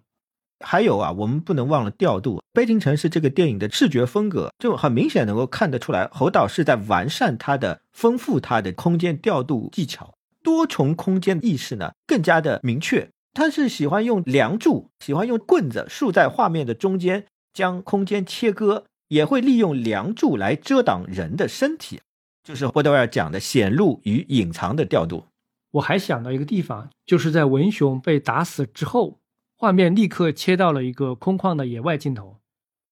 [0.64, 13.08] 还有啊，我们不能忘了调度《北京城市》这个电影的视觉风格，就很明显能够看得出来，侯导是在完善他的、丰富他的空间调度技巧，多重空间意识呢更加的明确。
[13.34, 22.00] 他是喜欢用梁柱，喜欢用棍子竖在画面的中间，将空间切割，也会利用梁柱来遮挡人的身体，
[22.42, 25.26] 就是波德维尔讲的显露与隐藏的调度。
[25.70, 29.17] 我还想到一个地方，就是在文雄被打死之后。
[29.60, 32.38] 画面立刻切到了一个空旷的野外镜头，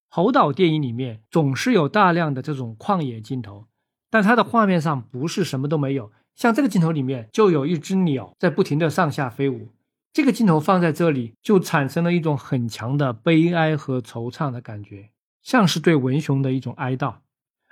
[0.09, 3.69] 侯导电影里面总是有大量的这种旷野镜头，
[4.11, 6.11] 但它的画面上不是什么都没有。
[6.35, 9.69] 像这个镜头里面就有一只鸟在不停的上下飞舞，
[10.13, 15.11] 这个镜头放在这里就产生了一种很强的悲哀和惆怅的感觉，
[15.45, 17.19] 像是对文雄的一种哀悼。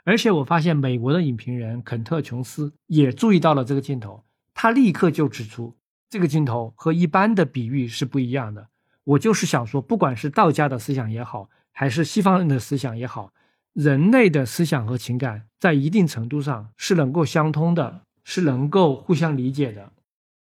[0.05, 4.23] 而且我发现美国的影评人肯特·琼斯也注意到了这个镜头，
[4.55, 5.75] 他立刻就指出
[6.09, 8.69] 这个镜头和一般的比喻是不一样的。
[9.05, 11.49] 我就是想说，不管是道家的思想也好。
[11.77, 13.33] 还是西方人的思想也好，
[13.73, 19.91] 人类的思想和情感在一定程度上是能够相通的，是能够互相理解的。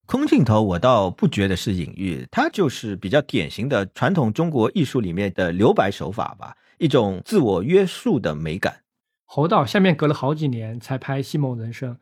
[0.06, 8.84] 空镜头我倒不觉得是隐喻，它就是比较典型的传统中国艺术里面的留白手法吧，一种自我约束的美感。
[9.26, 11.96] 侯导下面隔了好几年才拍《西蒙人生》，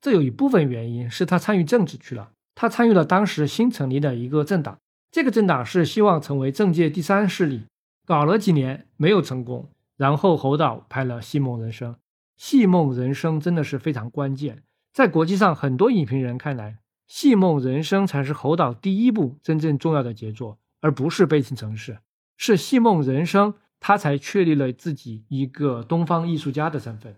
[0.00, 4.80] 这有一部分原因是他参与政治去了，他参与了当时新成立的一个政党，
[5.14, 7.66] 这个政党是希望成为政界第三势力。
[8.04, 11.92] 搞了几年没有成功，然后侯导拍了《戏梦人生》。
[12.36, 16.70] 《戏梦人生》真的是非常关键，在国际上很多影评人看来，
[17.06, 21.92] 《戏梦人生》才是侯导第一部真正重要的杰作，而不是《悲情城市》。
[22.36, 27.12] 是《戏梦人生》，他才确立了自己一个东方艺术家的身份。《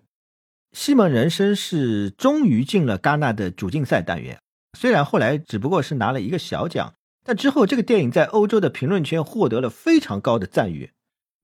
[0.72, 4.38] 戏梦人生》是终于进了戛纳的主竞赛单元，
[4.78, 6.92] 虽然后来只不过是拿了一个小奖。
[7.26, 10.92] 但之后，这个电影在欧洲的评论圈获得了非常高的赞誉。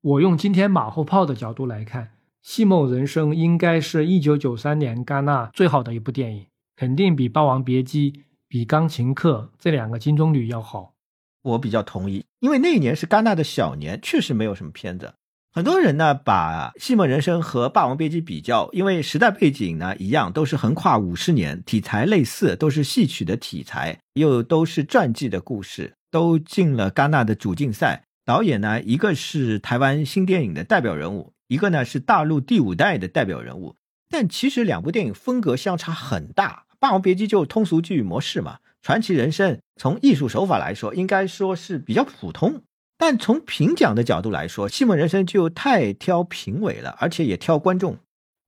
[0.00, 2.04] 我用今天马后炮的角度来看，
[2.40, 6.46] 《戏梦人生》应该是一九九三年戛纳最好的一部电影，
[6.76, 8.12] 肯定比《霸王别姬》、
[8.46, 10.94] 比《钢琴课》这两个金棕榈要好。
[11.42, 15.14] 我比较同意，因为那一年是戛纳的小年，确实没有什么片子。
[15.54, 28.04] 很多人呢把《戏梦人生》和《霸王别姬》比较，因为时代背景呢一样，都是横跨五十年，题材类似，都是戏曲的题材，又都是传记的故事，都进了戛纳的主竞赛。
[28.24, 33.76] 导演呢，一个是台湾新电影的代表人物，一个呢是大陆第五代的代表人物。
[34.08, 42.62] 但其实两部电影风格相差很大，《霸王别姬》就通俗剧模式嘛，《传奇人生》从艺术手法来说，应该说是比较普通。
[43.04, 47.94] 但从评奖的角度来说，《戏梦人生》就太挑评委了，而且也挑观众。《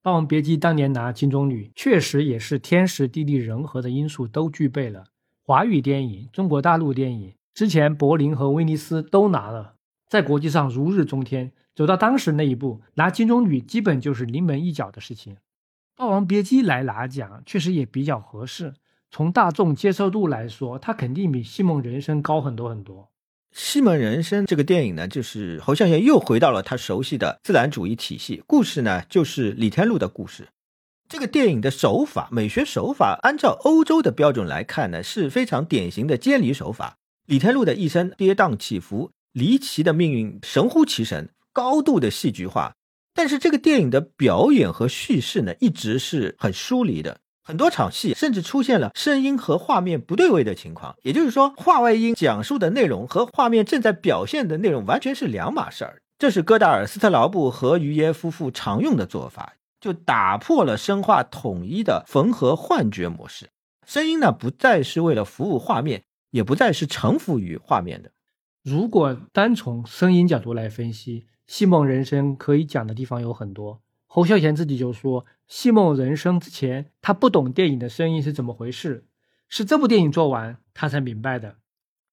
[0.00, 5.06] 霸王别姬》当年拿金棕榈，确实也是天时地利人和的因素都具备了。
[5.42, 9.74] 华语电影、中国大陆电影之前柏林和威尼斯都拿了，
[10.08, 11.50] 在国际上如日中天。
[11.74, 15.34] 走到当时那一步，拿金棕榈基本就是临门一脚的事情。
[15.96, 18.74] 《霸王别姬》来拿奖，确实也比较合适。
[19.10, 23.02] 从大众接受度来说，它肯定比《戏梦人生》高很多很多。
[23.56, 28.42] 《西门人生》这个电影呢，就是侯孝贤又回到了他熟悉的自然主义体系。
[28.48, 30.48] 故事呢，就是李天禄的故事。
[31.08, 36.96] 这个电影的手法、美学手法，按照欧洲的标准来看呢，是非常典型的监离手法。
[37.26, 42.74] 李天禄的一生跌宕起伏，离奇的命运神乎其神，高度的戏剧化。
[43.14, 47.20] 但是这个电影的表演和叙事呢，一直是很疏离的。
[47.46, 56.00] 很多场戏甚至出现了声音和画面不对位的情况，也就是说，画外音讲述的内容和画面正在表现的内容完全是两码事儿。
[56.18, 63.50] 这是戈达尔、斯特劳布和于耶夫妇常用的做法，就打破了声画统一的缝合幻觉模式。
[63.86, 68.10] 声音呢，不再是为了服务画面，也不再是臣服于画面的。
[68.62, 73.82] 如果单从声音角度来分析，《戏梦人生》可以讲的地方有很多。
[74.06, 79.06] 侯孝贤自己就说，《戏梦人生》之前他不懂电影的声音是怎么回事，
[79.48, 81.56] 是这部电影做完他才明白的。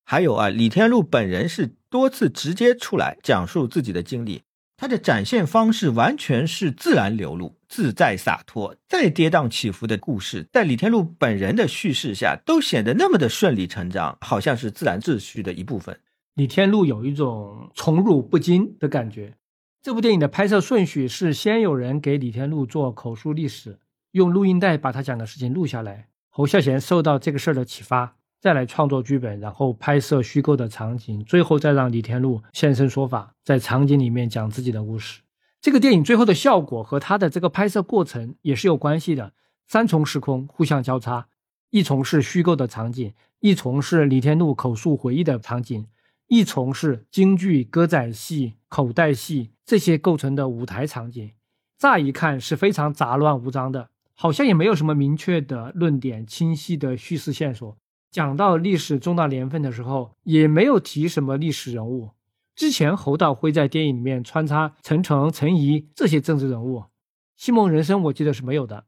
[0.04, 4.42] 还有啊，李天禄本人是多次直接出来讲述自己的经历，
[4.76, 8.76] 他的展现方式完全是自然流露、自在洒脱。
[8.88, 15.98] 再跌宕起伏的故事，在李天禄本人的叙事下，都显得那么的顺理成章，好像是自然秩序的一部分。
[16.34, 19.34] 李天禄有一种宠辱不惊的感觉。
[19.82, 23.80] 这部电影的拍摄顺序是：先有人给李天禄做口述历史，
[24.12, 26.06] 用录音带把他讲的事情录下来。
[26.28, 35.22] 侯孝贤受到这个事儿的启发，再来创作剧本，然后拍摄虚构的场景，最后再让李天禄现身说法，在场景里面讲自己的故事。
[35.60, 39.32] 这个电影最后的效果和他的这个拍摄过程也是有关系的。
[39.66, 41.26] 三重时空互相交叉，
[41.70, 45.88] 一重是虚构的场景，一重是李天禄口述回忆的场景。
[46.34, 51.32] 一重是京剧、歌仔戏、口袋戏这些构成的舞台场景，
[51.76, 57.76] 乍一看是非常杂乱无章的，好像也没有什么明确的论点、清晰的叙事线索。
[58.10, 62.12] 讲到历史重大年份的时候，也没有提什么历史人物。
[62.56, 66.78] 之前侯导会在电影里面穿插陈诚、陈怡这些政治人物，
[67.36, 68.86] 《戏梦人生》我记得是没有的，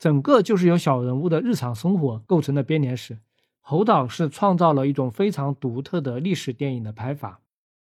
[0.00, 3.20] 整个就是由小人物的日常生活构成的编年史。
[3.64, 7.40] 侯导是创造了一种非常独特的历史电影的拍法。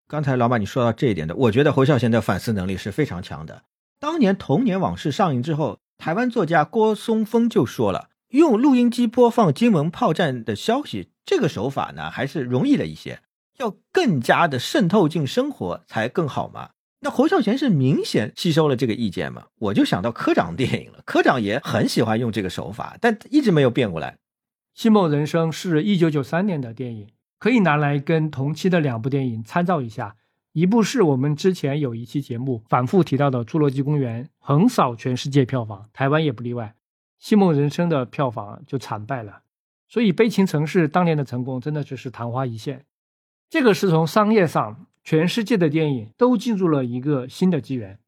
[0.07, 3.63] 刚才老马你说到这一点的，我觉得侯孝贤的反思能力是非常强的。
[3.99, 13.21] 当年《童年往事》上映之后，台湾作家郭松峰就说了，用录音机播放金门炮战的消息，这个手法呢还是容易了一些，
[13.57, 16.71] 要更加的渗透进生活才更好嘛。
[17.01, 19.45] 那侯孝贤是明显吸收了这个意见嘛？
[19.59, 24.11] 我就想到科长电影了，科长也很喜欢用这个手法，但一直没有变过来。
[24.79, 27.09] 《戏梦人生》是一九九三年的电影。
[27.37, 30.15] 可以拿来跟同期的两部电影参照一下，
[30.53, 36.67] 一部是我们之前有一期节目反复提到的《侏罗纪公园》，横扫全世界票房，台湾也不例外。
[37.19, 39.41] 《戏梦人生》的票房就惨败了，
[39.89, 42.85] 所以《悲情城市》当年的成功真的只是昙花一现。
[43.49, 47.99] 这个是从商业上，全世界的电影都进入了一个新的纪元，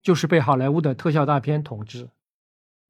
[0.00, 2.10] 就是被好莱坞的特效大片统治。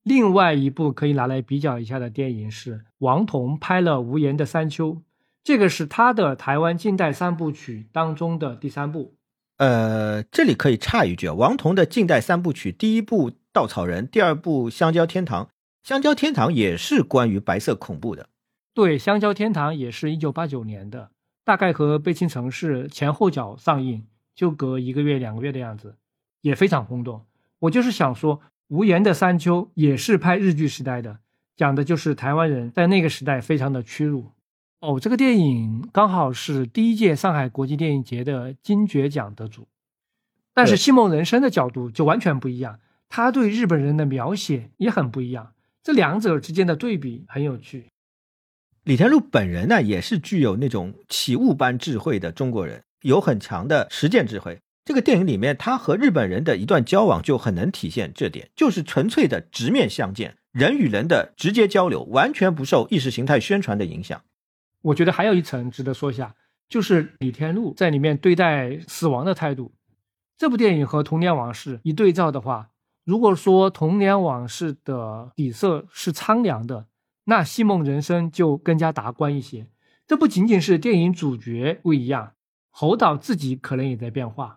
[0.03, 4.95] 另外一部可以拿来比较一下的电影是王童拍了《无言的山丘》。
[5.43, 9.15] 这个是他的台湾近代三部曲当中的第三部。
[9.59, 15.45] 呃，这里可以插一句啊，王彤的近代三部曲，第一部《稻草人》，第二部《香蕉天堂》。
[15.83, 18.29] 《香蕉天堂》也是关于白色恐怖的。
[18.73, 21.11] 对，《香蕉天堂》也是一九八九年的，
[21.45, 25.97] 大概和《悲情城市》前后脚上映，就隔一个月两个月的样子，
[26.43, 27.27] 也非常轰动。
[27.61, 28.39] 我就是想说，
[28.71, 31.19] 《无言的山丘》也是拍日剧时代的，
[31.57, 34.31] 讲的就是台湾人在那个时代非常的屈辱。
[34.79, 39.67] 哦，这个电影刚好是第一届上海国际电影节的金爵奖得主，
[40.55, 42.79] 但是《戏梦人生》的角度就完全不一样，
[43.09, 45.53] 他对日本人的描写也很不一样，
[45.83, 47.87] 这两者之间的对比很有趣。
[48.85, 54.61] 李天禄本人呢，也是具有那种起雾般智慧的中国人，有很强的实践智慧。
[54.91, 64.21] 这个电影里面，他和日本人的一段交往就很能体现这点，就是纯粹的直面相见，人与人的直接交流，完全不受意识形态宣传的影响。
[64.83, 66.35] 我觉得还有一层值得说一下，
[66.69, 69.71] 就是李天禄在里面对待死亡的态度。
[70.37, 72.71] 这部电影和《童年往事》一对照的话，
[73.05, 76.87] 如果说《童年往事》的底色是苍凉的，
[77.27, 79.69] 那《戏梦人生》就更加达观一些。
[80.09, 82.33] 这不仅仅是电影主角不一样，
[82.71, 84.57] 侯导自己可能也在变化。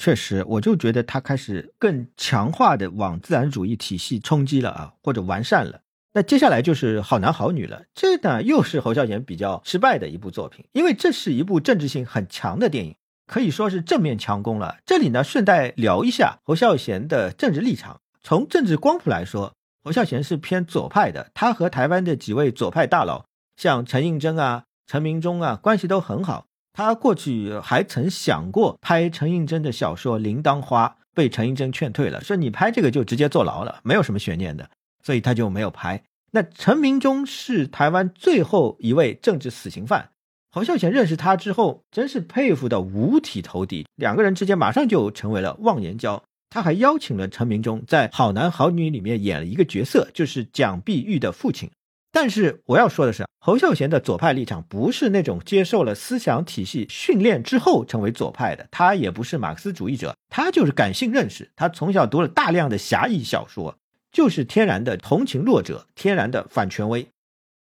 [0.00, 5.82] 确实，我就觉得他开始更强化的往自然主义体系冲击了啊，或者完善了。
[6.14, 12.96] 那接下来就是好男好女了，这呢又是侯孝贤比较失败的一部作品，因为这是一部政治性很强的电影，
[13.26, 14.78] 可以说是正面强攻了。
[14.86, 18.00] 这里呢顺带聊一下侯孝贤的政治立场。
[18.22, 19.52] 从政治光谱来说，
[19.84, 23.26] 侯孝贤是偏左派的，他和台湾的几位左派大佬，
[23.58, 26.46] 像陈映真啊、陈明忠啊，关系都很好。
[26.72, 34.70] 他过去还曾想过拍陈映真的小说《铃铛花》，被陈映真劝退了，说你拍这个就直接坐牢了，没有什么悬念的。
[35.02, 36.02] 所以他就没有拍。
[36.32, 40.10] 那陈明忠是台湾最后一位政治死刑犯，
[40.52, 46.22] 侯孝贤认识他之后，真是佩服的五体投地，两个人之间马上就成为了忘年交。
[46.50, 51.70] 他还邀请了陈明忠在《好男好女》里面演了一个角色，就是蒋碧玉的父亲。
[52.12, 61.50] 但是我要说的是，侯孝贤的左派立场不是那种接受了思想体系训练之后成为左派的，他也不是马克思主义者，他就是感性认识。
[61.56, 63.76] 他从小读了大量的侠义小说。
[64.12, 67.06] 就是天然的同情弱者，天然的反权威，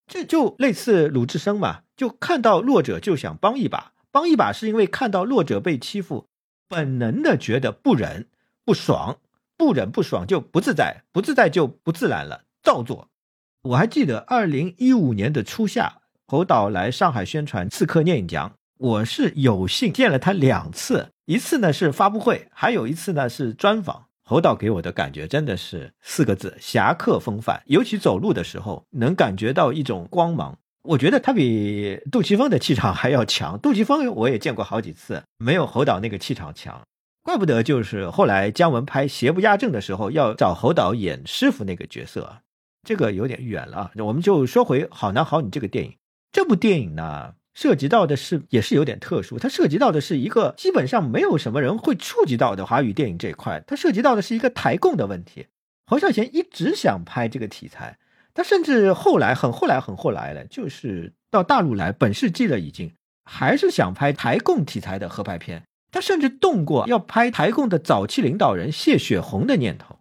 [0.05, 6.27] 这就类似鲁智深嘛，就看到弱者就想帮一把，帮一把是因为看到弱者被欺负，
[6.67, 8.27] 本能的觉得不忍
[8.65, 9.19] 不爽，
[9.55, 13.07] 不忍不爽就不自在，不自在就不自然了，照做。
[13.65, 24.05] 我还记得二零一五年的初夏，侯导来上海宣传《刺客聂隐娘》，我是有幸见了他两次，一次呢是发布会，还有一次呢是专访。
[24.23, 27.63] 侯导给我的感觉真的是四个字：侠客风范。
[27.65, 30.55] 尤其走路的时候，能感觉到一种光芒。
[30.83, 33.57] 我觉得他比杜琪峰的气场还要强。
[33.57, 36.79] 杜琪峰我也见过好几次，没有侯导那个气场强。
[37.23, 42.37] 怪不得就是后来姜文拍《邪不压正》的时候，要找侯导演师傅那个角色。
[42.85, 45.95] 这个有点远了，我们就说回《好男好女》这个电影。
[46.31, 47.33] 这部电影呢？
[47.53, 55.47] 涉及到的是也是有点特殊，它涉及到的是一个基本上没有什么人会触及到的华语电影这一块，它涉及到的是一个台共的问题。
[55.85, 57.97] 侯孝贤一直想拍这个题材，
[58.33, 62.91] 他甚至后来很后来很后来了，就是到大陆来本世纪了，已经
[63.23, 65.63] 还是想拍台共题材的合拍片。
[65.91, 69.99] 他甚至动过要拍台共的早期领导人谢雪红的念头。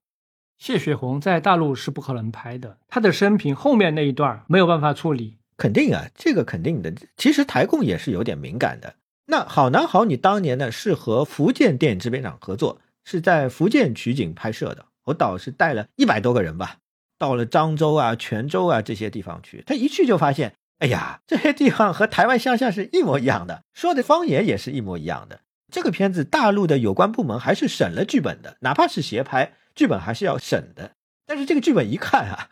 [0.65, 5.36] 谢雪红在大陆是不可能拍的，他的生平后面那一段没有办法处理。
[5.59, 6.91] 肯定啊，这个肯定的。
[7.19, 8.95] 其实台共也是有点敏感的。
[9.27, 14.86] 那好男好女当年呢是和福建电影制片厂合作，是在福建取景拍摄的。
[15.05, 16.78] 我导是带了一百多个人吧，
[17.19, 19.62] 到了漳州啊、泉州啊这些地方去。
[19.66, 25.41] 他一去就发现，哎呀，这些地方和台湾乡下是一模一样的，说的方言也是一模一样的。
[25.70, 30.93] 这个片子大陆的有关部门还是审了剧本的，哪怕是协拍，剧本还是要审的。
[31.27, 32.51] 但是这个剧本一看啊，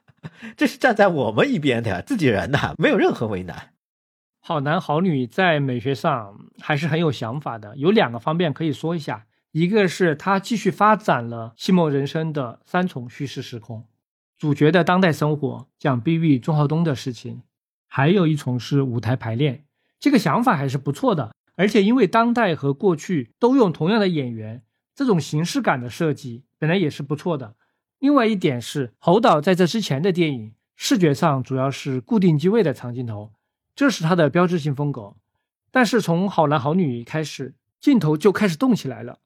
[0.57, 3.71] 这是站在我们一边的自己人呐，没有任何为难。
[4.41, 9.27] 好男好女在美学上还是很有想法的，有两个方面可以说一下。
[9.53, 13.87] 一个是他继续发展了戏梦人生的三重叙事时空，
[14.39, 17.43] 主角的当代生活讲碧玉、钟浩东的事情，
[17.87, 19.67] 还有一重是舞台排练。
[20.01, 24.63] 这个想法还是不错的，而且因为当代和过去都用同样的演员，
[24.95, 27.57] 这种形式感的设计本来也是不错的。
[27.99, 33.33] 另外一点是，侯导在这之前的电影视觉上主要是固定机位的长镜头。
[33.75, 35.15] 这是他的标志性风格，
[35.71, 39.21] 但是从好男好女开始，镜头就开始动起来了。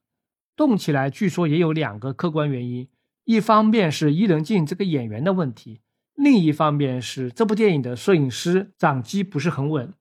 [0.55, 2.87] 动起来，据说也有两个客观原因：
[3.25, 5.81] 一方面是伊能静这个演员的问题，
[6.15, 9.93] 另一方面是这部电影的摄影师掌机不是很稳。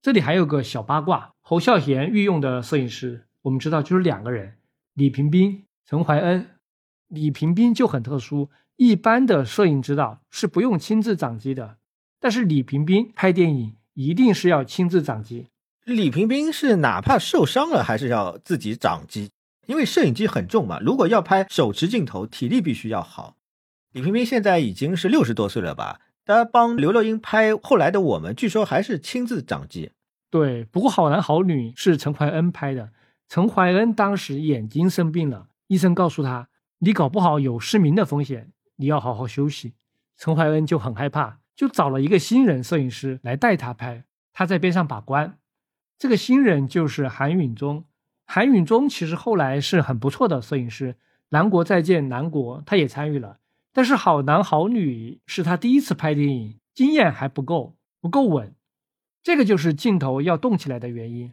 [0.00, 4.54] 这里还有个小八卦：侯孝贤御用的摄影师，我们知道就是两个人，
[5.00, 6.46] 李平斌、陈怀恩。
[7.08, 11.78] 李平斌就很特殊，一般的摄影指导是不用亲自掌机的，
[12.20, 13.76] 但是李平斌拍电影。
[13.94, 15.46] 一定是要亲自掌机。
[15.84, 19.30] 李平斌是哪怕受伤了，还是要自己掌机，
[19.66, 20.78] 因为摄影机很重嘛。
[20.80, 23.36] 如果要拍手持镜头，体力必须要好。
[23.92, 26.00] 李平斌现在已经是六十多岁了吧？
[26.26, 29.92] 他帮刘若英拍后来的我们，据说还是亲自掌机。
[30.30, 32.90] 对，不过好男好女是陈怀恩拍的。
[33.30, 36.48] 陈怀恩当时眼睛生病了，医生告诉他，
[36.80, 39.74] 你搞不好有失明的风险，你要好好休息。
[40.16, 41.38] 陈怀恩就很害怕。
[41.54, 45.38] 就找了一个新人摄影师来带他拍，他在边上把关。
[45.96, 47.84] 这个新人就是韩允中。
[48.26, 50.94] 韩允中其实后来是很不错的摄影师，
[51.28, 53.38] 《南国再见南国》他也参与了。
[53.72, 58.56] 但是《好男好女》是他第一次拍电影，经验还不够，不够稳。
[59.22, 61.32] 这个就是镜头要动起来的原因。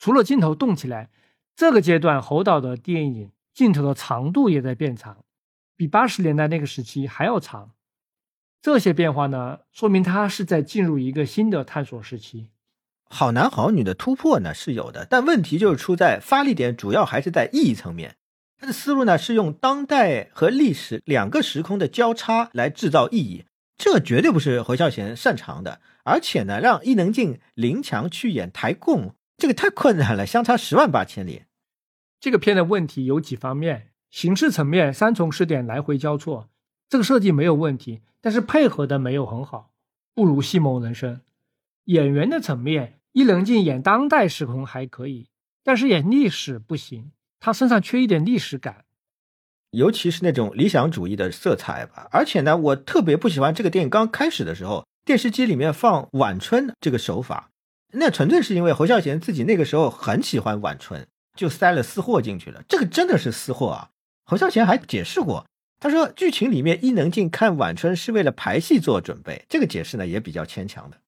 [0.00, 1.10] 除了镜头动起来，
[1.54, 5.24] 这个阶段侯导的电影镜头的长度也在变长，
[5.76, 7.72] 比八十年代那个时期还要长。
[8.62, 12.48] 这些变化呢，说明他是在进入一个新的探索时期。
[13.10, 18.16] 好男好女的突破呢是有的，但问题就是出在发力点主要还是在意义层面。
[18.56, 23.44] 他的思路呢是用当代和历史两个时空的交叉来制造意义，
[23.76, 25.80] 这绝对不是侯孝贤擅长的。
[26.04, 31.44] 而且呢，让伊能静、林强去演台共，这个太困难了，相差十万八千里。
[32.20, 36.50] 这个片的问题有几方面：形式层面，三重视点来回交错。
[36.90, 39.72] 这个设计没有问题，但是配合的没有很好，
[40.14, 41.16] 不如《西蒙人生》。
[41.84, 45.28] 演员的层面，伊能静演当代时空还可以，
[45.64, 48.84] 但是演历史不行，她身上缺一点历史感，
[49.70, 52.08] 尤其是那种理想主义的色彩吧。
[52.12, 57.49] 而且呢，我特别不喜欢这个电影刚开始的时候，电视机里面放晚春这个手法，
[57.92, 62.62] 那纯粹是因为侯孝贤自己那个时候很喜欢晚春，就塞了私货进去了。
[62.68, 63.90] 这个真的是私货啊！
[64.24, 65.46] 侯孝贤还解释过。
[65.80, 70.98] 他说，剧情里面伊能静看晚春是为了排戏做准备，这个解释呢也比较牵强的。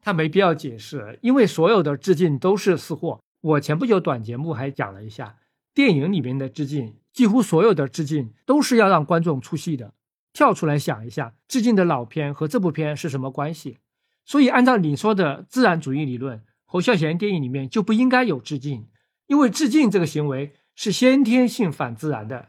[0.00, 3.20] 他没必要解释，因为所有的致敬都是私货。
[3.40, 5.38] 我前不久短节目还讲了一下，
[5.74, 9.92] 电影里面的致敬，几乎所有的致敬都是要让观众出戏的，
[10.32, 13.78] 跳出来想一下，致敬的老片和这部片是什么关系。
[14.26, 18.88] 所以按照你说的自然主义理论，侯孝贤电影里面就不应该有致敬，
[19.28, 22.48] 因为致敬这个行为是先天性反自然的。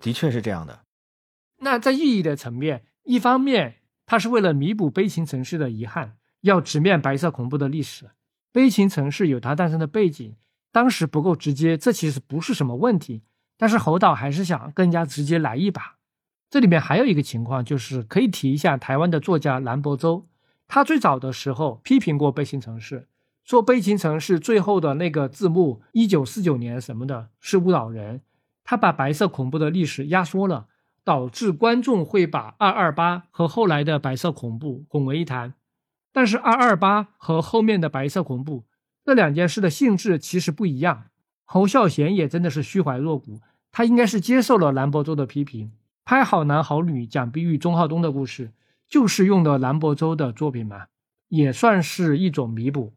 [0.00, 0.80] 的确是这样的。
[1.58, 3.76] 那在意义的层面，一方面，
[4.06, 8.10] 它是为了弥补悲情城市的遗憾，要直面白色恐怖的历史。
[8.50, 10.36] 悲情城市有它诞生的背景，
[10.72, 13.22] 当时不够直接，这其实不是什么问题。
[13.58, 15.96] 但是侯导还是想更加直接来一把。
[16.48, 20.26] 这里面还有一个情况，就是可以提一下台湾的作家兰博洲，
[20.70, 23.08] 他最早的时候批评过悲情城市，
[23.44, 28.20] 说悲情城市最后的那个字幕一九四九年什么的是误导人，
[28.62, 30.68] 他把白色恐怖的历史压缩了。
[31.02, 35.54] 导致观众会把二二八和后来的白色恐怖混为一谈，
[36.12, 38.64] 但是二二八和后面的白色恐怖
[39.04, 41.04] 这两件事的性质其实不一样。
[41.46, 43.40] 侯孝贤也真的是虚怀若谷，
[43.72, 45.72] 他应该是接受了兰博洲的批评，
[46.04, 48.52] 拍好男好女讲碧玉钟浩东的故事，
[48.90, 50.88] 就是用的兰博洲的作品嘛，
[51.28, 52.92] 也算是一种弥补。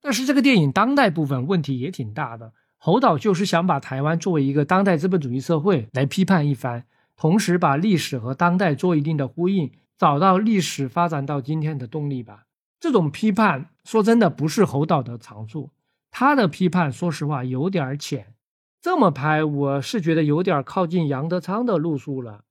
[0.00, 6.84] 但是这个电影当代部分问题也挺大的，侯导就是想把台湾作为一个当代资本主义社会来批判一番。
[7.16, 12.44] 同时把历史和当代做一定的呼应，找到历史发展到今天的动力吧。
[12.78, 15.70] 这种批判说真的不是侯导的长处，
[16.10, 18.34] 他的批判说实话有点浅。
[18.82, 22.44] 这么拍我是觉得有点靠近杨德昌的路数了，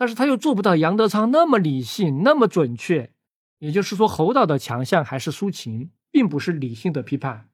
[0.00, 3.10] 但是他又做不到杨德昌那么理性那么准确。
[3.58, 7.50] 也就是说，侯导的强项还是抒情，并不是理性的批判。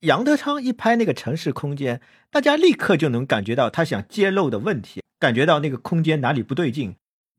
[0.00, 2.00] 杨德昌一拍那个城市空间，
[2.30, 6.96] 大家立刻就能感觉到他想揭露的问题，感觉到那个空间哪里不对劲，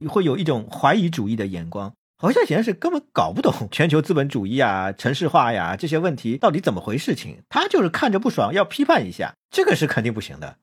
[0.07, 1.91] 会有一种怀疑主义的眼光。
[2.19, 10.57] 侯孝贤是根本搞不懂 全球资本主义啊、城市化呀这些问题到底怎么回事情，他就是看着不爽要批判一下，这个是肯定不行的。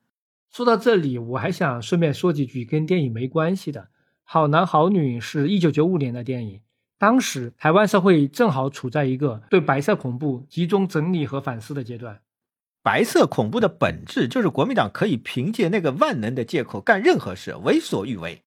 [0.53, 3.81] 说到这里，我还想顺便说几句跟电影没关系的，
[4.23, 6.61] 《好男好女》是一九九五年的电影，
[6.99, 12.19] 当时台湾社会正好处在一个对白色恐怖集中整理和反思的阶段。
[12.83, 18.43] 白色恐怖的本质就是国民党可以凭借那个万能的借口干任何事，为所欲为。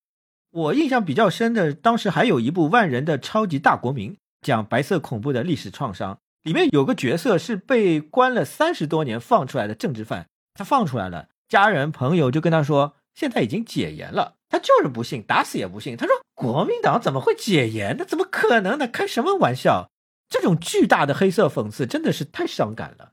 [0.52, 6.20] 我印象比较深的，当时还有一部万人的超级大国民，讲白色恐怖的历史创伤。
[6.44, 15.96] 里面有个角色是被关了三十多年放出来的政治犯，他放出来了，家人朋友就跟他说，现在已经解严了，他就是不信，打死也不信。
[15.96, 17.96] 他说国民党怎么会解严？
[17.98, 18.86] 那怎么可能呢？
[18.88, 19.90] 开什么玩笑？
[20.28, 23.12] 这种巨大的黑色讽刺真的是太伤感了。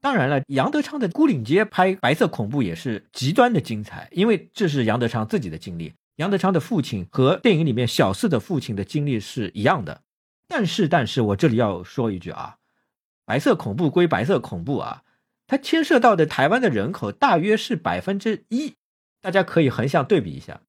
[0.00, 5.94] 当然了，杨德昌的《孤岭街》拍白色恐怖也是极端的精彩，因为这是杨德昌自己的经历。
[6.16, 10.02] 杨德昌的父亲和电影里面小四的父亲的经历是一样的，
[10.46, 12.56] 但是，但是我这里要说一句啊，
[13.24, 15.02] 白色恐怖归白色恐怖啊，
[15.52, 18.72] 它牵涉到的台湾的人口大约是百分之一，
[19.20, 20.62] 大家可以横向对比一下。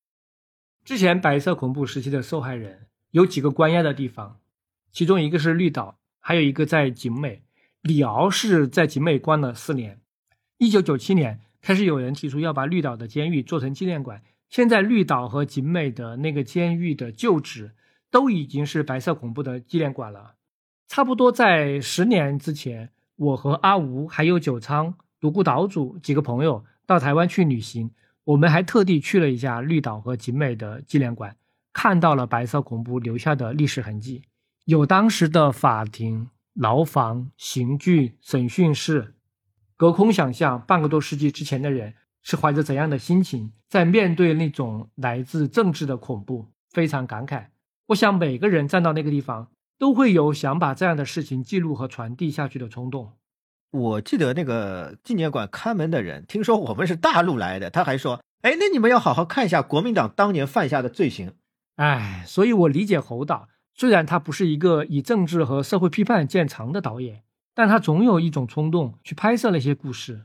[0.83, 4.41] 之前白色恐怖时期的受害人有几个关押的地方，
[4.91, 7.43] 其中一个是绿岛，还有一个在景美。
[7.81, 10.01] 李敖是在景美关了四年。
[10.57, 14.21] 一九九七年开始有人提出要把绿岛的监狱做成纪念馆。
[14.49, 17.71] 现在绿岛和景美的那个监狱的旧址
[18.11, 20.35] 都已经是白色恐怖的纪念馆了。
[20.89, 22.91] 差不多在十年之前，
[23.23, 27.91] 我和阿吴还有九仓独孤岛主几个朋友到台湾去旅行，
[28.25, 31.35] 我们还特地去了一下绿岛和景美的纪念馆，
[31.71, 34.23] 看到了白色恐怖留下的历史痕迹，
[34.65, 39.15] 有当时的法庭、牢房、刑具、审讯室，
[39.77, 41.93] 隔空想象半个多世纪之前的人。
[42.25, 46.47] 是怀着怎样的心情在面对那种来自政治的恐怖？
[46.71, 47.47] 非常感慨。
[47.87, 49.49] 我想每个人站到那个地方，
[49.83, 53.11] 都会有想把这样的事情记录和传递下去的冲动。
[53.69, 61.33] 我记得那个纪念馆看门的人，听说我们是大陆来的，他还说：“哎，那你们要好好看一下国民党当年犯下的罪行。”
[61.75, 67.23] 哎，所以我理解侯导，虽然他不是一个以政治和社会批判见长的导演，
[67.53, 70.21] 但他总有一种冲动去拍摄那些故事。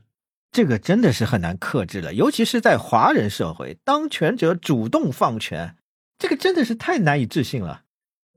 [0.53, 5.75] 这个真的是很难克制了，尤其是在华人社会，当权者主动放权，
[6.17, 7.81] 这个真的是太难以置信了。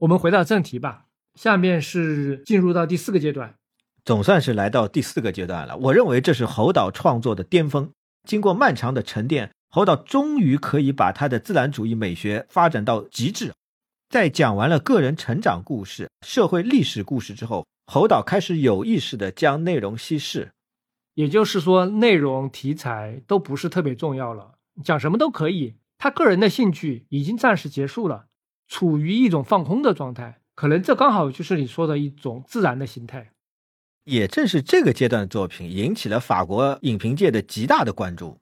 [0.01, 3.55] 我们回到正题吧，下面是进入到第四个阶段，
[4.05, 5.77] 总算是来到第四个阶段了。
[5.77, 7.91] 我认为这是侯导创作的巅峰，
[8.29, 13.53] 经过漫长的沉淀，侯导终于可以把他的自然主义美学发展到极致。
[14.11, 20.51] 在讲完了个人成长故事、社会历史故事之后，侯导开始有意识地将内容稀释。
[21.15, 24.53] 也就是说，内容题材都不是特别重要了，
[24.85, 25.77] 讲什么都可以。
[25.97, 28.27] 他个人的兴趣已经暂时结束了，
[28.69, 30.42] 处于一种放空的状态。
[30.55, 33.31] 可能这刚好就是你说的一种自然的形态。
[34.05, 38.39] 也正是这个阶段的作品引起了法国影评界的极大的关注。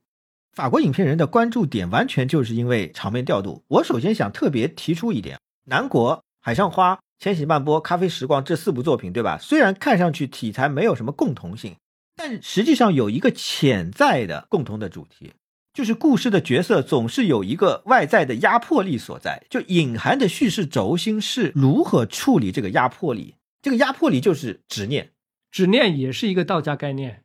[0.53, 3.63] 法国影评人的关注点完全就是因为场面调度。
[3.69, 9.39] 我首先想特别提出一点：《南国》《海上花》《千禧慢播》《咖啡时光》这四部作品，对吧？
[9.39, 11.77] 虽然看上去题材没有什么共同性。
[12.17, 15.33] 但实际上有一个潜在的共同的主题，
[15.81, 23.37] 就是故事的角色总是有一个外在的压迫力所在，就隐含的叙事轴心是如何处理这个压迫力。
[23.63, 25.13] 这个压迫力就是执念，
[25.51, 27.23] 执念也是一个道家概念。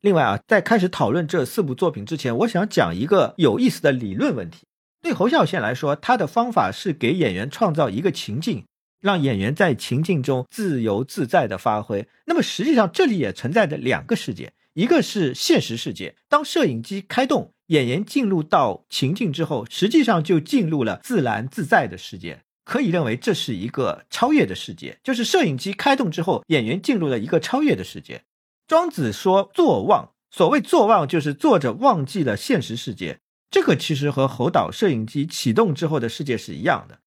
[0.00, 4.62] 另外啊，在开始讨论这四部作品之前，我想讲一个有意思的理论问题。
[5.02, 8.64] 对侯孝贤来说，他的方法是给演员创造一个情境。
[9.02, 12.08] 让演员在情境中自由自在的发挥。
[12.24, 16.14] 那么实际上这里也存在着两个世界，一个是现实世界。
[16.30, 22.42] 当摄影机开动，演员进入到情境之后，实际上就进入了自然自在的世界。
[22.64, 28.22] 可以认为这是一个超越的世界，就是摄影机开动之后，演员进入了一个超越的世界。
[28.66, 33.20] 庄子说“坐忘”，所谓“坐忘”就是坐着忘记了现实世界。
[33.50, 36.98] 这个其实和侯导摄影机启动之后的世界是一样的。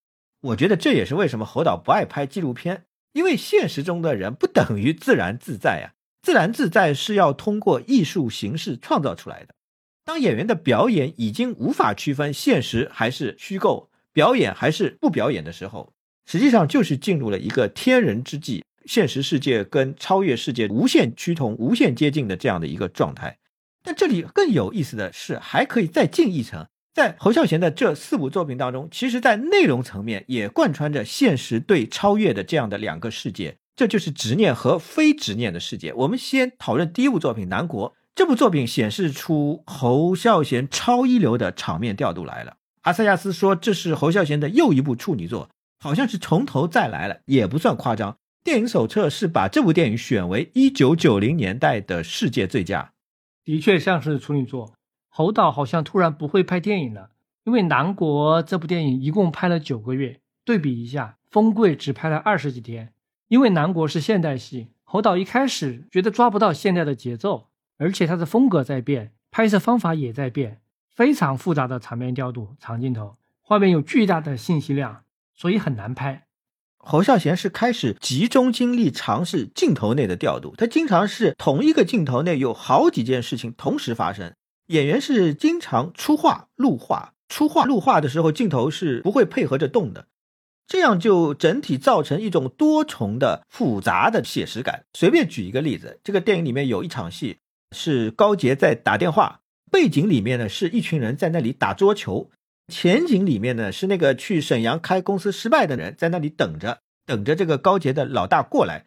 [0.42, 5.94] 我觉得这也是为什么侯导不爱拍纪录片，因为现实中的人不等于自然自在呀。
[6.22, 9.54] 自然自在是要通过艺术形式创造出来的。
[10.06, 15.94] 当演员的表演已经无法区分现实还是虚构，表演还是不表演的时候，
[16.26, 23.38] 实际上就是进入了一个天人之际，现实世界跟超越世界无限趋同、无限接近的这样的一个状态。
[23.82, 26.66] 但这里更有意思的是，还可以再进一层。
[26.94, 35.92] 在侯孝贤的这四部作品当中，其实，在内容层面也贯穿着现实对超越的这样的两个世界，这就是执念和非执念的世界。
[35.94, 42.58] 我们先讨论第一部作品《南国》，这部作品显示出侯孝贤超一流的场面调度来了。
[42.82, 45.50] 阿塞亚斯说这是侯孝贤的又一部处女作，
[45.80, 48.18] 好像是从头再来了，也不算夸张。
[48.44, 52.92] 电影手册是把这部电影选为一九九零年代的世界最佳，
[53.44, 54.74] 的确像是处女作。
[55.10, 57.10] 侯导好像突然不会拍电影了，
[57.46, 62.94] 因为《南国》这部电影一共拍了九个月，对比一下，《风贵》只拍了二十几天。
[63.30, 67.48] 因为《南国》是现代戏，侯导一开始觉得抓不到现在的节奏，
[67.84, 75.04] 而且他的风格在变，拍摄方法也在变，非常复杂的场面调度、长镜头，画面有巨大的信息量，
[75.36, 76.24] 所以很难拍。
[76.78, 84.34] 侯孝贤是开始集中精力尝试镜头内的调度，他经常是同一个镜头内有好几件事情同时发生，
[84.68, 90.08] 演员是经常出画入画，出画入画的时候镜头是不会配合着动的，
[90.66, 94.86] 这样就整体造成一种多重的复杂的写实感。
[94.94, 97.40] 随便举一个例子，这个电影里面有一场戏
[97.74, 99.42] 是高杰在打电话，
[99.72, 102.30] 背景里面呢是一群人在那里打桌球。
[102.70, 108.86] 前景里面呢是那个去沈阳开公司失败的人，在那里等着，等着这个高杰的老大过来。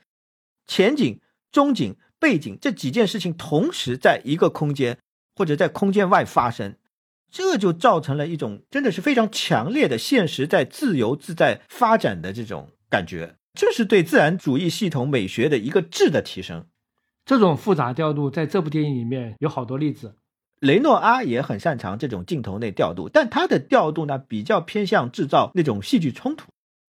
[0.67, 1.21] 前景、
[1.53, 4.99] 中景、背景这几件事情同时在一个空间
[5.35, 6.77] 或者在空间外发生，
[7.31, 16.67] 这就造成了一种真的是非常强烈的现实在自由自在发展的这种感觉，这是对自然主义系统美学的一个质的提升。
[17.27, 20.15] 这种复杂调度在这部电影里面有好多例子。
[20.61, 26.47] 雷诺阿也很擅长这种镜头内调度，但他的调度呢比较偏向制造那种戏剧冲突。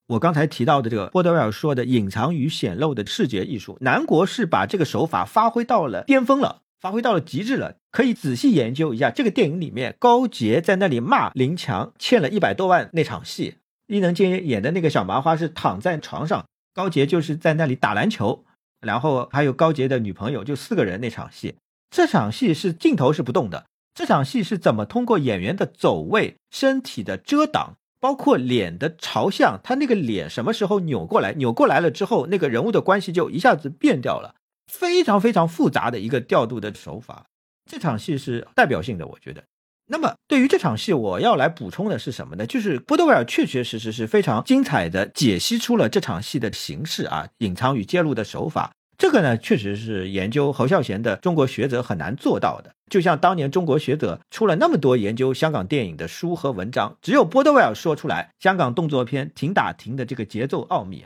[0.10, 7.76] 我刚才提到的这个波德维尔说的隐藏与显露的视觉艺术，南国是把这个手法发挥到了巅峰了，发挥到了极致了。
[7.92, 13.56] 可以仔细研究一下这个电影里面高杰在那里骂林强欠了一百多万那场戏，
[13.88, 16.46] 伊能静演的那个小麻花是躺在床上，
[16.76, 18.46] 高杰就是在那里打篮球，
[18.82, 21.56] 然后还有高杰的女朋友，就四个人那场戏。
[21.90, 31.34] 这场戏是镜头是不动的，这场戏是怎么通过演员的走位、身体的遮挡，包括脸的朝向，他那个脸什么时候扭过来？
[31.34, 34.36] 扭过来了之后，那个人物的关系就一下子变掉了，
[34.72, 37.28] 非常非常复杂的一个调度的手法。
[37.70, 39.44] 这场戏是代表性的，我觉得。
[39.90, 42.46] 那么对于这场戏，我要来补充的是什么呢？
[42.46, 48.72] 就是波德维尔确确实实是非常精彩的解析出了这场戏的形式啊，隐藏与揭露的手法。
[48.98, 52.74] 这个呢，确实是研究侯孝贤的中国学者很难做到的。
[52.90, 61.06] 就像当年中国学者出了那么多研究香港电影的书和文章，只有波德威尔说出来香港动作片停打停的这个节奏奥秘。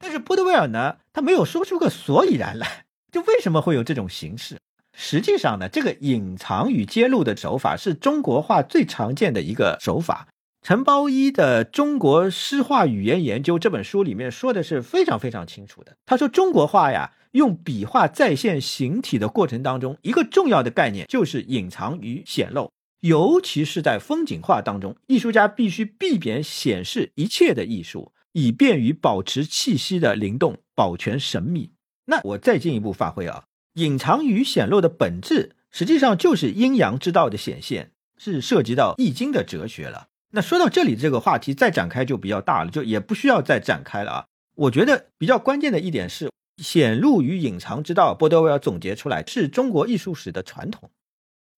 [0.00, 4.58] 但是波德威尔呢，他没有说出个所以然来，就为什么会有这种形式？
[5.00, 10.26] 实际上呢，这个隐藏与揭露的手法是中国画最常见的一个手法。
[10.62, 15.96] 陈包一的《中国诗画语言研究》这本书里面说的是非常非常清楚的。
[16.04, 17.12] 他说中国画呀。
[17.32, 31.70] 用笔画再现形体的过程当中，一个重要的概念就是隐藏与显露，尤其是在风景画当中，艺术家必须避免显示一切的艺术，以便于保持气息的灵动，保全神秘。
[32.06, 33.44] 那我再进一步发挥啊，
[33.78, 40.08] 隐藏与显露的本质，实际上就是阴阳之道的显现，是涉及到易经的哲学了。
[40.32, 44.26] 那说到这里，这个话题再展开就比较大了，就也不需要再展开了啊。
[44.56, 46.28] 我觉得比较关键的一点是。
[46.60, 50.90] 显露与隐藏之道，波德维尔总结出来是中国艺术史的传统。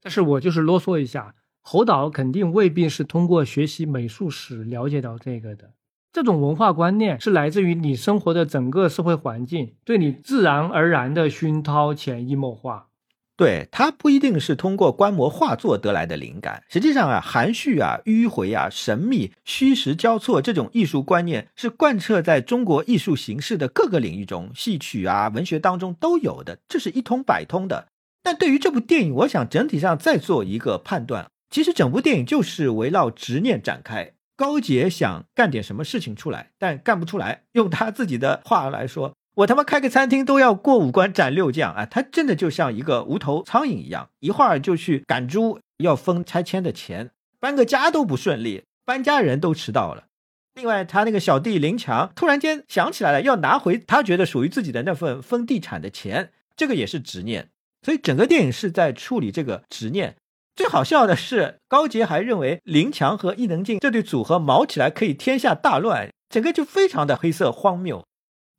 [0.03, 5.73] 但是我就是啰嗦一下，侯导肯定未必是通过学习美术史了解到这个的。
[6.13, 12.89] 这种文化观念是来自于你生活的整个社会环境对你自然而然的熏陶、潜移默化。
[13.37, 27.87] 对它不一定是通过观摩画作得来的灵感，实际上啊，含蓄啊、迂回啊、神秘、虚实交错这种艺术观念是贯彻在中国艺术形式的各个领域中，戏曲啊、文学当中都有的，这是一通百通的。
[28.23, 34.13] 但对于这部电影，我想整体上再做一个判断，其实整部电影就是围绕执念展开。
[34.41, 37.43] 高杰想干点什么事情出来，但干不出来。
[37.53, 39.13] 用他自己的话来说。
[39.35, 41.85] 我他妈开个餐厅都要过五关斩六将啊！
[41.85, 50.05] 他真的就像一个无头苍蝇一样，一会儿就去赶猪，要分拆迁的钱，搬个家都不顺利，搬家人都迟到了。
[50.55, 57.51] 另外，他那个小弟林强突然间想起来了，要拿回他觉得属于自己的那份分地产的钱，这个也是执念。
[57.83, 60.17] 所以整个电影是在处理这个执念。
[60.57, 68.05] 最好笑的是，高杰还认为林强和伊能静这对组合毛起来可以天下大乱，整个就非常的黑色荒谬。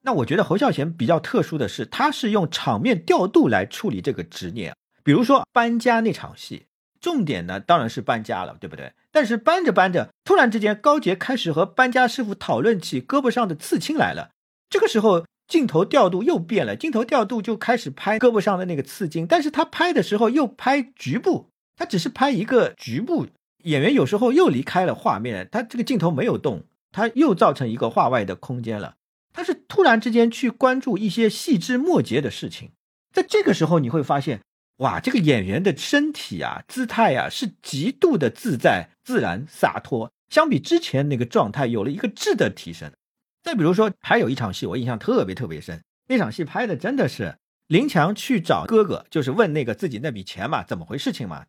[0.03, 4.75] 那我觉得侯孝贤比较特殊的是，他是用场面调度来处理这个执念。
[5.03, 6.65] 比如说搬家那场戏，
[6.99, 8.93] 重点呢当然是搬家了，对不对？
[9.11, 14.31] 但是搬着搬着，突然之间高杰开始和搬家师傅讨论起胳膊上的刺青来了。
[14.71, 23.27] 这个时候镜头调度又变了，镜头调度就开始拍胳膊上的那个刺青，但是他拍的时候又拍局部，他只是拍一个局部，
[23.63, 28.95] 演员有时候又离开了画面，他这个镜头没有动，他又造成一个画外的空间了。
[29.33, 32.71] 他是突然之间去关注一些细枝末节的事情，
[33.13, 34.41] 在这个时候你会发现，
[34.77, 42.91] 哇，这个演员的身体啊、姿态啊是极度的自在、自然、洒脱，相比之前那个状态有了一个质的提升。
[43.41, 47.37] 再比如说，还有一场戏我印象特别特别深，那场戏拍的真的是
[47.67, 51.45] 林强去找哥哥，就是问那个自己那笔钱嘛，怎么回事情嘛。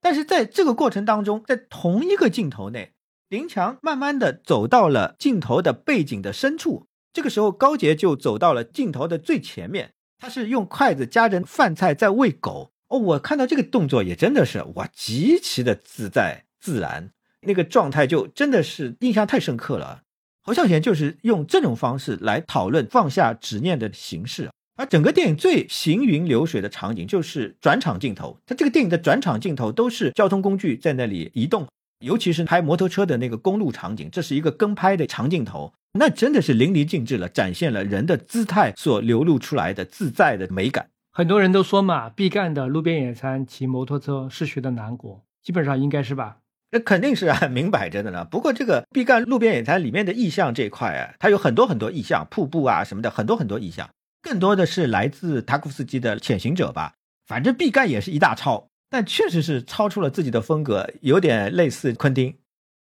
[0.00, 2.92] 但是在这个过程当中，在同一个镜头内，
[3.28, 12.72] 林强慢慢的走到了镜头的背景的深处，这个时候高杰就走到了镜头的最前面，他是用筷子夹着饭菜在喂狗。
[12.88, 17.12] 哦，我看到这个动作也真的是哇，极其的自在自然，
[17.42, 20.02] 那个状态就真的是印象太深刻了。
[20.42, 28.38] 侯孝贤就是用这种方式来讨论放下执念的形式，而整个电影最行云流水的场景就是转场镜头。
[28.46, 31.68] 它这个电影的转场镜头都是交通工具在那里移动，
[32.04, 40.88] 尤其是拍摩托车的那个公路场景，这是一个跟拍的长镜头，那真的是淋漓尽致了，展现了人的姿态所流露出来的自在的美感。
[41.12, 46.38] 很多人都说嘛，毕赣的路边野餐骑摩托车是学的南国，基本上应该是吧。
[46.70, 48.24] 那肯定是啊 明摆着的呢。
[48.24, 53.90] 不过这个毕赣路边野餐里面的意象这一块啊，它有很多很多意象，瀑布啊什么的，很多很多意象，
[54.22, 56.94] 更多的是来自塔库斯基的《潜行者》吧。
[57.26, 62.36] 反正毕赣也是一大超，但确实是超出了自己的风格，有点类似昆汀。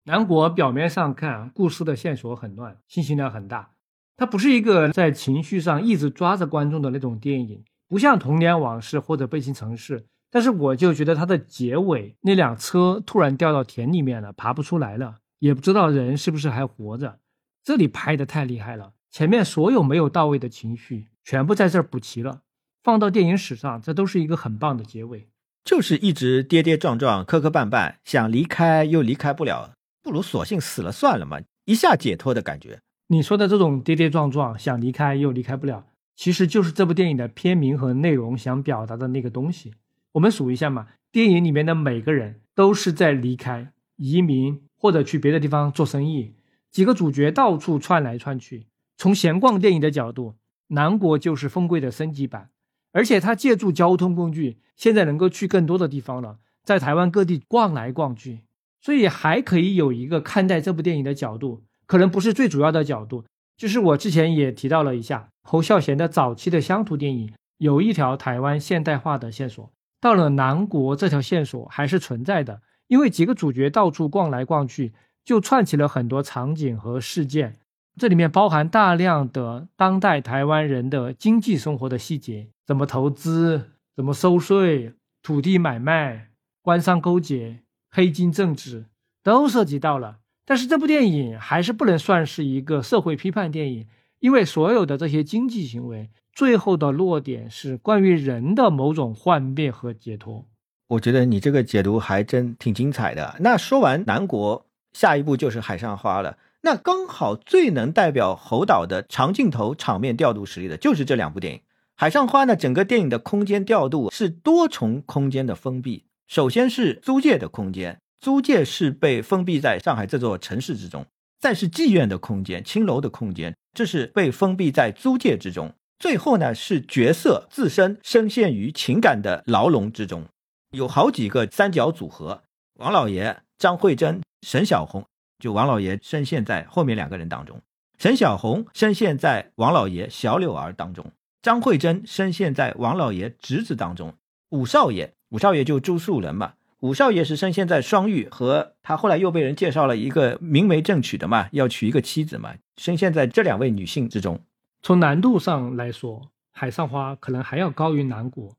[0.04, 3.72] 南国表面上看，故事的线索很乱，信息量很大，
[4.16, 10.00] 它不是一个在情绪上一直抓着观众的那种电影，不像《童年往事》或者《背信城市》。
[10.30, 17.18] 但是我就觉得它的结尾那辆车突然掉到田里面了，爬不出来了，也不知道人是不是还活着。
[17.62, 22.40] 这里拍的太厉害了，前面所有没有到位的情绪全部在这儿补齐了。
[22.82, 25.28] 放到电影史上，这都是一个很棒的结尾。
[25.62, 32.80] 就是一直跌跌撞撞、磕磕绊绊，想离开又离开不了，不如索性死了算了嘛，一下解脱的感觉。
[33.08, 35.84] 你说的这种跌跌撞撞、想离开又离开不了，
[36.16, 39.74] 其实就是这部电影的片名和内容想表达的那个东西。
[40.12, 46.32] 我们数一下嘛，电影里面的每个人都是在离开、移民或者去别的地方做生意。
[46.70, 48.68] 几个主角到处窜来窜去。
[48.96, 50.36] 从闲逛电影的角度，
[50.68, 52.50] 南国就是风贵的升级版，
[52.92, 58.40] 而且他借助交通工具，现在能够去更多的地方了，在台湾各地逛来逛去。
[58.80, 63.24] 所以还可以有一个看待这部电影的角度，可能不是最主要的角度，
[63.56, 69.72] 就是我之前也提到了一下侯孝贤的早期的乡土电影，有一条台湾现代化的线索。
[70.00, 74.92] 到了南国，这条线索还是存在的，因为几个主角到处逛来逛去，
[75.24, 77.56] 就串起了很多场景和事件。
[77.98, 86.28] 这里面包含大量的当代台湾人的经济生活的细节，怎么投资，怎么收税，土地买卖，
[86.62, 87.58] 官商勾结，
[87.90, 88.86] 黑金政治，
[89.22, 90.18] 都涉及到了。
[90.46, 93.86] 但是这部电影还是不能算是一个社会批判电影，
[94.20, 96.08] 因为所有的这些经济行为。
[96.32, 100.46] 最后的落点是关于人的某种幻灭和解脱。
[100.86, 103.34] 我觉得你这个解读还真挺精彩的。
[103.40, 106.38] 那说完南国，下一步就是海上花了。
[106.68, 111.60] 那刚好最能代表侯导的长镜头场面调度实力的，就是这两部电影。
[111.96, 116.04] 海上花呢，整个电影的空间调度是多重空间的封闭。
[116.26, 121.04] 首先是租界的空间，租界是被封闭在上海这座城市之中；
[121.40, 125.72] 再是妓院的空间，青楼的空间，这是被封闭在租界之中。
[125.98, 130.26] 最后呢，是角色自身深陷于情感的牢笼之中，
[130.72, 132.42] 有好几个三角组合：
[132.74, 135.06] 王老爷、张慧珍、沈小红。
[135.38, 137.60] 就王老爷深陷在后面两个人当中，
[137.98, 141.12] 沈小红深陷在王老爷小柳儿当中，
[141.42, 144.14] 张慧珍深陷在王老爷侄子当中。
[144.50, 154.40] 五少爷，五少爷就朱树人嘛，五少爷是深陷在双玉和他后来又被人介绍了一个明媒正娶的嘛，要娶一个妻子嘛，深陷在这两位女性之中。
[154.82, 156.20] 从难度上来说，
[156.50, 158.48] 《海上花》可能还要高于《南国》。《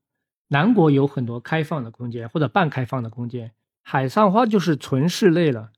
[0.48, 3.48] 南国》有很多开放的空间或者半开放的空间，
[3.82, 5.70] 《海上花》就是纯室内了。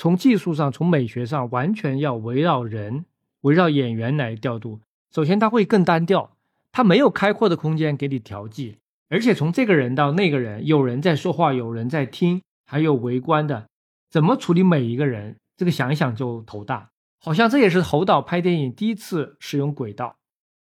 [0.00, 3.04] 从技术上、从美学上，完全要围绕人、
[3.42, 4.80] 围绕演员来调度。
[5.14, 6.38] 首先，它会更单调，
[6.72, 8.78] 它没有开阔的空间给你调剂。
[9.10, 13.66] 而且，从这个人到那个人，有人在说话，有人在听，还有围观的，
[14.08, 15.36] 怎么处理每一个人？
[15.58, 16.88] 这个想想就头大。
[17.18, 20.16] 好像这也是侯导拍电影第一次使用轨道，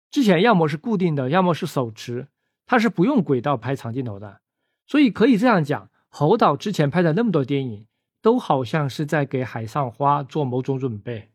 [0.10, 2.30] 之前要么是固定的，要么是手持，
[2.66, 4.40] 他是不用轨道拍长镜头的，
[4.88, 7.86] 所以可以这样讲，侯导之前拍的那么多电影，
[8.26, 11.30] 都好像是在给《海上花》做某种准备。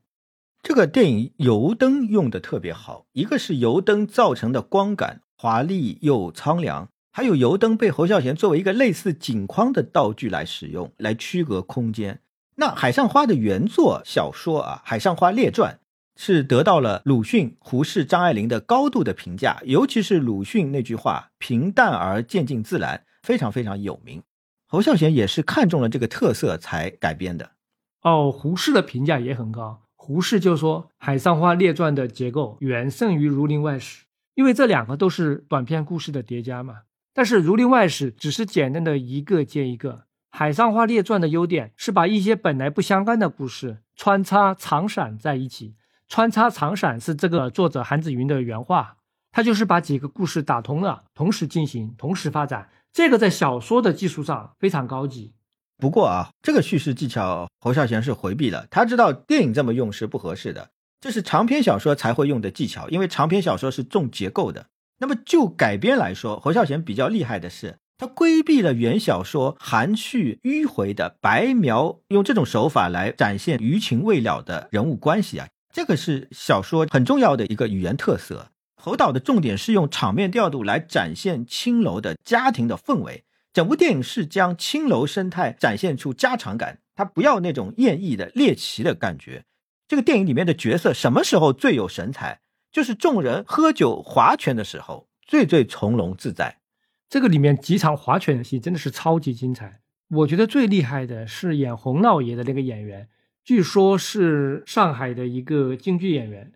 [0.61, 12.23] 这个电影油灯用的特别好，一个是油灯造成的光感华丽又苍凉，还有油灯被侯孝贤作为一个类似景框的道具来使用，来区隔空间。
[12.57, 15.79] 那《海上花》的原作小说啊，《海上花列传》
[16.21, 24.21] 是得到了鲁迅、胡适、张爱玲的高度的评价，尤其是鲁迅那句话“平淡而渐进自然”，非常非常有名。
[24.73, 27.51] 侯孝贤也是看中了这个特色才改编的。
[28.03, 29.83] 哦，胡适的评价也很高。
[29.97, 34.05] 胡适就说，《海上花列传》的结构远胜于《儒林外史》，
[34.37, 36.83] 因为这两个都是短篇故事的叠加嘛。
[37.13, 39.93] 但是《儒林外史》只是简单的一个接一个，
[40.31, 45.75] 《海上花列传》的优点是把一些本来不相干的故事穿插藏闪在一起。
[46.07, 48.99] 穿插藏闪是这个作者韩子云的原话，
[49.33, 52.69] 他就是把几个故事打通了，同时进行，同时发展。
[52.93, 55.33] 这个在小说的技术上非常高级。
[55.79, 58.67] 不过啊，这个叙事技巧侯孝贤是回避了。
[58.71, 64.67] 他知道电影这么用是不合适的，这是长篇小说才会用的技巧，因为长篇小说是重结构的。
[64.99, 78.49] 那么就改编来说，侯孝贤比较厉害的是，他规避了原小说含蓄迂回的白描，用这种手法来展现余情未了的人物关系啊，这个是小说很重要的一个语言特色。
[78.81, 83.25] 侯导的重点是用场面调度来展现青楼的家庭的氛围。
[83.53, 89.45] 整部电影是将青楼生态展现出家常感，他不要那种艳逸的猎奇的感觉。
[89.87, 92.41] 这个电影里面的角色什么时候最有神采？
[92.73, 96.59] 就是众人喝酒划拳的时候，最最从容自在。
[97.09, 99.81] 这个里面几场划拳的戏真的是超级精彩。
[100.11, 103.09] 我觉得最厉害的是演洪老爷的那个演员，
[103.45, 106.53] 据说是上海的一个京剧演员，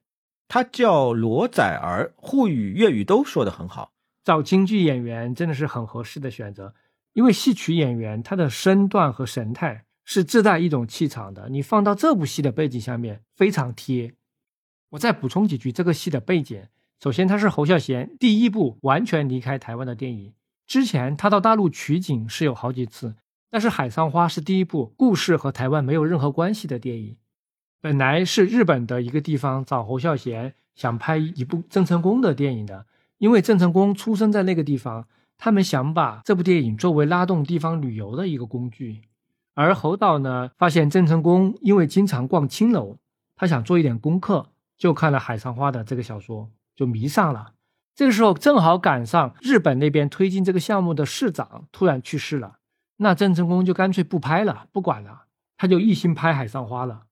[0.48, 3.92] 他叫罗载儿，沪语、粤语都说得很好。
[4.22, 6.74] 找京剧演员真的是很合适的选择。
[7.12, 14.14] 因为戏曲演员他的身段和神态是自带一种气场的，你放到这部戏的背景下面非常贴。
[14.90, 16.64] 我再补充几句这个戏的背景：
[17.00, 20.34] 首先，它是侯孝贤第一部完全离开台湾的电影。
[20.66, 23.14] 之前他到大陆取景是有好几次，
[23.50, 27.16] 但是《海上花》是第一部故事和台湾没有任何关系的电影。
[27.84, 32.86] 本来是日本的一个地方找侯孝贤想拍一部郑成功的电影的，
[33.18, 35.06] 因为郑成功出生在那个地方。
[35.36, 39.02] 他们想把这部电影作为拉动地方旅游的一个工具，
[39.52, 42.96] 而侯导呢，发现郑成功因为经常逛青楼，
[43.36, 44.48] 他想做一点功课，
[44.78, 47.52] 就看了《海上花》的这个小说，就迷上了。
[47.94, 52.60] 这个时候正好赶上日本那边推进这个项目的市长突然去世了，
[52.96, 55.24] 那郑成功就干脆不拍了，不管了，
[55.58, 57.02] 他就一心拍《海上花》了。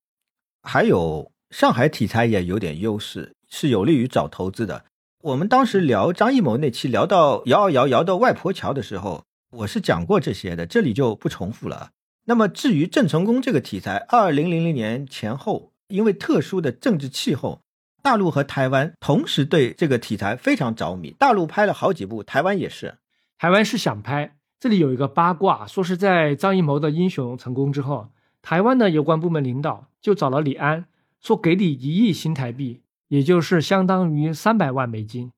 [0.62, 4.84] 还有上海题材也有点优势，是有利于找投资的。
[5.22, 11.90] 我们当时聊张艺谋那期，聊到摇啊摇摇到外婆桥的时候，我是讲过这些的，这里就不重复了。
[12.24, 17.60] 那么至于郑成功这个题材，二零零零年前后，因为特殊的政治气候，
[18.02, 21.14] 大陆和台湾同时对这个题材非常着迷。
[21.18, 22.98] 大陆拍了好几部，台湾也是。
[23.38, 28.08] 台湾是想拍，这里有一个八卦，说是在张艺谋的《英雄》成功之后，
[28.42, 30.84] 台湾的有关部门领导就找了李安，
[31.20, 32.82] 说给你一亿新台币。
[33.08, 35.32] 也就是相当于三百万美金，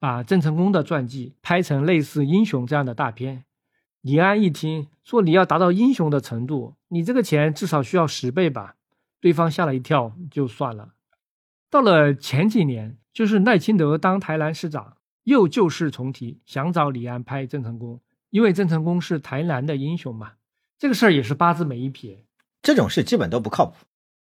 [0.00, 3.44] 把郑成功的传记拍成类似《英雄》这样的大片。
[4.00, 8.74] 李安一听说你要达到英雄的程度，你这个钱至少需要十倍吧？
[9.20, 10.94] 对方吓了一跳，就算了。
[11.70, 18.00] 到了前几年，就是赖清德当台南市长，又旧事重提，想找李安拍郑成功，
[18.30, 20.32] 因为郑成功是台南的英雄嘛。
[20.76, 22.24] 这个事儿也是八字没一撇，
[22.62, 23.74] 这种事基本都不靠谱。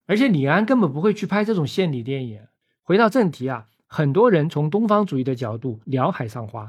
[0.07, 2.47] 而且李安根本不会去拍这种献礼电影。
[2.83, 6.65] 回到正题啊，很多人从东方主义的角度聊《海上花》，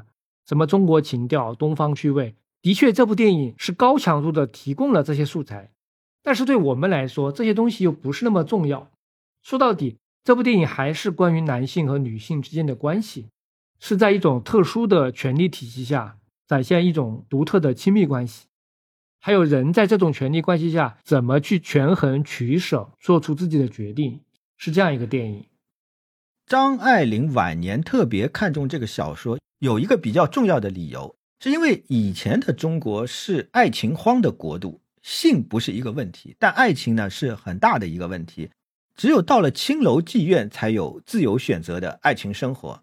[0.46, 5.70] 什么中国情调、东方趣味，的确，这部电影是高强度的提供了这些素材。
[6.24, 8.90] 但是对我们来说，这些东西又不是那么重要。
[9.40, 13.28] 说到底，这部电影还是关于男性和女性之间的关系，
[13.78, 16.18] 是在一种特殊的权力体系下
[16.48, 18.47] 展现一种独特的亲密关系，
[19.20, 24.20] 还有人在这种权力关系下怎么去权衡取舍，做出自己的决定，
[24.56, 25.46] 是这样一个电影。
[26.46, 38.50] 张爱玲晚年特别看重这个小说，有一个比较重要的理由，是因为以前的中国是爱情荒的国度，性不是一个问题，但爱情呢是很大的一个问题。
[38.96, 42.82] 只有到了青楼妓院，才有自由选择的爱情生活。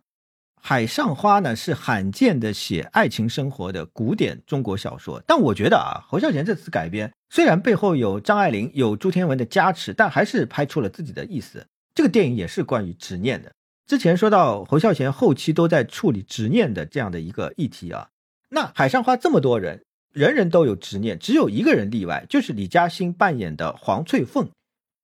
[0.67, 11.67] 海上花呢是罕见的写爱情生活的古典中国小说，但我觉得啊，侯孝贤这次改编虽然背后有张爱玲、有朱天文的加持，但还是拍出了自己的意思。
[11.93, 13.51] 这个电影也是关于执念的。
[13.85, 18.07] 之前说到侯孝贤后期都在处理执念的这样的一个议题啊，
[18.49, 19.83] 那海上花这么多人，
[20.13, 24.49] 人人都有执念，只有一个人例外，就是李嘉欣扮演的黄翠凤。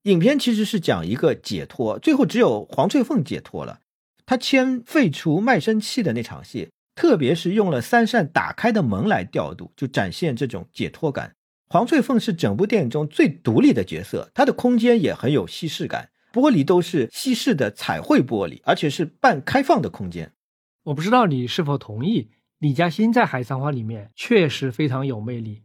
[0.06, 3.78] 影片其实是讲一个解脱，最后只有黄翠凤解脱了。
[4.32, 11.36] 他签废除卖身契的那场戏，特别是用了三扇打开的门来调度，就展现这种解脱感。
[11.68, 20.32] 黄翠凤是整部电影中最独立的角色，她的空间也很有西式感，玻璃都是西式的彩绘玻璃，而且是半开放的空间。
[20.84, 25.64] 我不知道你是否同意，李嘉欣在《海桑花》里面确实非常有魅力。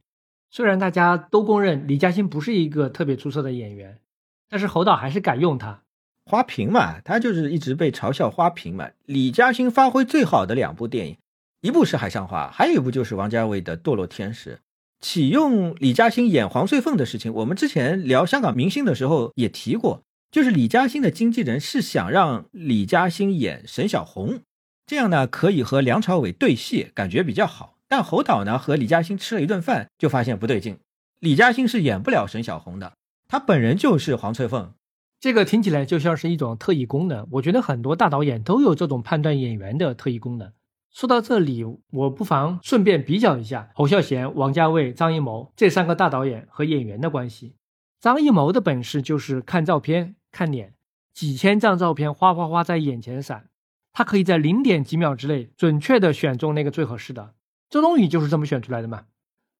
[0.51, 4.01] 虽然大家都公认李嘉欣不是一个特别出色的演员，
[4.49, 5.85] 但是侯导还是敢用她。
[6.29, 8.91] 花瓶嘛，他就是一直被嘲笑花瓶嘛。
[9.05, 11.17] 李嘉欣发挥最好的两部电影，
[11.61, 14.55] 一部是《海上花》，还有一部就是王家卫的《堕落天使》。
[15.01, 24.41] 启用李嘉欣演黄翠凤的事情，我们之前聊香港明星的时候也提过，就是李嘉欣的经纪人是想让李嘉欣演沈小红。
[24.85, 27.77] 这样呢，可以和梁朝伟对戏，感觉比较好。
[27.89, 30.79] 但侯导呢，和李嘉欣吃了一顿饭，就发现不对劲。
[31.21, 32.95] 李嘉欣是演不了沈小红的，
[33.29, 34.73] 他本人就是黄翠凤。
[35.19, 37.27] 这个听起来就像是一种特异功能。
[37.33, 40.53] 我觉得很多大导演都有这种判断演员的特异功能。
[40.93, 47.57] 说到这里，我不妨顺便比较一下侯孝贤、王家卫、张艺谋这三个大导演和演员的关系。
[48.01, 50.75] 张艺谋的本事就是看照片、看脸，
[51.13, 53.49] 几千张照片哗哗哗在眼前闪。
[53.93, 57.35] 他可以在零点几秒之内准确的选中那个最合适的。
[57.71, 59.05] 周冬雨就是这么选出来的嘛？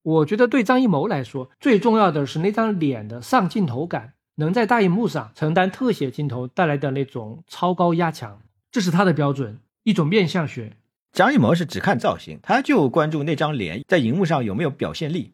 [0.03, 8.41] 我觉得对张艺谋来说，最重要的是那张脸的上镜头感，能在大荧幕上承担特写镜头带来的那种超高压强，
[8.71, 10.77] 这是他的标准，一种面相学。
[11.13, 15.33] 张艺谋是只看造型，他就关注那张脸在荧幕上有没有表现力。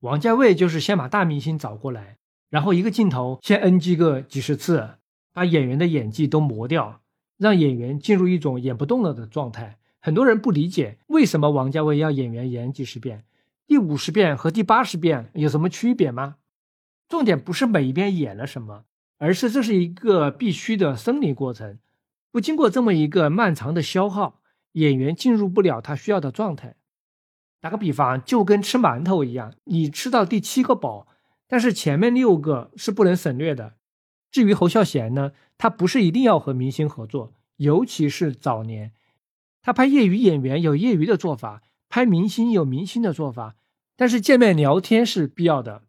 [0.00, 2.16] 王家卫就是先把大明星找过来，
[2.50, 4.96] 然后一个镜头先 NG 个几十次，
[5.32, 7.00] 把演员的演技都磨掉。
[7.36, 9.78] 让演员进入一种演不动了的状态。
[10.00, 13.22] 很多人不理解为什么王家卫要演员演几十遍，
[13.64, 16.34] 第五十遍和第八十遍有什么区别吗？
[17.08, 18.84] 重点不是每一边演了什么，
[19.16, 21.78] 而是这是一个必须的生理过程。
[22.30, 24.40] 不经过这么一个漫长的消耗，
[24.72, 26.76] 演员进入不了他需要的状态。
[27.60, 31.08] 打个比方，就跟吃馒头一样，你吃到第七个饱，
[31.48, 33.74] 但是前面六个是不能省略的。
[34.30, 38.92] 至于侯孝贤呢，他不是一定要和明星合作，尤其是早年，
[39.62, 43.56] 他拍业余演员有业余的做法，拍明星有明星的做法，
[43.96, 45.82] 但是见面聊天是必要的。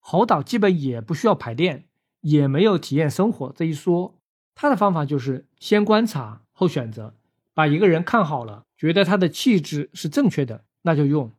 [0.00, 1.84] 侯导基本也不需要排练，
[2.22, 4.18] 也没有体验生活这一说，
[4.54, 7.14] 他的方法就是先观察后选择，
[7.54, 11.30] 把一个人看好了，觉得他的气质是正确的，那就用。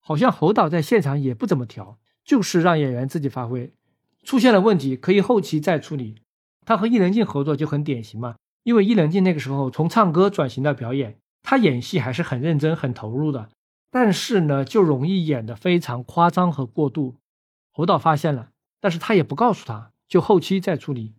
[0.00, 3.72] 好像侯导在现场也不怎么调，就是让演员自己发挥。
[4.24, 6.16] 出现了问题可以后期再处理。
[6.64, 13.48] 他和伊能静合作就很典型嘛，因为伊能静那个时候从唱歌转型到表演，他演戏还是很认真、很投入的。
[13.90, 17.16] 但是呢，就容易演得非常夸张和过度。
[17.72, 18.50] 侯导发现了，
[18.80, 21.14] 但是他也不告诉他，就后期再处理。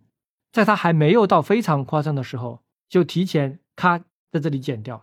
[0.52, 3.98] 在他还没有到非常夸张的时候，就提前咔
[4.30, 4.96] 在这里剪掉。《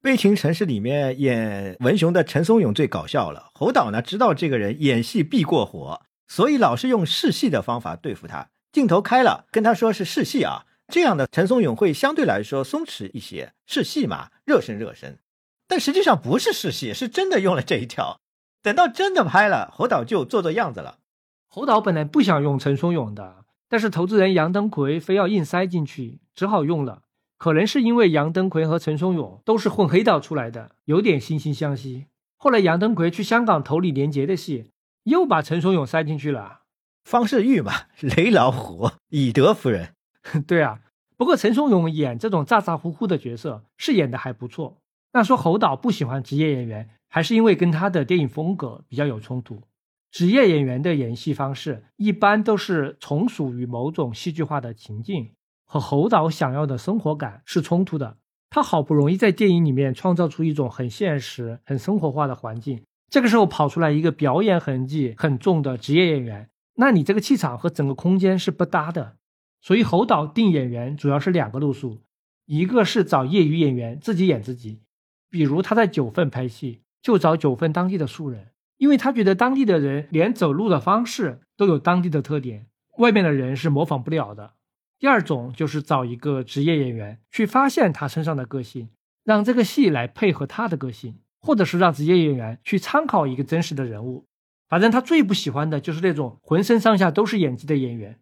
[0.00, 3.50] 悲情城市》里面演文雄的陈松勇最搞笑了。
[3.54, 6.02] 侯导呢知道这个人演戏必过火。
[6.26, 15.18] 所以老是用试戏的方法对付他，镜头开了跟他说是试戏啊，这样的陈松勇会相对来说松弛一些，试戏嘛，热身热身。
[15.66, 18.20] 但实际上不是试戏，是真的用了这一条。
[18.62, 20.98] 等到真的拍了，侯导就做做样子了。
[21.46, 27.02] 侯导本来不想用陈松勇的，但是投资人杨登魁非要硬塞进去，只好用了。
[27.36, 32.06] 可能是因为杨登魁和陈松勇都是混黑道出来的，有点惺惺相惜。
[32.36, 34.70] 后来杨登魁去香港投李连杰的戏。
[35.04, 36.60] 又把陈松勇塞进去了，
[37.02, 39.94] 方世玉嘛，雷老虎，以德服人。
[40.46, 40.80] 对啊，
[41.16, 44.76] 不过陈松勇演这种咋咋呼呼的角色是演的还不错。
[45.14, 49.62] 那说侯导不喜欢职业演员，还是因为跟他的电影风格比较有冲突。
[50.10, 55.32] 职业演员的演戏方式一般都是从属于某种戏剧化的情境，
[55.66, 58.16] 和侯导想要的生活感是冲突的。
[58.50, 62.82] 他好不容易在电影里面创造出一种很现实、很生活化的环境。
[63.10, 69.16] 这个时候跑出来一个表演痕迹很重的职业演员，那你这个气场和整个空间是不搭的。
[69.60, 72.00] 所以侯导定演员主要是两个路数，
[72.46, 74.80] 一个是找业余演员自己演自己，
[75.28, 82.66] 比如他在九份拍戏就找九份当地的素人，因为他觉得当地的人连走路的方式都有当地的特点，
[82.98, 84.52] 外面的人是模仿不了的。
[84.98, 88.90] 第二种就是找一个职业演员去发现他身上的个性，
[89.24, 91.16] 让这个戏来配合他的个性。
[91.40, 94.26] 或者是让职业演员去参考一个真实的人物，
[94.68, 98.18] 反正他最不喜欢的就是那种浑身上下都是演技的演员。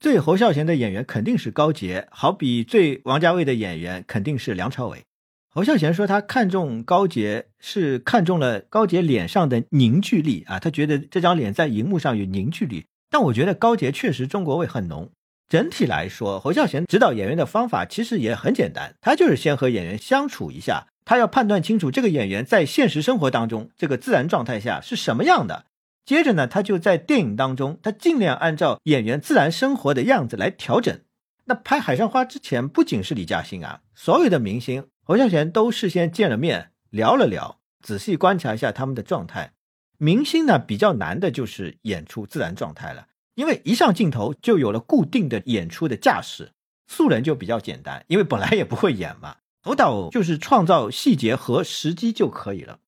[0.00, 5.04] 最侯孝贤的演员肯定是高洁，好比最王家卫的演员肯定是梁朝伟。
[5.50, 15.10] 侯孝贤说他看中高洁是看中了高洁脸上的凝聚力啊，他觉得这张脸在荧幕上有凝聚力，但我觉得高洁确实中国味很浓。
[15.48, 25.64] 整体来说，侯孝贤指导演员的方法其实也很简单，他就是先和演员相处一下，他要判断清楚这个演员在现实生活当中这个自然状态下是什么样的。
[26.04, 31.00] 接着呢，他就在电影当中，他尽量按照演员自然生活的样子来调整。
[31.46, 39.54] 那拍《海上花》之前，不仅是李嘉欣啊，所有的明星侯孝贤都事先见了面，聊了聊，仔细观察一下他们的状态。
[39.96, 43.06] 明星呢，比较难的就是演出自然状态了。
[43.34, 46.52] 因为一上镜头就有了固定的演出的架势，
[46.86, 49.36] 素人就比较简单，因为本来也不会演嘛。
[49.62, 52.80] 侯导就是创造细节和时机就可以了。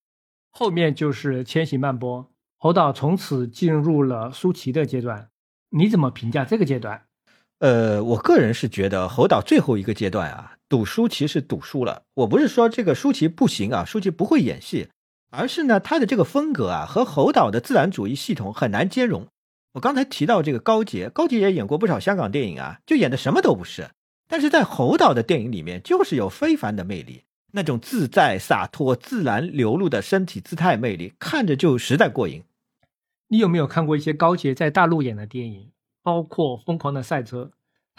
[0.51, 5.31] 后面就是千禧慢播，侯导从此进入了舒淇的阶段。
[5.71, 7.07] 你怎么评价这个阶段？
[7.61, 12.05] 呃，我个人是觉得侯导最后一个阶段啊，赌舒淇是赌输了。
[12.15, 14.89] 我不是说这个舒淇不行啊，舒淇不会演戏，
[15.31, 19.27] 而是呢他的这个风格啊和侯导的自然主义系统很难兼容。
[19.73, 23.91] 我刚才提到这个高洁，高洁也演过不少香港电影啊，就演的什么都不是。
[24.29, 32.45] 但是在侯导的电影里面，就是有非凡的魅力，那种自在洒脱、自然流露的身体姿态魅力，看着就实在过瘾。
[33.27, 35.71] 你有没有看过一些高洁在大陆演的电影，
[36.03, 37.51] 包括《疯狂的赛车》？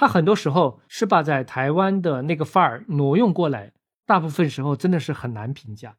[0.02, 3.72] 他很多时候是把在台湾的那个范儿挪用过来，
[4.08, 5.98] 大部分时候真的是很难评价。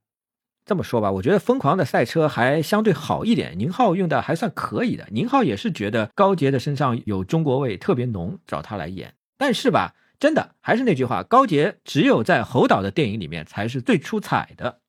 [0.65, 5.07] 这么说吧，我觉得《疯狂的赛车》还相对好一点，宁浩用的还算可以的。
[5.13, 9.15] 宁浩也是觉得高洁的身上有中国味特别浓，找他来演。
[9.39, 14.81] 但是吧，真的还是那句话，高洁只有在侯导的电影里面才是最出彩的。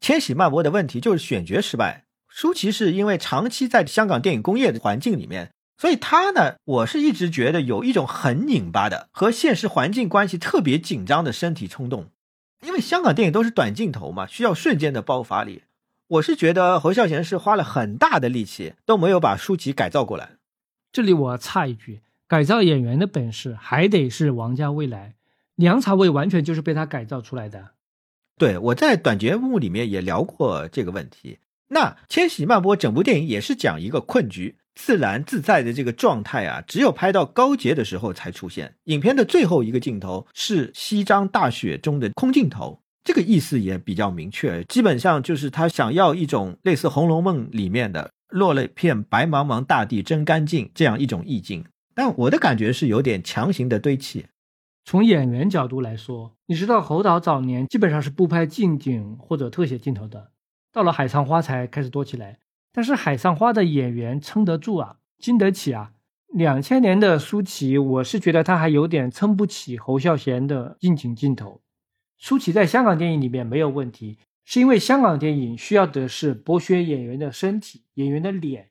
[0.00, 2.06] 千禧慢播的问题就是选角失败。
[2.28, 12.10] 舒淇是因为长期在香港电影工业的环境里面，所以他呢，我是一直觉得有一种很拧巴的和现实环境关系特别紧张的身体冲动。
[12.62, 15.64] 因为香港电影都是短镜头嘛，需要瞬间的爆发力。
[16.06, 20.36] 我是觉得侯孝贤是花了很大的力气，都没有把舒淇改造过来。
[20.92, 25.14] 这里我插一句，改造演员的本事还得是王家卫来，
[25.56, 27.72] 梁朝伟完全就是被他改造出来的。
[28.38, 31.38] 对，我在短节目里面也聊过这个问题。
[31.68, 34.56] 那《千禧慢播》整部电影也是讲一个困局。
[34.74, 38.74] 自然自在的这个状态啊，只有拍到高洁的时候才出现。
[38.84, 51.64] 影片的最后一个镜头是西张大雪中的空镜头，这个意思也比较明确，基本上就是他想要一种类似《红楼梦》里面的“落了片白茫茫大地真干净”这样一种意境。
[51.94, 54.26] 但我的感觉是有点强行的堆砌。
[54.84, 60.32] 从演员角度来说，你知道侯导早年基本上是不拍近景或者特写镜头的，
[60.72, 62.38] 到了《海上花》才开始多起来。
[62.76, 65.92] 但是海上花的演员撑得住啊，经得起啊。
[66.26, 71.60] 两千年的舒淇，我是觉得她还有点撑不起侯孝贤的近景镜头。
[72.18, 78.70] 舒淇在香港电影里面没有问题，是因为香港电影需要的是剥削演员的身体、演员的脸。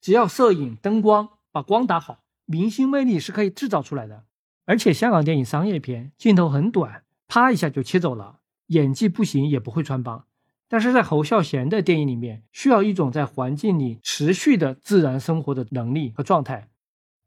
[0.00, 4.24] 只要摄影、灯光把光打好，明星魅力是可以制造出来的。
[4.64, 10.24] 而且香港电影商业片镜头很短，啪一下就切走了，演技不行也不会穿帮。
[10.68, 16.68] 但是在侯孝贤的电影里面，需要一种在环境里持续的自然生活的能力和状态，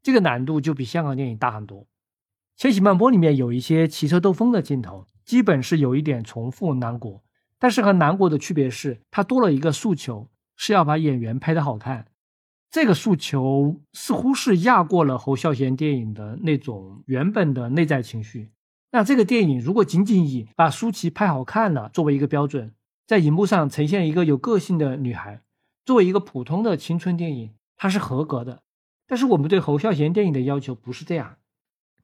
[0.02, 1.82] 这个难度就比香港电影大很多。
[2.56, 7.22] 《千禧慢播》里面有一些骑车兜风的镜头，基本是有一点重复南国，
[7.58, 12.06] 但是和南国的区别是，它多了一个诉求，是要把演员拍得好看。
[12.70, 18.50] 这个诉求似乎是压过了侯孝贤电影的那种原本的内在情绪。
[18.90, 22.74] 那这个电影如果仅仅以把舒淇拍好看了作为一个标准，
[23.08, 25.40] 在荧幕上呈现一个有个性的女孩，
[25.86, 28.60] 作为一个普通的青春电影，它是合格的。
[29.06, 31.38] 但是我们对侯孝贤电影的要求不是这样。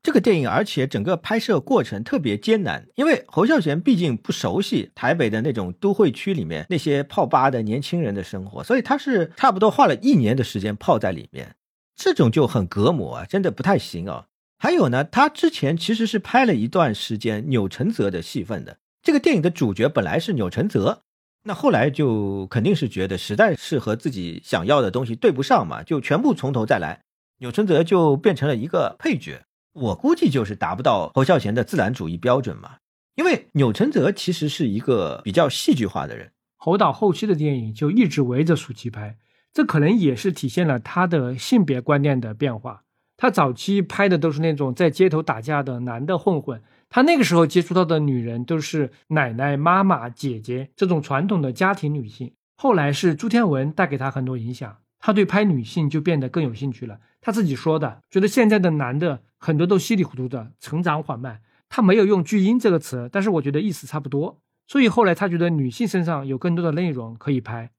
[0.02, 11.54] 这个电影，而且整个拍摄过程特别艰难，因为侯孝贤毕竟不熟悉台北的那种都会区里面那些泡吧的年轻人的生活，所以他是差不多花了一年的时间泡在里面。
[11.94, 14.28] 这种就很隔膜啊，真的不太行啊。
[14.56, 18.78] 还有呢，他之前其实是拍了一段时间钮承泽的戏份的。
[19.04, 21.02] 这个电影的主角本来是钮承泽，
[21.42, 27.02] 那后来就肯定是觉得实在是和自己想要的东西对不上嘛，就全部从头再来。
[27.40, 32.76] 钮承泽就变成了一个配角，我估计就是达不到侯孝贤的自然主义标准嘛。
[33.14, 39.18] 因为钮承泽其实是一个比较戏剧化的人，侯导后期的电影就一直围着舒淇拍，
[39.52, 42.84] 这可能也是体现了他的性别观念的变化。
[43.18, 46.62] 他早期拍的都是那种在街头打架的男的混混。
[46.94, 52.34] 他那个时候接触到的女人都是奶奶、妈妈、姐姐这种传统的家庭女性。
[52.56, 57.00] 后来是朱天文带给他很多影响，他对拍女性就变得更有兴趣了。
[57.20, 61.40] 他自己说的，觉得现在的男的很多都稀里糊涂的，成长缓慢。
[61.68, 64.38] 他没有用“巨婴”这个词，但是我觉得意思差不多。
[64.68, 67.72] 所以后来他觉得女性身上有更多的内容可以拍，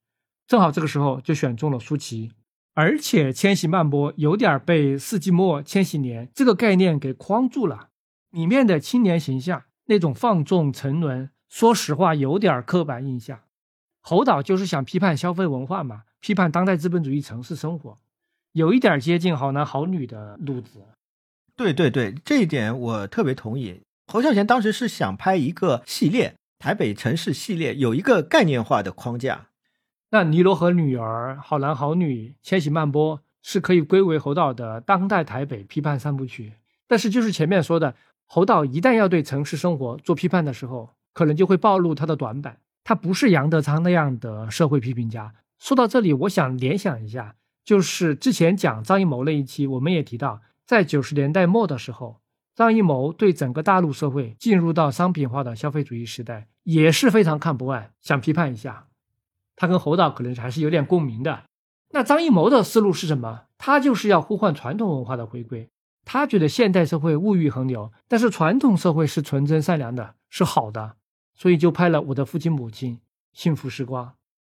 [0.45, 2.34] 正好这个时候就选中了舒淇。
[2.74, 7.88] 而且千禧慢播有点被世纪末千禧年这个概念给框住了，
[8.35, 13.39] 里面的青年形象那种放纵沉沦，说实话有点刻板印象。
[14.01, 17.95] 侯导就是想批判消费文化嘛，批判当代资本主义城市生活，
[18.51, 20.81] 有一点接近好男好女的路子。
[21.55, 23.83] 对对对，这一点我特别同意。
[24.07, 29.47] 侯孝贤当时是想拍一个系列，台北城市系列，有一个概念化的框架。
[30.09, 36.55] 那《尼罗河女儿》《好男好女》《千禧曼波》是可以归为侯导的当代台北批判三部曲。
[36.88, 37.95] 但是，就是前面说的，
[38.26, 42.60] 侯导一旦要对城市生活做批判的时候，可能就会暴露他的短板。
[42.84, 45.34] 他不是杨德昌那样的社会批评家。
[45.58, 52.20] 说到这里，我想联想一下，就是之前讲张艺谋那一期，我们也提到，在九十年代末的时候，
[52.54, 58.88] 张艺谋对整个大陆社会进入到商品化的消费主义时代也是非常看不惯，想批判一下。
[59.56, 61.44] 他跟侯导可能还是有点共鸣的。
[61.92, 63.44] 那张艺谋的思路是什么？
[63.58, 65.70] 他就是要呼唤传统文化的回归。
[66.06, 70.95] 他觉得现代社会物欲横流，但是传统社会是纯真善良的，是好的，
[71.34, 72.93] 所以就拍了《我的父亲母亲》
[73.34, 74.06] 《幸福时光》。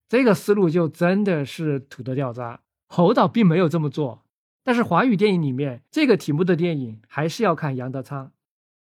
[0.09, 2.59] 这个思路就真的是土得掉渣。
[2.87, 4.23] 侯导并没有这么做，
[4.63, 8.31] 但是华语电影里面这个题目的电影还是要看杨德昌。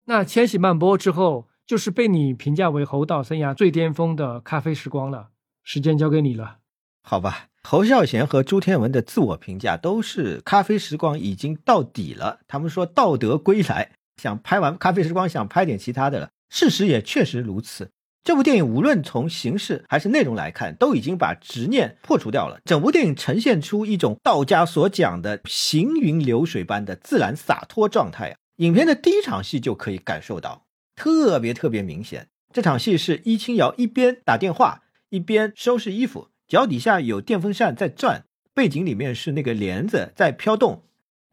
[0.06, 5.28] 那《千禧曼波》之后，就是被你评价为侯导生涯最巅峰的《咖啡时光》了。
[5.62, 6.58] 时间交给你了，
[7.02, 7.47] 好吧。
[7.62, 16.30] 侯孝贤和朱天文的自我评价都是《咖啡时光》已经到底了，他们说道德归来，想拍完《咖啡时光》，想拍点其他的了。
[16.48, 17.90] 事实也确实如此。
[18.24, 22.58] 这部电影无论从形式还是内容来看，都已经把执念破除掉了。
[22.64, 28.36] 整部电影呈现出一种道家所讲的行云流水般的自然洒脱状态啊。
[28.56, 30.64] 影片的第一场戏就可以感受到，
[30.96, 32.28] 特别特别明显。
[32.52, 34.84] 这场戏是伊清瑶一边打电话。
[35.10, 40.82] 一边收拾衣服，脚底下有电风扇在转，背景里面是那个帘子在飘动。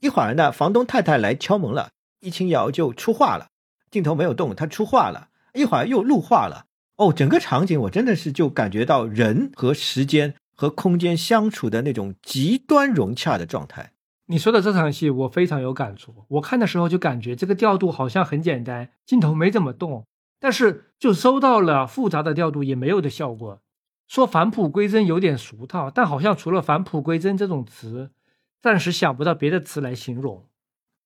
[0.02, 3.48] 一会儿呢，房东太太来敲门了，易清瑶就出话了，
[3.90, 5.30] 镜头没有动，他出话了。
[5.54, 6.66] 一会儿又录画了，
[6.98, 13.94] 哦，整个场景我真的是就感觉到人和时间和空间相处的那种极端融洽的状态。
[14.26, 20.06] 你说的这场戏我非常有感触，我看的时候就感觉这个调度好像很简单，镜头没怎么动，
[20.42, 23.62] 但是就收到了复杂的调度也没有的效果。
[24.08, 28.12] 说返璞归真有点俗套，但好像除了返璞归真这种词，
[28.62, 30.46] 暂时想不到别的词来形容。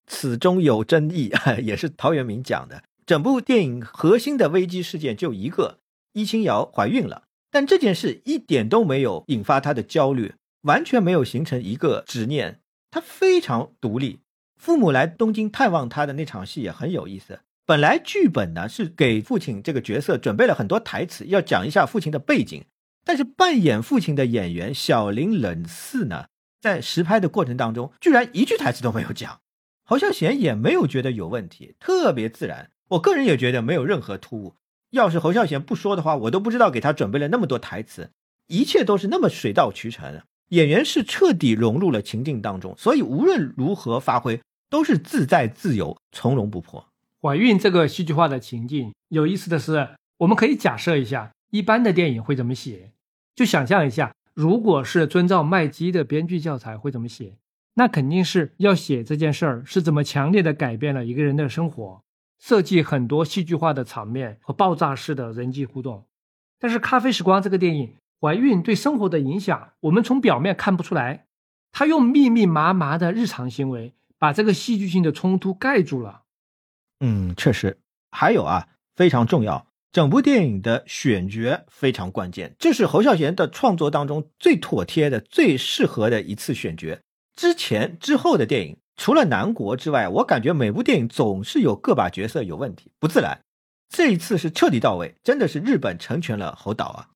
[0.05, 1.31] 此中有争议，
[1.63, 2.83] 也是陶渊明讲的。
[3.05, 5.79] 整部电影核心的危机事件就一个：
[6.13, 7.23] 伊清瑶怀孕了。
[7.51, 12.59] 但这件事一点都没有引发她的焦虑，完全没有形成一个执念。
[12.91, 14.19] 她非常独立。
[14.57, 17.39] 父母来东京探望她的那场戏也很有意思。
[17.65, 22.63] 本来剧本呢是给父亲这个角色准备了很多台词，要讲一下父亲的背景。
[23.09, 26.27] 但是扮演父亲的演员小林冷四呢，
[26.61, 29.39] 在实拍的过程当中，居然一句台词都没有讲。
[29.83, 32.69] 侯孝贤也没有觉得有问题，特别自然。
[32.89, 34.53] 我个人也觉得没有任何突兀。
[34.91, 38.11] 要是侯孝贤不说的话，我都不知道给他准备了那么多台词，
[38.45, 40.21] 一切都是那么水到渠成。
[40.49, 44.39] 演员是彻底融入了情境当中，所以无论如何发挥
[44.69, 46.85] 都是自在自由、从容不迫。
[47.19, 52.91] 怀孕这个戏剧化的情境，有意思的是，我们可以假设一下，一般的电影会怎么写。
[53.39, 57.37] 就想象一下，如果是遵照麦基的编剧教材会怎么写？
[57.75, 62.03] 那肯定是要写这件事儿是怎么强烈的改变了一个人的生活，
[62.37, 66.05] 设计很多戏剧化的场面和爆炸式的人际互动。
[66.59, 71.27] 但是《咖啡时光》这个电影，怀孕对生活的影响，我们从表面看不出来，
[71.71, 76.23] 他用密密麻麻的日常行为把这个戏剧性的冲突盖住了。
[76.99, 77.79] 嗯，确实，
[78.11, 79.65] 还有啊，非常重要。
[79.91, 86.99] 整部电影的选角非常关键，这是侯孝贤的创作当中最妥帖的、最适合的一次选角。
[87.35, 93.41] 之前之后的电影，除了南国之外，我感觉每部电影总是有个把角色有问题，不自然。
[93.89, 97.07] 这一次是彻底到位，真的是日本成全了侯导啊！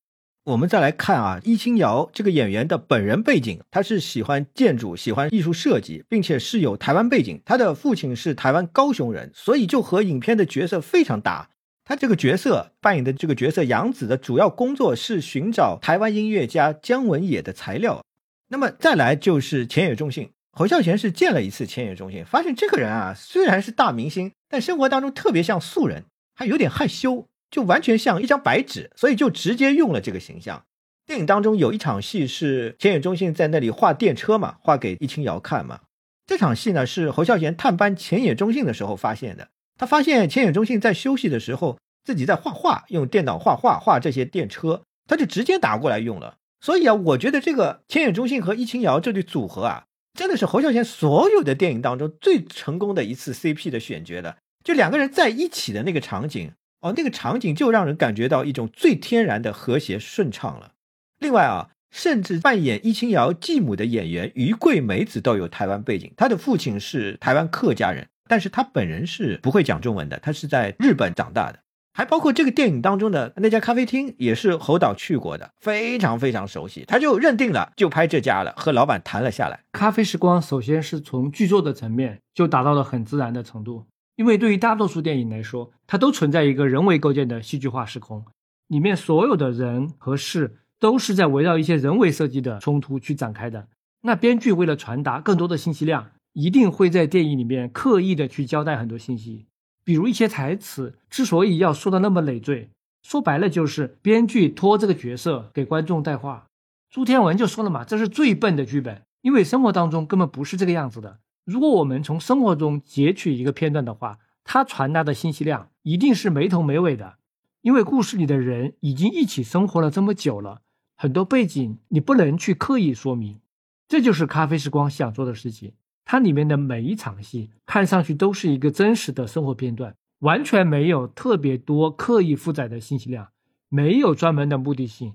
[0.46, 11.52] 我们再来看啊，易清瑶这个演员的本人背景，他是喜欢建筑、喜欢艺术设计，并且是有台湾背景，他的父亲是台湾高雄人，所以就和影片的角色非常搭。
[11.86, 18.02] 他这个角色扮演的这个角色杨子的主要工作是寻找台湾音乐家姜文也的材料。
[18.50, 26.06] 那么再来就是浅野忠信，侯孝贤是见了一次浅野忠信，发现这个人啊虽然是大明星，但生活当中特别像素人，
[26.36, 30.64] 还有点害羞，就完全像一张白纸，所以就直接用了这个形象。
[31.06, 35.82] 电影当中有一场戏是浅野忠信在那里画电车嘛，画给易清瑶看嘛。
[36.26, 39.50] 这场戏呢是侯孝贤探班浅野忠信的时候发现的。
[39.78, 46.38] 他发现千野中信在休息的时候自己在画画，用电脑画画画这些电车，他就直接打过来用了。
[46.62, 54.38] 所以啊，我觉得这个千野中信和伊清瑶这对组合啊，真的是侯孝贤所有的电影当中最成功的一次 CP 的选角了。
[54.64, 60.72] 就两个人在一起的那个场景，哦，那个场景就让人感觉到一种最天然的和谐顺畅了。
[61.20, 71.60] 另外啊，甚至扮演伊清瑶继母的演员于桂梅子都有台湾背景，她的父亲是台湾客家人，但是他本人是不会讲中文的，他是在日本长大的。
[71.94, 79.60] 还包括这个电影当中的那家咖啡厅，也是侯导去过的，非常非常熟悉，他就认定了就拍这家了，和老板谈了下来。
[79.72, 88.26] 咖啡时光首先是从剧作的层面就达到了很自然的程度，因为对于大多数电影来说，它都存在一个人为构建的戏剧化时空，
[88.68, 93.68] 里面所有的人和事都是在围绕一些人为设计的冲突去展开的。
[94.02, 99.46] 那编剧为了传达更多的信息量，一定会在电影里面刻意的去交代很多信息。
[99.84, 102.70] 比如一些台词之所以要说的那么累赘，
[103.02, 106.48] 说白了就是编剧托这个角色给观众带话。
[106.90, 111.20] 朱天文就说了嘛，这是最笨的剧本，因为生活当中根本不是这个样子的。
[111.44, 117.16] 如果我们从生活中截取一个片段的话，它传达的信息量一定是没头没尾的，
[117.62, 120.62] 因为故事里的人已经一起生活了这么久了，
[120.96, 123.40] 很多背景你不能去刻意说明。
[123.88, 125.74] 这就是咖啡时光想做的事情。
[126.06, 133.30] 它里面的每一场戏看上去都是一个真实的生活片段，完全没有特别多刻意负载的信息量，
[133.70, 135.14] 没有专门的目的性，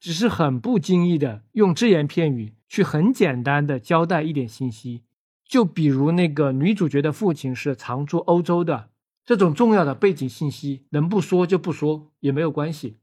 [0.00, 5.02] 只是很不经意的用只言片语去很简单的交代一点信息。
[5.46, 8.88] 就比如那个女主角的父亲是常驻欧洲的，
[9.24, 12.98] 这种重要的背景信息能不说就不说也没有关系。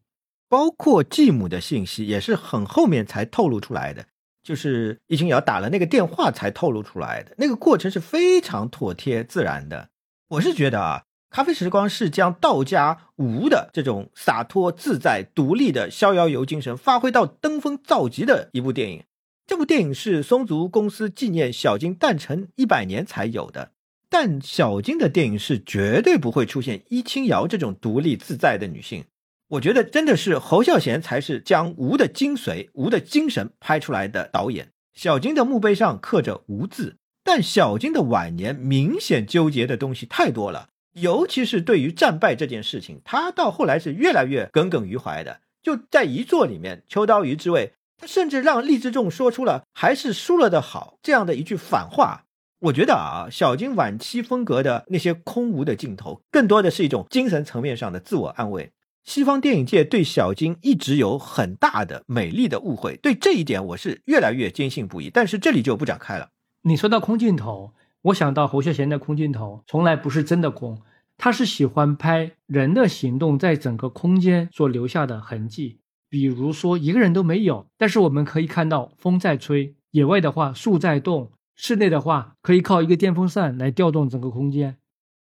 [0.50, 4.08] 包括继母的信息也是很后面才透露出来的。
[4.44, 9.90] 就是易清瑶打了那个电话才透露出来的，那个过程是非常妥帖自然的。
[10.30, 11.04] 我是觉得啊，
[11.36, 19.04] 《咖啡时光》是将道家无的这种洒脱自在、独立的逍遥游精神发挥到登峰造极的一部电影。
[19.46, 23.72] 这部电影是松竹公司纪念小金诞辰一百年才有的，
[24.10, 29.04] 但小金的电影是绝对不会出现易清瑶这种独立自在的女性。
[29.52, 34.70] 我觉得真的是侯孝贤才是将吴的精髓、吴的精神拍出来的导演。
[34.94, 45.42] 小金的墓碑上刻着“吴”字，但小金的晚年明显纠结的东西太多了，尤其是对于战败这件事情，他到后来是越来越耿耿于怀的。
[45.62, 52.24] 就在遗作里面，《秋刀鱼之味》，他甚至让厉志仲说出了“还是输了的好”这样的一句反话。
[52.60, 58.72] 我觉得啊，小金晚期风格的那些空无的镜头，更多的是一种精神层面上的自我安慰。
[59.04, 65.10] 西方电影界对小金一直有很大的美丽的误会，对这一点我是越来越坚信不疑。
[65.10, 66.30] 但是这里就不展开了。
[66.62, 67.74] 你说到空镜头，
[68.04, 70.82] 我想到侯孝贤的空镜头从来不是真的空，
[71.18, 75.80] 他是喜欢拍人的行动在整个空间所留下的痕迹。
[76.08, 84.78] 比如说一个人都没有，但是我们可以看到风在吹，野外的话树在动，室内的话可以靠一个电风扇来调动整个空间。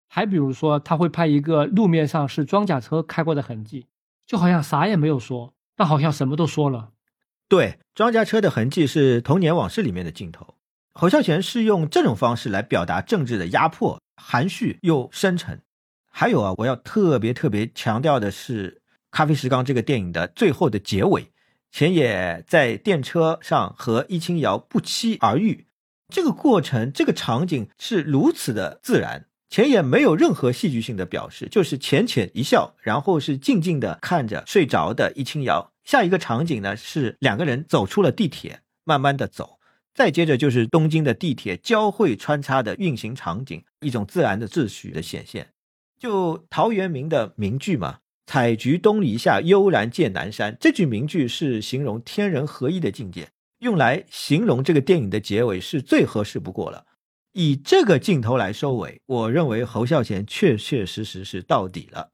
[0.08, 3.86] 还比如说，他会拍一个路面上是装甲车开过的痕迹，
[4.26, 6.90] 就好像啥也没有说，但好像什么都说了。
[7.48, 10.54] 对，装甲车的痕迹是《童年往事》里面的镜头。
[10.92, 15.60] 侯孝贤是用这种方式来表达政治的压迫，含蓄又深沉。
[16.10, 18.70] 还有啊，我要特别特别强调的是，
[19.10, 21.30] 《咖啡时光》这个电影的最后的结尾，
[21.70, 25.66] 钱野在电车上和易清瑶不期而遇，
[26.08, 29.26] 这个过程、这个场景是如此的自然。
[29.48, 35.72] 钱也没有任何戏剧性的表示，就是浅浅一笑，然后是静静的看着睡着的易清瑶。
[35.84, 39.60] 下一个场景呢是两个人走出了地铁，慢慢的走，
[39.94, 45.50] 再接着就是东京的地铁交汇穿插的运行场景，一种自然的秩序的显现。
[45.98, 53.28] 就陶渊明的名句嘛，“采菊东篱下，悠然见南山”，这句名句是形容天人合一的境界，
[53.60, 56.85] 用来形容这个电影的结尾是最合适不过了。
[57.38, 62.08] 以这个镜头来收尾，我认为侯孝贤确确实实是到底了。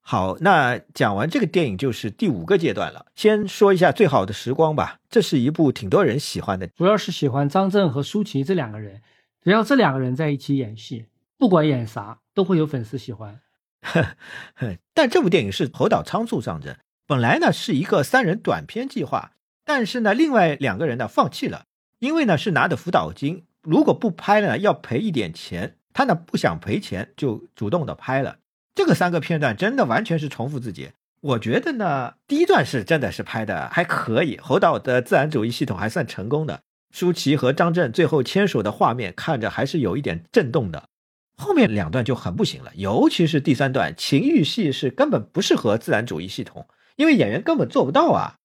[0.00, 3.06] 好，那讲完这个电影就是第五个阶段了。
[3.16, 9.02] 先说一下《最好的时光》吧，这是一部挺多人喜欢的，主要是喜欢张震和舒淇这两个人。
[9.42, 13.40] 只要这两个人在一起演戏，不管演啥都会有粉丝喜欢。
[14.94, 19.32] 但这部电影是侯导仓促上阵，本来呢是一个三人短片计划，
[19.64, 21.64] 但是呢另外两个人呢放弃了，
[21.98, 23.46] 因为呢是拿的辅导金。
[23.62, 25.76] 如果不拍呢，要赔一点钱。
[25.92, 28.38] 他呢不想赔钱，就主动的拍了。
[28.74, 30.92] 这个三个片段真的完全是重复自己。
[31.20, 36.60] 我觉得呢，第一段是真的是拍的还可以，侯导的自然主义系统还算成功的。
[36.92, 40.88] 舒淇和张震最后牵手的画面看着还是有一点震动的。
[41.36, 46.66] 后面两段就很不行了，尤其是第三段情欲戏是根本不适合自然主义系统，
[46.96, 48.36] 因为演员根本做不到啊。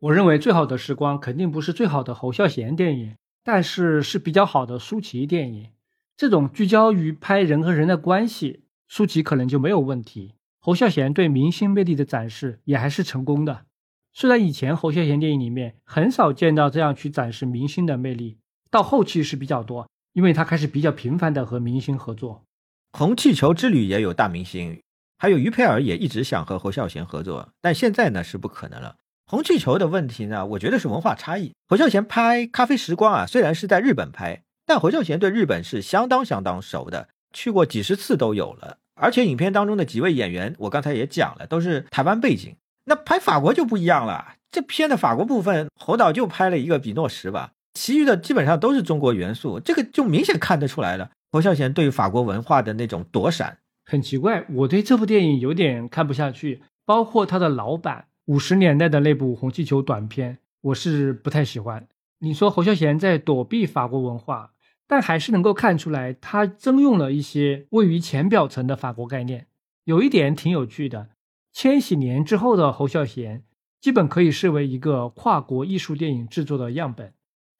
[0.00, 5.70] 我认为最好的时光肯定不是最好的侯孝贤电影，但是是比较好的舒淇电影。
[6.16, 10.34] 这种聚焦于拍人和人的关系，舒淇可能就没有问题。
[10.60, 13.66] 侯孝贤对明星魅力的展示也还是成功的。
[14.14, 18.38] 虽然以前侯孝贤电影里面很少见到这样去展示明星的魅力，
[18.70, 22.44] 到后期是比较多，因为他开始比较频繁的和明星合作。
[22.92, 24.80] 红气球之旅也有大明星，
[25.18, 28.96] 还有于佩尔也一直想和侯孝贤合作，但现在呢是不可能了。
[29.34, 31.54] 红气球的问题呢，我觉得是文化差异。
[31.66, 38.76] 侯孝贤拍《咖啡时光》啊，虽然是在日本拍，但侯孝贤对日本是相当相当熟的，去过几十次都有了。
[38.94, 42.54] 而且影片当中的几位演员，我刚才也讲了，都是台湾背景。
[42.84, 51.10] 那拍法国就不一样了，这片的法国部分，侯导就拍了一个比诺什吧，其余的基本上都是中国元素，这个就明显看得出来了。
[51.32, 56.62] 侯孝贤对法国文化的那种躲闪，很奇怪，我对这部电影有点看不下去。
[56.86, 61.86] 包括他的老板五十年代的那部红气球短片，我是不太喜欢。
[62.20, 64.52] 你说侯孝贤在躲避法国文化？
[64.86, 69.48] 但还是能够看出来，他征用了一些位于浅表层的法国概念。
[69.84, 71.10] 有一点挺有趣的，
[71.52, 73.44] 千禧年之后的侯孝贤，
[73.78, 77.12] 基本可以视为一个跨国艺术电影制作的样本。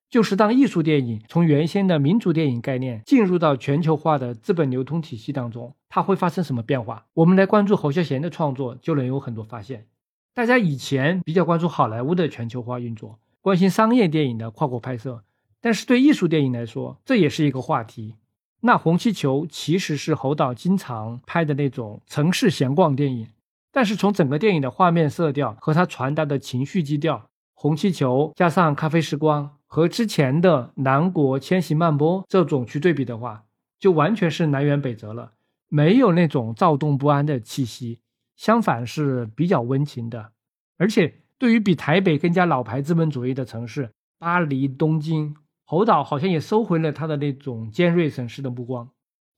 [0.08, 7.04] 就是当艺术电影从原先的民族电影概念进入到全球化的资本流通体系当中，它会发生什么变化？
[7.12, 9.86] 我们来关注侯孝贤的创作，就能有很多发现。
[10.34, 15.22] 大家以前比较关注好莱坞的全球化运作，关心商业电影的跨国拍摄。
[15.60, 18.16] 但是对艺术电影来说，这也是一个话题。
[18.62, 23.28] 那《红气球》其实是侯导经常拍的那种城市闲逛电影，
[23.70, 27.16] 但是从整个电影的画面色调和他传达的情绪基调，
[27.54, 33.44] 《红气球》加上《咖啡时光》和之前的《南国千禧曼波》这种去对比的话，
[33.78, 35.30] 就完全是南辕北辙了，
[35.68, 38.00] 没有那种躁动不安的气息，
[38.36, 40.32] 相反是比较温情的。
[40.76, 45.36] 而且对于比台北更加老牌资本主义的城市，巴黎、东京。
[45.66, 48.90] 侯导好像也收回了他的那种尖锐审视的目光，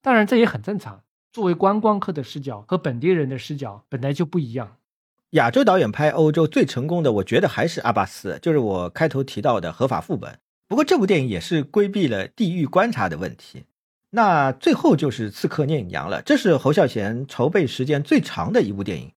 [0.03, 1.05] 当然这也很正常。
[1.33, 4.77] 作为观光客的视角和本地人的视角本来就不一样。
[5.31, 10.41] 亚洲导演拍欧洲最成功的，我觉得还是阿巴斯，就是我开头提到的合法副本。
[10.67, 13.65] 不过这部电影也是规避了地域观察的问题。
[14.17, 19.13] 那最后就是《刺客聂隐娘》了，这是侯孝贤筹备时间最长的一部电影。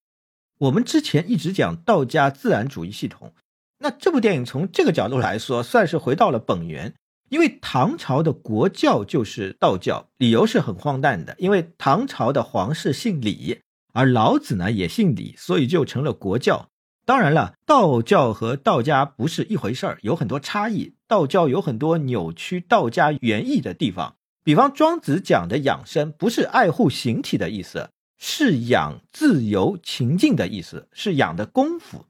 [0.57, 3.31] 我们之前一直讲道家自然主义系统。
[3.77, 6.93] 那这部电影从这个角度来说，算是回到了本源，
[7.29, 13.61] 因为唐朝的国教就是道教，理由是很荒诞的，因为唐朝的皇室姓李，
[13.93, 16.67] 而老子呢也姓李，所以就成了国教。
[17.05, 20.95] 当然了，道教和道家不是一回事儿，有很多差异。
[21.07, 24.17] 道教有很多扭曲道家原意的地方，
[24.49, 32.07] 比方庄子讲的养生，不是爱护形体的意思，是养自由情境的意思，是养的功夫。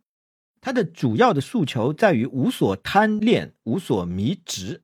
[0.61, 4.83] 他的主要的诉求在于无所贪恋、无所迷执，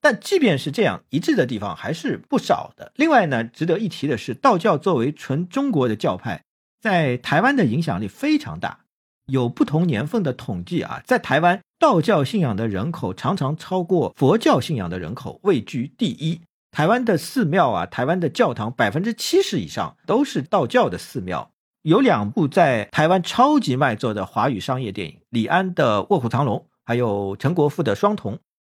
[0.00, 2.90] 但即便是这样，一致的地方还是不少的。
[2.96, 6.42] 另外呢，值得一提的是，道教作为纯中国的教派，
[6.80, 8.80] 在台湾的影响力非常大。
[9.26, 16.40] 有不同年份的统计啊，在台湾，道教信仰的人口常常超过佛教信仰的人口，位居第一。
[16.76, 21.50] 台湾的寺庙啊，台湾的教堂百分之七十以上都是道教的寺庙。
[21.80, 28.34] 有两部在台湾超级卖座的华语商业电影，李安的《卧虎藏龙》，还有陈国富的《双瞳》，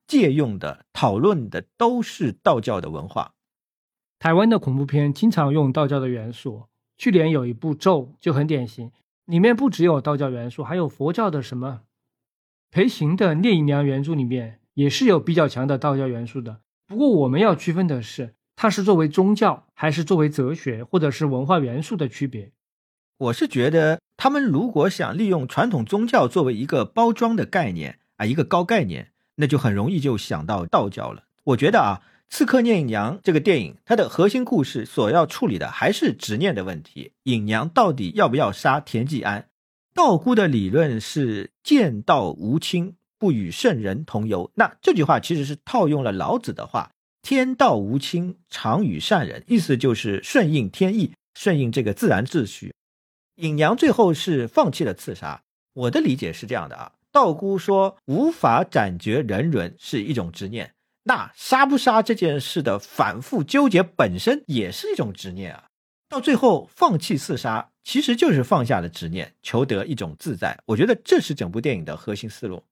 [0.05, 3.33] 借用的、讨论的都是道教的文化。
[4.19, 6.65] 台湾的恐怖片经常用道教的元素，
[6.99, 8.91] 去年有一部《咒》就很典型，
[9.25, 11.81] 里面不只有道教元素，还有佛教的什么。
[12.69, 16.57] 裴行的《聂隐娘》原著里面也是有比较强的道教元素的。
[16.87, 22.51] 不过我们要区分的是，它是作为宗教，还是作为哲学或者是文化元素的区别。
[23.17, 31.23] 我是觉得，他们如果想利用传统宗教作为一个包装的概念啊，一个高概念，那就很容易就想到道教了。
[31.43, 32.01] 我觉得啊，
[32.33, 37.11] 《刺客聂隐娘》这个电影，它的核心故事所要处理的还是执念的问题。
[37.23, 39.49] 隐娘到底要不要杀田季安？
[39.93, 44.51] 道姑的理论是“见道无亲，不与圣人同游”。
[44.55, 52.73] 那这句话其实是套用了老子的话：“天道无亲，常与善人。”意思就是顺应天意，顺应这个自然秩序。
[53.35, 55.41] 隐娘最后是放弃了刺杀。
[55.73, 60.73] 我的理解是这样的啊，道姑说无法斩绝人伦是一种执念，
[61.03, 65.65] 那杀不杀这件事的反复纠结本身也是一种执念啊。
[66.09, 70.57] 到最后放弃刺杀，其实就是放下了执念，求得一种自在。
[70.65, 72.63] 我觉得这是整部电影的核心思路。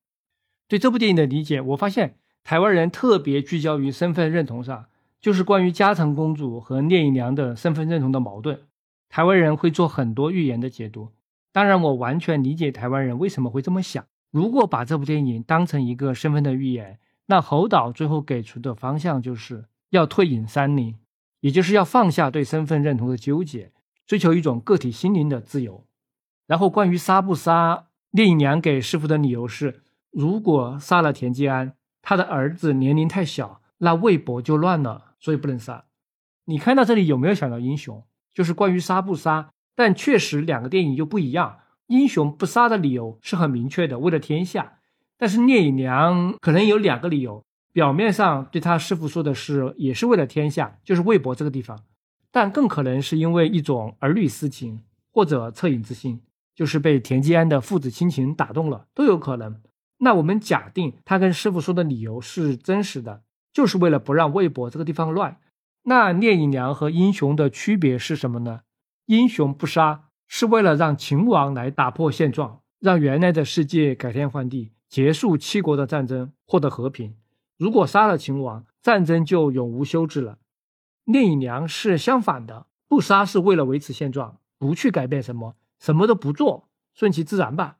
[0.68, 4.86] 对这部电影的理解，我发现台湾人特别聚焦于身份认同上，
[5.22, 8.62] 就是关于嘉诚公主和聂隐娘的身份认同的矛盾。
[9.08, 11.10] 台湾人会做很多预言的解读，
[11.52, 14.04] 当然我完全理解台湾人为什么会这么想。
[14.32, 20.96] 如果把这部电影当成一个身份的预言，那侯导最后给出的方向就是要退隐山林，
[21.40, 23.72] 也就是要放下对身份认同的纠结，
[24.06, 25.86] 追求一种个体心灵的自由。
[26.48, 29.84] 然后关于杀不杀，聂隐娘给师傅的理由是：
[30.16, 35.84] 如果杀了田季安，他的儿子年龄太小，那魏博就乱了，所以不能杀。
[36.46, 38.02] 你看到这里有没有想到英雄？
[38.34, 41.58] 就是关于杀不杀，但确实两个电影又不一样。
[41.88, 44.80] 英雄不杀的理由是很明确的，为了天下。
[45.18, 51.84] 但是聂隐娘可能有两个理由，表面上对他师傅说的是也是为了天下，就是魏博这个地方，
[52.32, 54.80] 但更可能是因为一种儿女私情
[55.12, 56.22] 或者恻隐之心。
[56.56, 59.62] 就是被田季安的父子亲情打动了，都有可能。
[59.98, 65.40] 那我们假定他跟师傅说的理由是真实的，就是为了不让魏博这个地方乱。
[65.84, 68.62] 那聂隐娘和英雄的区别是什么呢？
[69.06, 77.16] 英雄不杀是为了让秦王来打破现状，让原来的世界改天换地，结束七国的战争，获得和平。
[77.58, 80.40] 如果杀了秦王，战争就永无休止了。
[81.06, 85.56] 聂隐娘是相反的，不杀是为了维持现状，不去改变什么。
[85.80, 87.78] 什么都不做，顺其自然吧。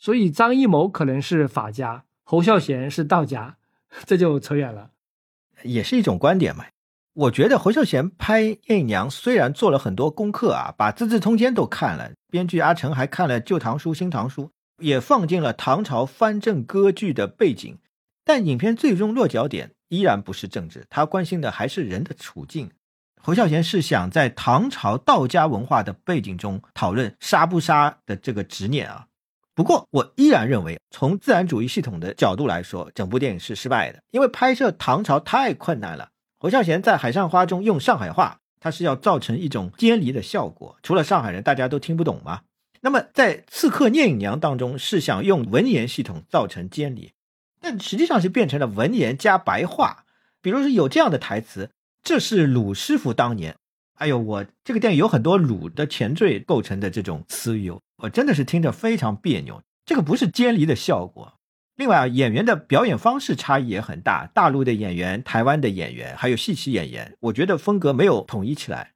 [0.00, 3.58] 所以张艺谋可能是法家，侯孝贤是道家，
[4.06, 4.90] 这就扯远了。
[5.62, 6.64] 也是一种观点嘛。
[7.12, 14.44] 我觉得侯孝贤拍《艳娘》虽然做了很多功课啊，把《资治通鉴》都看了，编剧阿成还看了《旧唐书》《新唐书》，
[14.78, 17.76] 也放进了唐朝藩镇割据的背景，
[18.24, 22.70] 但影片最终落脚点依然不是政治，他关心的还是人的处境。
[23.20, 29.08] 侯孝贤是想在唐朝道家文化的背景中讨论杀不杀的这个执念啊。
[29.54, 36.10] 不过，我依然认为，从自然主义系统的角度来说，整部电影是失败的，因为拍摄唐朝太困难了。
[36.38, 42.42] 侯孝贤在《海上花》中用上海话，他是要造成一种尖离的效果，除了上海人，大家都听不懂嘛。
[42.80, 47.12] 那么，在《刺客聂隐娘》当中，是想用文言系统造成尖离，
[47.60, 50.04] 但实际上是变成了文言加白话。
[50.40, 51.70] 比如说有这样的台词。
[52.02, 53.56] 这是鲁师傅当年，
[54.00, 59.62] 哎呦，我这个电影有很多鲁的前缀构成的这种词语，我真的是听着非常别扭。
[59.84, 61.34] 这个不是尖离的效果。
[61.76, 68.92] 另外啊，演员的表演方式差异也很大，大陆的演员、台湾的演员，还有戏曲演员，我觉得风格没有统一起来。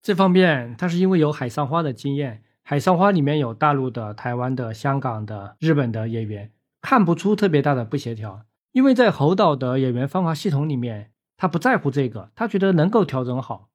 [0.00, 8.46] 这方面他是因为有《海上花》的经验，《海上花》里面有大陆的、台湾的、香港的、日本的演员，看不出特别大的不协调。
[8.72, 11.10] 因为在侯导的演员方法系统里面。
[11.42, 13.69] 他不在乎这个，他觉得能够调整好。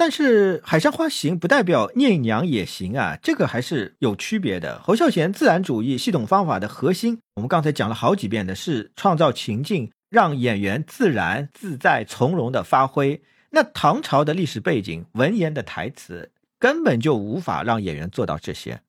[0.00, 4.80] 但是《海上花》行不代表聂隐娘也行啊，这个还是有区别的。
[4.80, 13.20] 侯孝贤自然主义系统方法的核心，我们刚才讲了好几遍的是创造情境，让演员自然自在从容的发挥。
[13.50, 18.82] 那唐朝的历史背景、文言的台词，根本就无法让演员做到这些。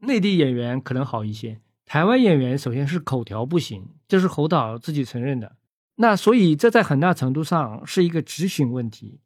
[0.00, 5.54] 内地演员可能好一些，台湾演员首先是口条不行，这是侯导自己承认的。
[5.94, 9.20] 那所以，这在很大程度上是一个执行问题，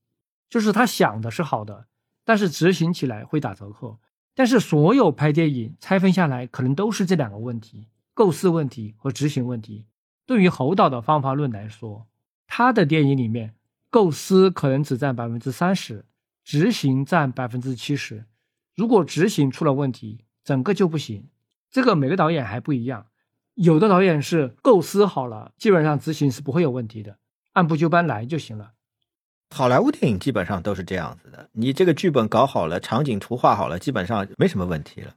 [0.48, 1.86] 就是他想的是好的，
[2.24, 3.98] 但是执行起来会打折扣。
[4.34, 9.86] 但是所有拍电影拆分下来，可能都是这两个问题：构思问题和执行问题。
[10.26, 12.06] 对于侯导的方法论来说，
[12.46, 13.54] 他的电影里面
[13.88, 16.04] 构思可能只占百分之三十，
[16.44, 18.26] 执行占百分之七十。
[18.74, 21.28] 如果执行出了问题，整个就不行。
[21.70, 23.06] 这个每个导演还不一样。
[23.54, 27.16] 有的导演是构思好了，基本上执行是不会有问题的，
[27.52, 28.72] 按部就班来就行了。
[29.50, 35.14] 好莱坞电影基本上都是这样子的，你这个剧本搞好了，场景图画好了，基本上没什么问题了。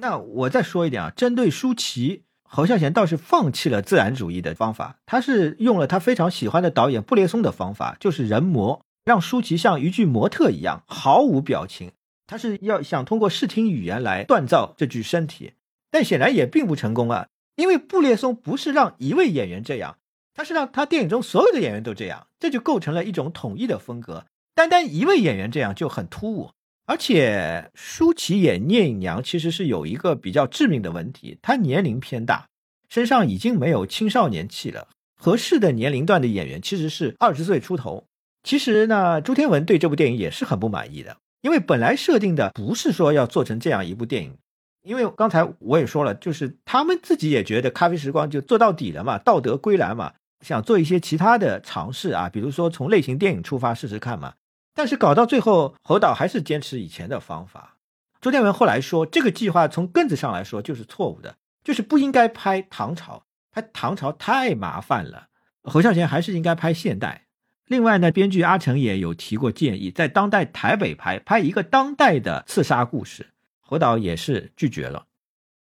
[0.00, 11.92] 那我再说一点啊，针对舒淇，侯孝贤倒是放弃了自然主义的方法，他是用了他非常喜欢的导演布列松的方法，就是人模，让舒淇像一具模特一样毫无表情。
[12.26, 15.52] 他是要想通过视听语言来锻造这具身体，
[15.90, 17.26] 但显然也并不成功啊。
[17.56, 19.98] 因为布列松不是让一位演员这样，
[20.34, 24.24] 他是让他电影中所有的演员都这样，这就构成了一种统一的风格。
[24.54, 26.50] 单单一位演员这样就很突兀。
[26.84, 32.48] 而且舒淇演聂隐娘其实是有一个比较致命的问题，她年龄偏大，
[32.88, 34.88] 身上已经没有青少年气了。
[35.14, 38.04] 合适的年龄段的演员其实是二十岁出头。
[38.42, 44.36] 其实呢，朱天文对这部电影也是很不满意的，因为本来设定的不是说要做成这样一部电影。
[44.82, 54.34] 因为刚才我也说了，就是他们自己也觉得《咖啡时光》就做到底了嘛，道德归来嘛，想做一些其他的尝试啊，比如说从类型电影出发试试看嘛。
[54.74, 57.76] 但是搞到最后，侯导还是坚持以前的方法。
[58.20, 65.28] 周天文后来说，这个计划从根子上来说就是错误的，就是不应该拍唐朝，拍唐朝太麻烦了。
[65.64, 67.26] 侯孝贤还是应该拍现代。
[67.66, 73.28] 另外呢，编剧阿成也有提过建议，在当代台北拍，拍一个当代的刺杀故事。
[73.60, 75.06] 侯导也是拒绝了。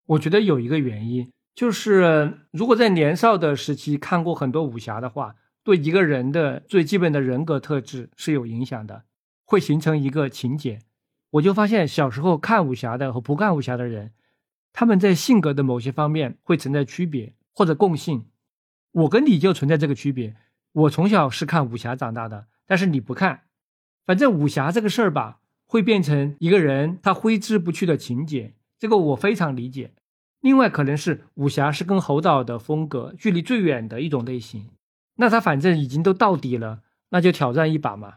[0.06, 9.04] 我觉得有一个原因，就是如果在年少的时期看过很多武侠的话，对一个人的最基本的人格特质是有影响的，
[9.44, 10.78] 会形成一个情节。
[11.32, 14.12] 我就发现小时候看武侠的和不看武侠的人，
[14.72, 18.26] 他们在性格的某些方面会存在区别或者共性。
[18.92, 20.34] 我跟你就存在这个区别。
[20.72, 23.42] 我从小是看武侠长大的，但是你不看。
[24.06, 29.92] 反正武侠这个事儿吧，会变成一个人他挥之不去的情节，这个我非常理解。
[30.40, 34.70] 另外，可能是武侠是跟侯导的风格距离最远的一种类型。
[35.16, 38.14] 那他反正已经都到底了，那就挑战一把嘛。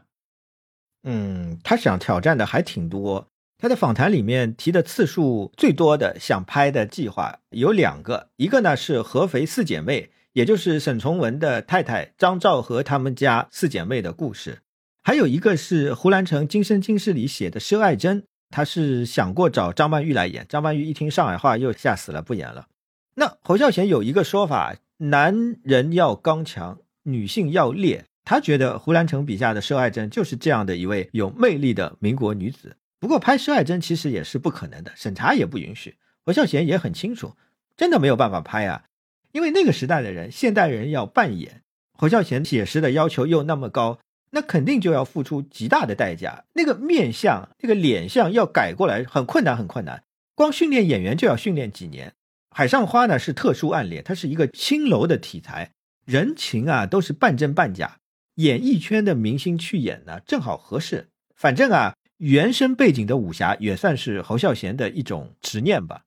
[1.02, 3.26] 嗯，他想挑战的还挺多。
[3.58, 14.60] 他在访谈里面提的次数最多的想拍的计划有两个，一个呢是合肥四姐妹，也就是沈从文的太太张兆和他们家四姐妹的故事；
[15.02, 22.68] 还有一个是胡兰成《今生今世》里写的佘爱珍，他是想过找张曼玉来演，张曼玉一听上海话又吓死了，不演了。
[23.16, 28.04] 那侯孝贤有一个说法：男人要刚强，女性要烈。
[28.24, 32.76] 他觉得胡兰成笔下的佘爱珍就是这样的一位有魅力的民国女子。
[33.00, 35.96] 不过拍佘爱珍其实也是不可能的，审查也不允许。
[36.24, 37.34] 侯孝贤也很清楚，
[37.76, 38.84] 真的没有办法拍啊，
[39.32, 41.62] 因为那个时代的人，现代人要扮演
[41.98, 43.98] 侯孝贤写实的要求又那么高，
[44.34, 46.44] 那肯定就要付出极大的代价。
[46.54, 50.02] 那个面相、那个脸相要改过来很困难，很困难。
[50.34, 52.08] 光训练演员就要训练几年。
[52.50, 55.70] 《海上花》呢是特殊案例，它是一个青楼的题材，
[56.04, 57.98] 人情啊都是半真半假。
[58.34, 61.08] 演艺圈的明星去演呢，正好合适。
[61.36, 66.02] 反正啊，原生背景的武侠也算是侯孝贤的一种执念吧。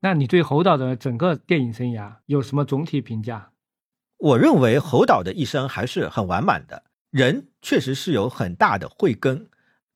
[0.00, 3.52] 那你对侯导的整个电影生涯有什么总体评价？
[4.18, 6.84] 我认为侯导的一生还是很完满的。
[7.14, 9.46] 人确实是有很大的慧根，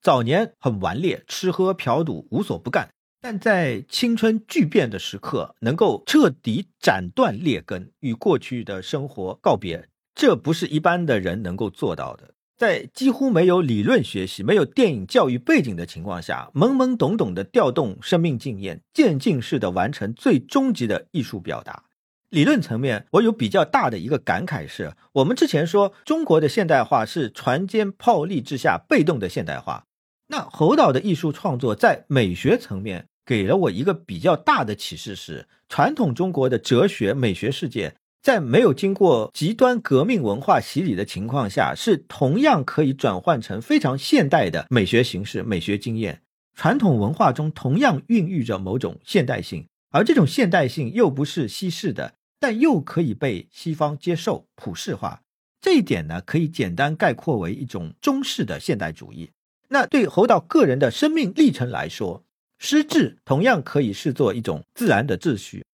[0.01, 2.91] 早年很顽劣，吃喝嫖赌无所不干，
[3.21, 9.89] 但在青春巨变的时刻，能够彻底斩断劣根，与过去的生活告别。
[10.15, 12.35] 这不是一般的人能够做到的。
[12.57, 21.83] 在几乎没有理论学习、没有电影教育背景的情况下，懵懵懂懂的调动生命经验，渐进式的完成最终极的艺术表达。
[22.31, 29.85] 理论层面，我有比较大的一个感慨是：我们之前说中国的现代化是船坚炮利之下被动的现代化，
[30.29, 37.95] 那侯导的艺术创作在美学层面给了我一个比较大的启示是：传统中国的哲学美学世界。
[38.21, 46.21] 在没有经过极端革命文化洗礼的情况下，是同样可以转换成非常现代的美学形式、美学经验。
[46.55, 55.23] 传统文化中同样孕育着某种现代性，而这种现代性又不是西式的，但又可以被西方接受、普世化。
[55.61, 59.31] 这一点呢，可以简单概括为一种中式的现代主义。
[59.69, 62.25] 那对侯导个人的生命历程来说，
[62.59, 65.65] 失智同样可以视作一种自然的秩序。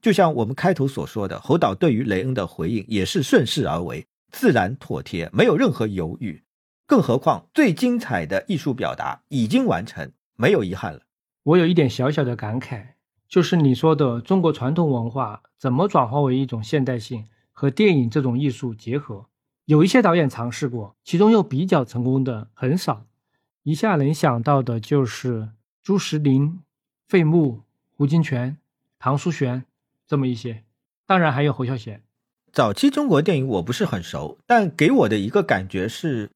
[0.00, 6.42] 就像我们开头所说的，侯导对于雷恩的回应也是顺势而为，自然妥帖，没有任何犹豫。
[6.86, 11.02] 更何况最精彩的艺术表达已经完成，没有遗憾了。
[11.44, 12.94] 我有一点小小的感慨，
[13.32, 19.24] 就是你说的中国传统文化怎么转化为一种现代性和电影这种艺术结合？
[19.64, 23.06] 有一些导演尝试过，其中又比较成功的很少。
[23.62, 25.48] 一下能想到的就是
[25.82, 26.60] 朱石林、
[27.08, 27.62] 费穆、
[27.96, 28.56] 胡金铨、
[28.98, 29.64] 唐书璇。
[30.06, 30.64] 这么一些，
[31.06, 32.02] 当然还有侯孝贤。
[32.52, 36.30] 早期中国电影我不是很熟，但给我的一个感觉是，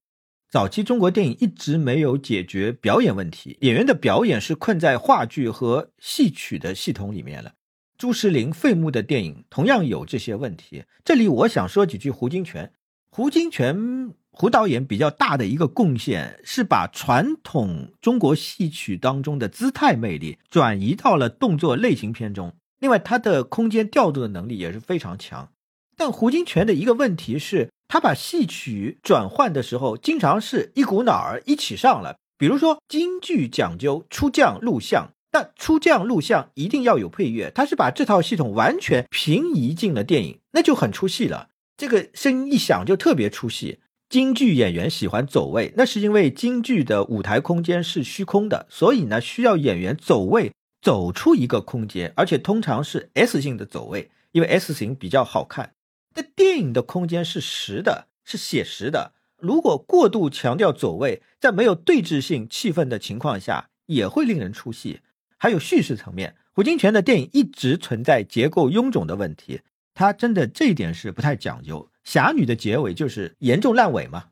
[0.57, 7.52] 早期中国电影一直没有解决表演问题，演员的表演是困在话剧和戏曲的系统里面了。
[7.99, 10.85] 朱石林、费穆的电影同样有这些问题。
[11.05, 12.70] 这里我想说几句胡金铨。
[13.10, 22.55] 胡金铨胡导演比较大的一个贡献是把传统中国戏曲当中的姿态魅力转移到了动作类型片中。
[22.78, 25.51] 另外，他的空间调度的能力也是非常强。
[25.99, 32.16] 但胡金铨的一个问题是，他把戏曲转换的时候，经常是一股脑儿一起上了。
[32.39, 37.50] 比如说，京剧讲究出将入相，但出将入相一定要有配乐。
[37.55, 41.48] 他是把这套系统完全平移进了电影，那就很出戏了。
[41.76, 43.81] 这个声音一响就特别出戏。
[44.08, 50.52] 京剧演员喜欢走位，那是因为京剧的舞台空间是虚空的，所以呢，需要演员走位。
[50.82, 55.73] 走出一个空间，而且通常是 S 型的走位，因为 S 型比较好看。
[56.16, 59.12] 但电影的空间是实的，是写实的。
[59.36, 65.00] 如果过度强调走位，在没有对峙性气氛的情况下，也会令人出戏。
[65.36, 69.60] 还有叙事层面，胡金铨的电影一直存在结构臃肿的问题，
[69.92, 71.90] 他真的这一点是不太讲究。
[72.02, 74.28] 侠女的结尾就是严重烂尾嘛。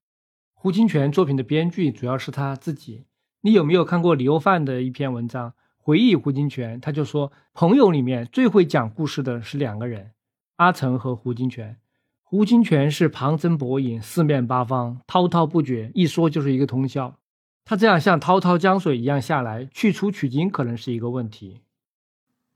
[0.55, 3.05] 胡金铨作品的编剧主要是他自己。
[3.43, 5.53] 你有没有看过李欧范的一篇文章？
[5.77, 10.13] 回忆胡金铨，他就说，朋友里面最会讲故事的是两个人，
[10.57, 11.77] 阿成和胡金铨。
[12.23, 17.15] 胡金铨是旁征博引，四面八方，滔滔不绝，一说就是一个通宵。
[17.65, 21.61] 他这样像滔滔江水一样下来，去除取经可能是一个问题。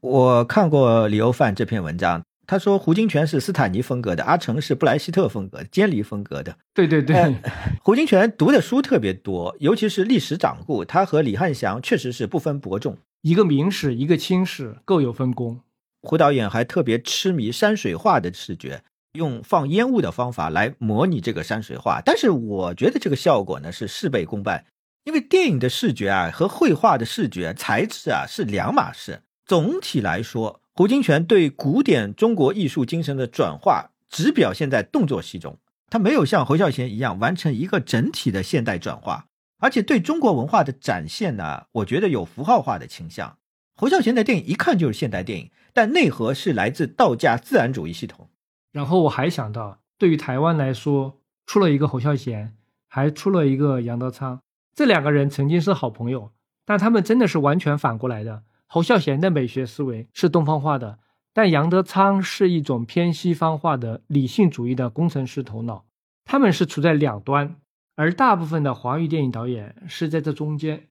[0.01, 6.57] 我看过李欧范这篇文章，他说胡金铨是斯坦尼风格的，阿成是布莱希特风格、监离风格的。
[6.75, 7.35] 对对对，
[7.83, 15.61] 胡金铨读的书特别多，尤其是历史掌故，他和李汉祥确实是不分伯仲，一个明史，一个清史，各有分工。
[16.03, 18.83] 胡导演还特别痴迷山水画的视觉。
[19.13, 24.67] 用放烟雾的方法来模拟这个山水画，但是我觉得这个效果呢是事倍功半，
[25.05, 29.23] 因为电影的视觉啊和绘画的视觉材质啊是两码事。
[29.47, 39.27] 总体来说，胡金铨对古典中国艺术精神的转化只表现在动作戏中，他没有像侯孝贤一样完成一个整体的现代转化，
[39.59, 43.39] 而且对中国文化的展现呢，我觉得有符号化的倾向。
[43.75, 48.31] 侯孝贤的电影一看就是现代电影，但内核是来自道家自然主义系统。
[48.73, 52.57] 然后我还想到，对于台湾来说，出了一个侯孝贤，
[52.89, 54.41] 还出了一个杨德昌，
[54.75, 56.33] 这两个人曾经是好朋友，
[56.67, 58.43] 但他们真的是完全反过来的。
[58.67, 60.99] 侯孝贤的美学思维是东方化的，
[61.33, 65.85] 但杨德昌是一种偏西方化的理性主义的工程师头脑。
[66.25, 67.55] 他们是处在两端，
[67.95, 70.89] 而大部分的华语电影导演是在这中间。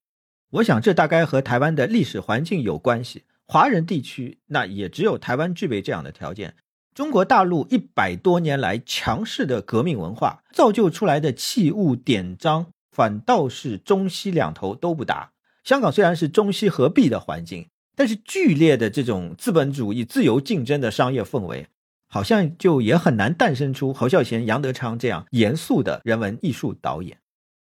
[0.52, 3.26] 我想这大概和台湾的历史环境有关系。
[3.48, 6.56] 华人地区那也只有台湾具备这样的条件。
[6.94, 15.32] 中国大陆一百多年来强势的革命文化造就出来的器物典章，反倒是中西两头都不搭。
[15.64, 21.68] 香港虽然是中西合璧的环境，但是剧烈的这种资本主义自由竞争的商业氛围，
[22.10, 27.20] 好像就也很难诞生出侯孝贤、杨德昌这样严肃的人文艺术导演。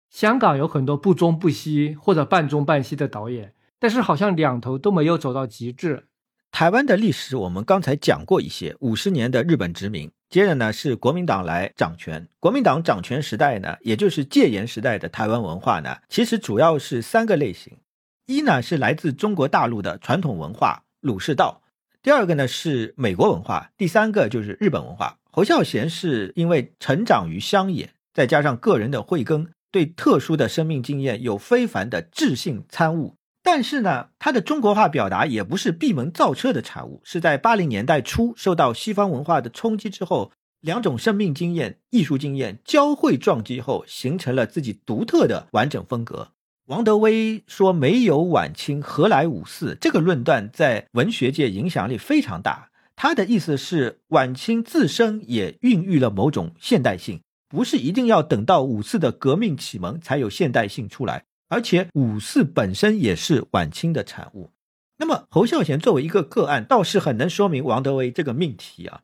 [0.08, 6.06] 香港有很多不中不西或者半中半西的导演，但是好像两头都没有走到极致。
[6.50, 12.26] 台湾的历史我们刚才讲过一些，五十年的日本殖民，接着呢是国民党来掌权。
[12.40, 17.76] 国民党掌权时代呢，也就是戒严时代的台湾文化呢，其实主要是三个类型：
[18.24, 21.60] 一呢是来自中国大陆的传统文化儒释道；
[22.02, 25.18] 第二个呢是美国文化；第三个就是日本文化。
[25.30, 33.16] 侯孝贤是因为成长于乡野，再加上个人的慧根，对特殊的生命经验有非凡的智性参悟。
[33.46, 46.32] 但是呢，他的中国化表达也不是闭门造车的产物，是在八零年代初受到西方文化的冲击之后，两种生命经验、艺术经验交汇撞击后，形成了自己独特的完整风格。
[46.66, 52.70] 王德威说：“没有晚清，何来五四？”这个论断在文学界影响力非常大。
[52.96, 61.22] 他的意思是，晚清自身也孕育了某种现代性，不是一定要等到五四的革命启蒙才有现代性出来。
[61.48, 64.50] 而且五四本身也是晚清的产物，
[64.98, 69.02] 那么侯孝贤作为一个个案，倒是很能说明王德威这个命题啊。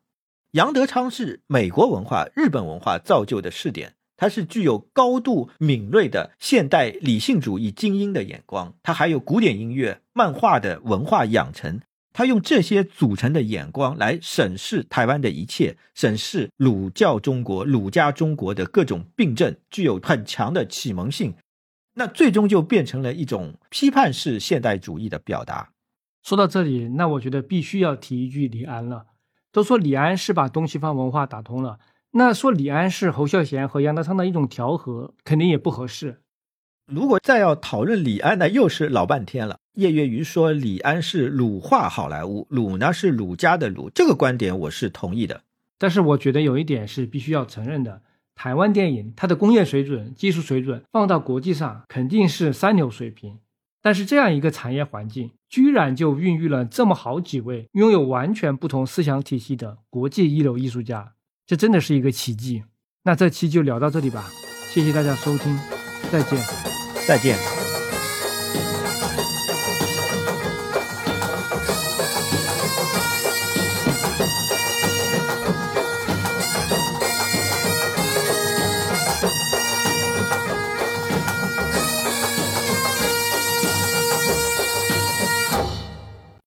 [0.52, 11.80] 杨德昌是美国文化、日本文化造就的试点，他是具有高度敏锐的现代理性主义精英的眼光，他还有古典音乐、漫画的文化养成，
[12.12, 21.32] 他用这些组成的眼光来审视台湾的一切，审视儒教中国、儒家中国的各种病症，具有很强的启蒙性。
[21.94, 25.70] 那最终就变成了一种批判式现代主义的表达。
[26.22, 29.06] 说到这里，那我觉得必须要提一句李安了。
[29.50, 31.78] 都说李安是把东西方文化打通了，
[32.12, 36.22] 那说李安是侯孝贤和杨德昌的一种调和，肯定也不合适。
[36.86, 39.58] 如果再要讨论李安，呢又是老半天了。
[39.74, 45.42] 叶月余说李安是鲁化好莱坞，鲁呢是鲁家的鲁，这个观点我是同意的。
[45.78, 48.02] 但是我觉得有一点是必须要承认的。
[48.34, 53.38] 台湾电影它的工业水准、技术水准放到国际上肯定是三流水平，
[53.80, 61.12] 但是这样一个产业环境，居然就孕育了这么好几位拥有完全不同思想体系的国际一流艺术家，
[61.46, 62.64] 这真的是一个奇迹。
[63.04, 64.30] 那这期就聊到这里吧，
[64.70, 65.56] 谢谢大家收听，
[66.10, 66.38] 再见，
[67.06, 67.61] 再见。